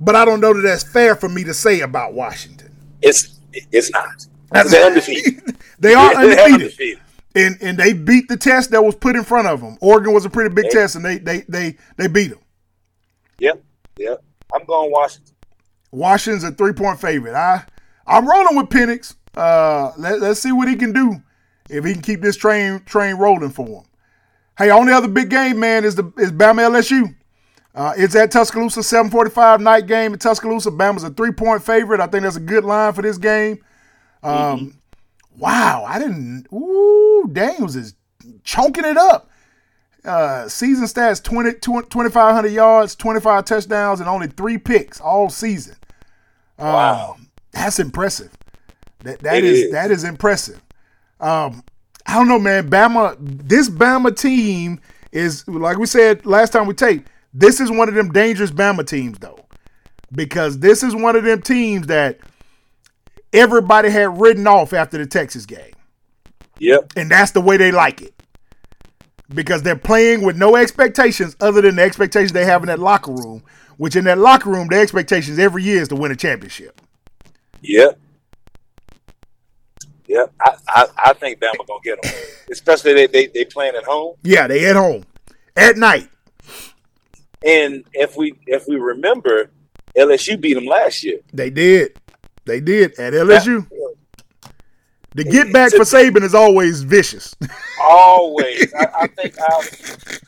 [0.00, 2.74] But I don't know that that's fair for me to say about Washington.
[3.02, 4.26] It's it's not.
[4.70, 5.56] They're undefeated.
[5.78, 6.52] they are They're undefeated.
[6.54, 7.00] undefeated.
[7.34, 9.76] and and they beat the test that was put in front of them.
[9.80, 12.38] Oregon was a pretty big test, and they they they they beat them.
[13.40, 13.62] Yep.
[13.98, 14.22] Yep.
[14.54, 15.34] I'm going Washington.
[15.90, 17.34] Washington's a three point favorite.
[17.34, 17.64] I
[18.06, 19.14] I'm rolling with Penix.
[19.36, 21.22] Uh, let, let's see what he can do
[21.68, 23.82] if he can keep this train train rolling for him.
[24.56, 27.14] Hey, only other big game, man, is the is Bama LSU.
[27.74, 30.70] Uh, it's at Tuscaloosa, 7:45 night game at Tuscaloosa.
[30.70, 32.00] Bama's a three point favorite.
[32.00, 33.58] I think that's a good line for this game.
[34.22, 34.78] Um,
[35.38, 36.46] Wow, I didn't.
[36.52, 37.94] Ooh, Daniels is
[38.42, 39.30] chunking it up.
[40.04, 45.76] Uh, season stats 20, 2,500 yards, 25 touchdowns, and only three picks all season.
[46.58, 47.16] Wow.
[47.52, 48.30] That's impressive.
[49.00, 49.72] That that is, is.
[49.72, 50.60] that is impressive.
[51.20, 51.62] Um,
[52.06, 52.70] I don't know, man.
[52.70, 54.80] Bama, this Bama team
[55.12, 57.08] is like we said last time we taped.
[57.34, 59.38] This is one of them dangerous Bama teams, though,
[60.12, 62.18] because this is one of them teams that
[63.32, 65.74] everybody had written off after the Texas game.
[66.58, 66.94] Yep.
[66.96, 68.14] And that's the way they like it.
[69.34, 73.12] Because they're playing with no expectations other than the expectations they have in that locker
[73.12, 73.42] room,
[73.76, 76.80] which in that locker room, the expectations every year is to win a championship.
[77.60, 77.98] Yep.
[80.06, 80.32] Yep.
[80.40, 82.12] I, I, I think Bama gonna get them,
[82.50, 84.14] especially they they they playing at home.
[84.22, 85.04] Yeah, they at home
[85.56, 86.08] at night.
[87.44, 89.50] And if we if we remember,
[89.96, 91.20] LSU beat them last year.
[91.32, 91.98] They did.
[92.46, 93.66] They did at LSU.
[95.14, 97.34] The get back for Saban is always vicious.
[97.82, 98.72] Always.
[98.74, 100.20] I, I think I've,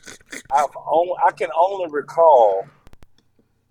[0.53, 2.67] I've only, I can only recall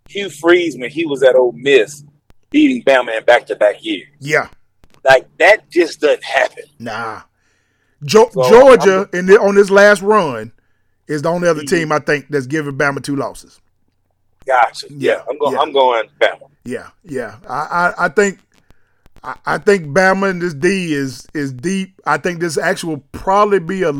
[0.08, 2.04] Hugh Freeze when he was at Ole Miss
[2.50, 4.08] beating Bama in back to back years.
[4.20, 4.48] yeah.
[5.02, 6.64] Like that just doesn't happen.
[6.78, 7.22] Nah.
[8.04, 10.52] Jo- So, Georgia in the, on this last run
[11.08, 11.74] is the only other mm-hmm.
[11.74, 13.60] team I think that's giving Bama two losses.
[14.46, 14.88] Gotcha.
[14.90, 15.54] Yeah, Yeah, I'm going.
[15.54, 15.60] yeah.
[15.60, 16.50] I'm going Bama.
[16.64, 17.36] Yeah, yeah.
[17.48, 18.40] I, I, I think
[19.22, 22.00] I, I think Bama and this D is is deep.
[22.06, 23.92] I think this actually will probably be a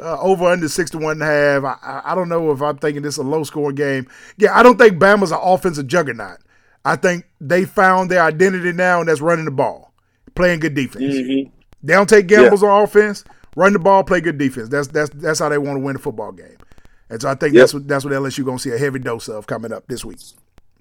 [0.00, 1.64] uh, over under 61 and a half.
[1.64, 4.08] I, I, don't know if I'm thinking this is a low scoring game.
[4.38, 6.38] Yeah, I don't think Bama's an offensive juggernaut.
[6.86, 9.92] I think they found their identity now, and that's running the ball,
[10.34, 11.04] playing good defense.
[11.04, 11.50] Mm-hmm.
[11.82, 13.24] They don't take gambles on offense.
[13.56, 14.68] Run the ball, play good defense.
[14.68, 16.56] That's that's that's how they want to win a football game.
[17.10, 17.60] And so I think Yep.
[17.60, 20.20] that's what that's what LSU gonna see a heavy dose of coming up this week.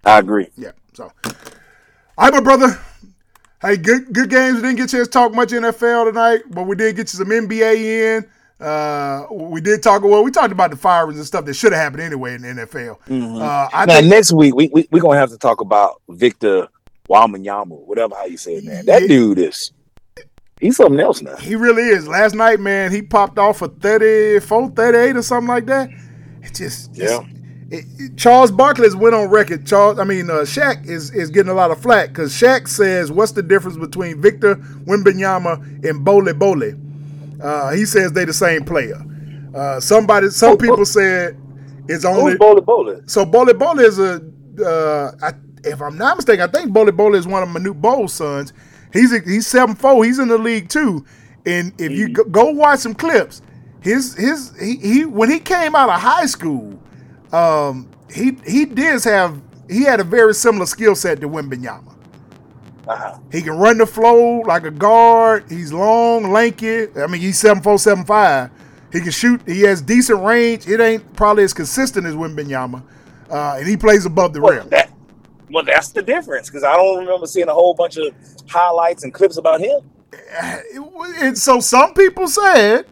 [0.06, 0.48] I agree.
[0.56, 0.72] Yeah.
[0.94, 1.34] So, all
[2.18, 2.80] right, my brother.
[3.62, 4.56] Hey, good good games.
[4.56, 7.18] We didn't get a chance to talk much NFL tonight, but we did get you
[7.18, 8.66] some NBA in.
[8.66, 10.02] Uh, we did talk.
[10.04, 12.48] Well, we talked about the firings and stuff that should have happened anyway in the
[12.66, 12.98] NFL.
[13.42, 16.68] Uh, I Now think next week we we we gonna have to talk about Victor
[17.10, 18.86] Wembanyama, whatever how you say it, man.
[18.86, 19.08] That Yeah.
[19.10, 19.72] dude is
[20.62, 21.36] he's something else now.
[21.38, 22.08] he really is.
[22.08, 25.90] Last night, man, he popped off for 34, 38 or something like that.
[26.44, 27.20] It just Yeah.
[27.72, 29.66] It- it- Charles Barkley's went on record.
[29.66, 33.12] Charles, I mean, uh, Shaq is is getting a lot of flack because Shaq says,
[33.12, 34.56] "What's the difference between Victor
[34.86, 36.64] Wembanyama and Bol Bol?"
[37.42, 39.00] Uh, he says they're the same player.
[39.56, 41.38] Uh, somebody, some people said
[41.88, 42.96] it's only Who's Bol Bol?
[43.06, 44.22] so Bol Bol is a.
[44.64, 45.34] Uh, I,
[45.64, 48.52] if I'm not mistaken, I think Bol Bol is one of Manute Bol's sons.
[48.92, 50.04] He's a, he's seven four.
[50.04, 51.06] He's in the league too.
[51.46, 53.42] And if you go, go watch some clips,
[53.82, 56.80] his his he, he when he came out of high school,
[57.34, 59.40] um, he he did have
[59.70, 61.96] he had a very similar skill set to Wembanyama.
[62.88, 63.20] Uh-huh.
[63.32, 65.46] He can run the flow like a guard.
[65.48, 66.88] He's long, lanky.
[66.98, 68.50] I mean, he's seven four, seven five.
[68.92, 69.42] He can shoot.
[69.48, 70.68] He has decent range.
[70.68, 72.82] It ain't probably as consistent as Wembanyama,
[73.30, 74.70] uh, and he plays above the Well, rim.
[74.70, 74.92] that,
[75.52, 78.12] well, that's the difference because I don't remember seeing a whole bunch of
[78.50, 79.82] highlights and clips about him.
[81.22, 82.86] And so some people said,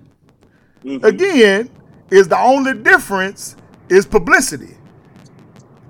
[0.86, 1.04] Mhm.
[1.04, 1.70] again,
[2.12, 3.56] is the only difference
[3.90, 4.78] is publicity.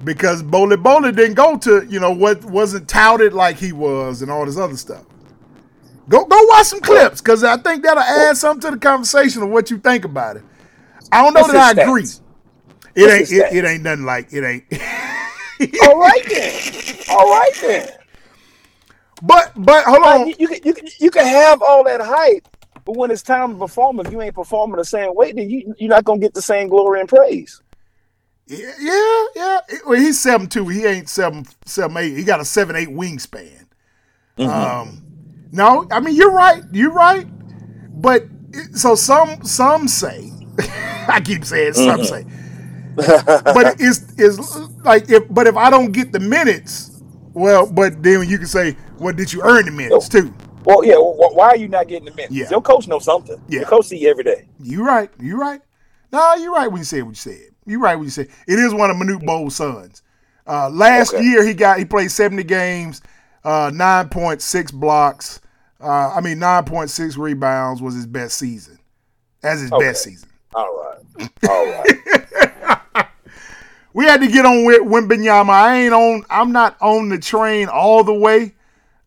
[0.03, 4.31] Because Bol Bol didn't go to, you know, what wasn't touted like he was and
[4.31, 5.05] all this other stuff.
[6.09, 9.49] Go go watch some clips because I think that'll add something to the conversation of
[9.49, 10.43] what you think about it.
[11.11, 12.13] I don't know What's that I his agree.
[12.95, 14.65] It What's ain't it, it ain't nothing like it ain't.
[15.83, 16.63] All right then.
[17.09, 17.89] All right then.
[19.21, 20.27] but but hold Like, on.
[20.27, 22.47] you, you, can, you, can, you can have all that hype,
[22.85, 25.75] but when it's time to perform, if you ain't performing the same way, then you,
[25.79, 27.61] you're not going to get the same glory and praise.
[28.47, 29.59] Yeah, yeah, yeah.
[29.85, 30.67] Well, he's seven two.
[30.67, 32.15] He ain't seven seven eight.
[32.15, 33.65] He got a seven eight wingspan.
[34.39, 35.03] Um,
[35.51, 36.63] no, I mean you're right.
[36.71, 37.27] You're right.
[38.01, 38.23] But
[38.73, 40.31] so some some say,
[41.07, 42.25] I keep saying some say,
[42.95, 44.39] but it's is
[44.83, 47.01] like if but if I don't get the minutes,
[47.33, 50.33] well, but then you can say, well, did you earn the minutes too?
[50.63, 50.95] Well, yeah.
[50.95, 52.33] wh- why are you not getting the minutes?
[52.33, 52.49] Yeah.
[52.49, 53.41] Your coach knows something.
[53.47, 53.61] Yeah.
[53.61, 54.47] Your coach see you every day.
[54.59, 55.09] You right.
[55.19, 55.61] You right.
[56.11, 57.51] No, you're right when you said what you said.
[57.67, 60.01] You're right when you say it is one of Manute Bol's sons.
[60.47, 61.23] Uh, last Okay.
[61.23, 63.01] year he got he played 70 games,
[63.43, 65.41] uh, 9.6 blocks.
[65.79, 68.79] Uh, I mean 9.6 rebounds was his best season.
[69.43, 69.85] As his Okay.
[69.87, 70.29] best season.
[70.55, 70.65] All
[71.17, 71.29] right.
[71.47, 73.07] All right.
[73.93, 75.49] We had to get on with Wembanyama.
[75.49, 76.23] I ain't on.
[76.29, 78.53] I'm not on the train all the way.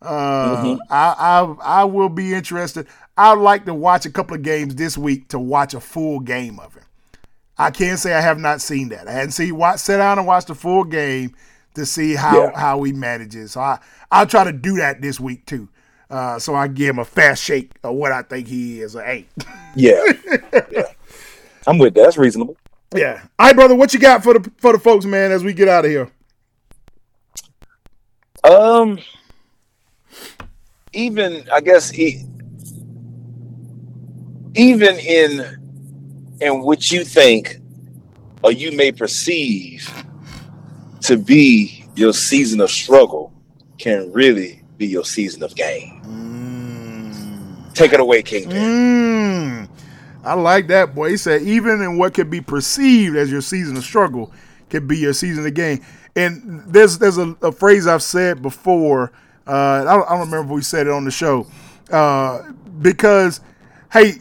[0.03, 2.89] Uh, I, I I will be interested.
[3.17, 6.59] I'd like to watch a couple of games this week to watch a full game
[6.59, 6.83] of it.
[7.61, 9.07] I can't say I have not seen that.
[9.07, 11.35] I hadn't seen watch sit down and watch the full game
[11.75, 12.59] to see how Yeah.
[12.59, 13.53] how he manages.
[13.53, 13.79] So I
[14.11, 15.69] I'll try to do that this week too.
[16.09, 18.97] Uh, so I give him a fast shake of what I think he is.
[18.97, 19.29] Or ain't.
[19.77, 20.03] yeah.
[20.73, 20.83] yeah.
[21.67, 22.03] I'm with that.
[22.05, 22.57] That's reasonable.
[22.97, 23.23] yeah.
[23.39, 23.75] All right, brother.
[23.77, 25.31] What you got for the for the folks, man?
[25.31, 26.11] As we get out of here.
[28.43, 28.99] Um,
[30.95, 32.25] even I guess he,
[34.55, 35.60] even in
[36.41, 37.59] in what you think
[38.43, 39.93] or you may perceive
[41.03, 43.33] to be your season of struggle
[43.79, 46.01] can really be your season of gain.
[47.75, 48.57] Take it away, Kingpin.
[48.57, 49.69] Mm,
[50.25, 51.11] I like that, boy.
[51.11, 54.33] He said, even in what could be perceived as your season of struggle,
[54.69, 55.85] could be your season of gain.
[56.17, 59.13] And there's there's a, a phrase I've said before.
[59.47, 61.47] Uh, I, don't, I don't remember if we said it on the show.
[61.91, 63.41] Uh, because,
[63.93, 64.15] hey,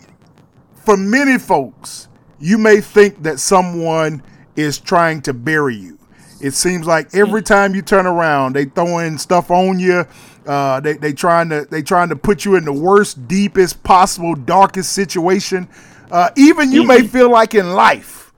[0.85, 2.09] for many folks,
[2.40, 4.24] you may think that someone
[4.56, 5.98] is trying to bury you.
[6.41, 10.06] It seems like every time you turn around, they throwing stuff on you.
[10.45, 14.36] Uh, they they trying to they trying to put you in the worst, deepest possible,
[14.36, 15.68] darkest situation.
[16.10, 18.34] Uh, even you may feel like in life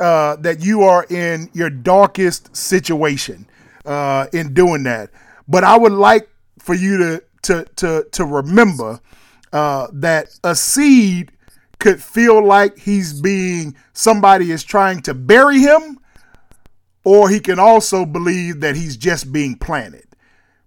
[0.00, 3.46] uh, that you are in your darkest situation
[3.84, 5.10] uh, in doing that.
[5.46, 9.00] But I would like for you to to to to remember
[9.52, 11.30] uh, that a seed
[11.78, 15.98] could feel like he's being somebody is trying to bury him,
[17.04, 20.06] or he can also believe that he's just being planted.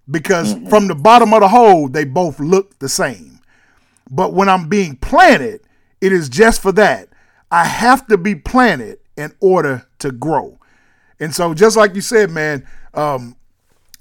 [0.10, 3.40] Because from the bottom of the hole, they both look the same.
[4.10, 5.62] But when I'm being planted,
[6.00, 7.10] it is just for that.
[7.52, 10.60] I have to be planted in order to grow.
[11.20, 13.36] And so, just like you said, man, um,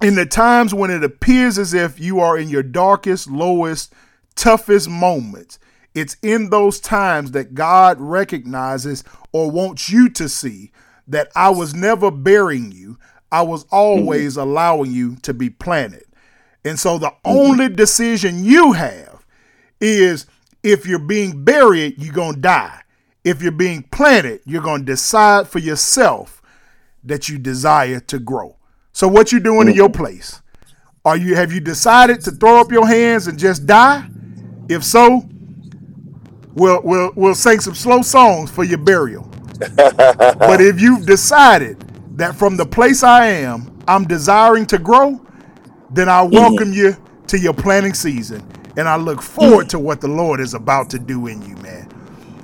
[0.01, 3.93] in the times when it appears as if you are in your darkest, lowest,
[4.35, 5.59] toughest moments,
[5.95, 10.71] it's in those times that God recognizes or wants you to see
[11.07, 12.97] that I was never burying you.
[13.31, 14.47] I was always mm-hmm.
[14.47, 16.05] allowing you to be planted.
[16.63, 17.29] And so the mm-hmm.
[17.29, 19.25] only decision you have
[19.79, 20.25] is
[20.63, 22.81] if you're being buried, you're going to die.
[23.23, 26.41] If you're being planted, you're going to decide for yourself
[27.03, 28.57] that you desire to grow.
[28.91, 30.03] So what you doing in your mm-hmm.
[30.03, 30.41] place?
[31.05, 34.09] Are you have you decided to throw up your hands and just die?
[34.67, 35.27] If so,
[36.57, 39.29] we'll we'll we'll sing some slow songs for your burial.
[39.75, 41.79] but if you've decided
[42.17, 45.25] that from the place I am, I'm desiring to grow,
[45.91, 46.95] then I welcome you
[47.27, 48.45] to your planting season.
[48.75, 51.89] And I look forward to what the Lord is about to do in you, man.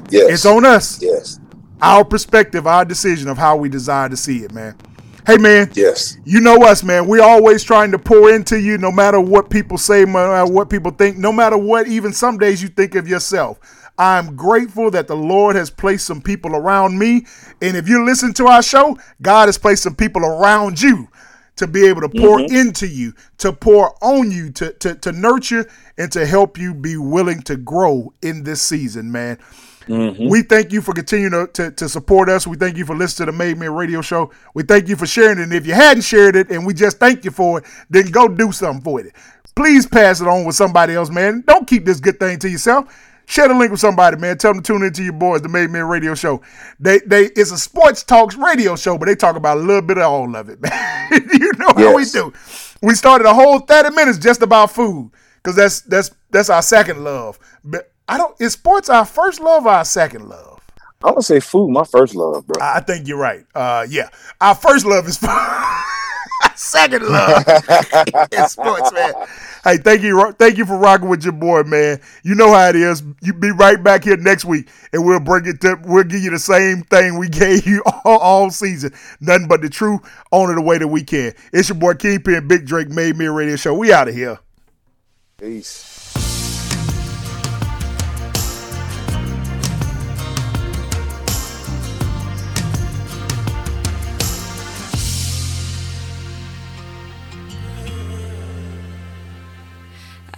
[0.10, 0.32] Yes.
[0.32, 1.00] It's on us.
[1.02, 1.40] Yes.
[1.82, 4.76] Our perspective, our decision of how we desire to see it, man.
[5.28, 5.70] Hey, man.
[5.74, 6.18] Yes.
[6.26, 7.08] You know us, man.
[7.08, 10.70] We're always trying to pour into you, no matter what people say, no matter what
[10.70, 13.60] people think, no matter what even some days you think of yourself.
[13.98, 17.26] I'm grateful that the Lord has placed some people around me.
[17.62, 21.08] And if you listen to our show, God has placed some people around you
[21.56, 22.56] to be able to pour mm-hmm.
[22.56, 26.98] into you, to pour on you, to, to, to nurture, and to help you be
[26.98, 29.38] willing to grow in this season, man.
[29.88, 30.30] Mm-hmm.
[30.30, 32.48] We thank you for continuing to, to, to support us.
[32.48, 34.32] We thank you for listening to the Made Men Radio Show.
[34.54, 35.44] We thank you for sharing it.
[35.44, 38.28] And if you hadn't shared it and we just thank you for it, then go
[38.28, 39.14] do something for it.
[39.56, 41.44] Please pass it on with somebody else, man.
[41.46, 42.92] Don't keep this good thing to yourself.
[43.26, 44.38] Share the link with somebody, man.
[44.38, 46.42] Tell them to tune into your boys, the Made Men Radio Show.
[46.80, 49.98] They they it's a sports talks radio show, but they talk about a little bit
[49.98, 51.30] of all of it, man.
[51.32, 52.34] you know how we do.
[52.82, 55.12] We started a whole 30 minutes just about food.
[55.44, 57.38] Cause that's that's that's our second love.
[57.66, 60.62] But I don't is sports our first love or our second love?
[61.04, 62.64] I would say food, my first love, bro.
[62.64, 63.46] I I think you're right.
[63.54, 64.08] Uh, yeah,
[64.40, 65.18] our first love is
[66.74, 67.44] second love
[68.32, 69.14] is sports, man.
[69.64, 72.02] Hey, thank you, thank you for rocking with your boy, man.
[72.24, 73.04] You know how it is.
[73.22, 75.80] You be right back here next week, and we'll bring it to.
[75.86, 78.94] We'll give you the same thing we gave you all, all season.
[79.22, 80.02] Nothing but the truth,
[80.32, 81.34] on it the way that we can.
[81.54, 83.76] It's your boy Kingpin, Big Drake, Made Men Radio Show.
[83.76, 84.40] We out of here.
[85.38, 85.93] Peace.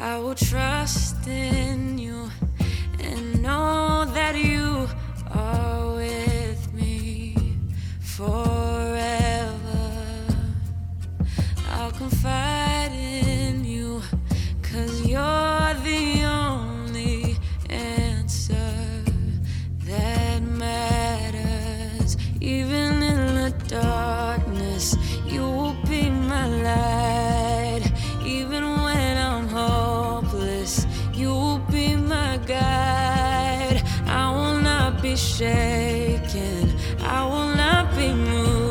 [0.05, 2.29] I will trust in you
[2.99, 4.87] and know that you
[5.31, 7.35] are with me
[8.01, 9.49] forever.
[11.71, 14.03] I'll confide in you,
[14.61, 17.37] cause you're the only
[17.71, 19.03] answer
[19.85, 22.15] that matters.
[22.41, 24.95] Even in the darkness,
[25.25, 27.91] you will be my light.
[28.23, 29.94] Even when I'm hopeless,
[31.13, 33.83] you will be my guide.
[34.07, 38.64] I will not be shaken, I will not be moved.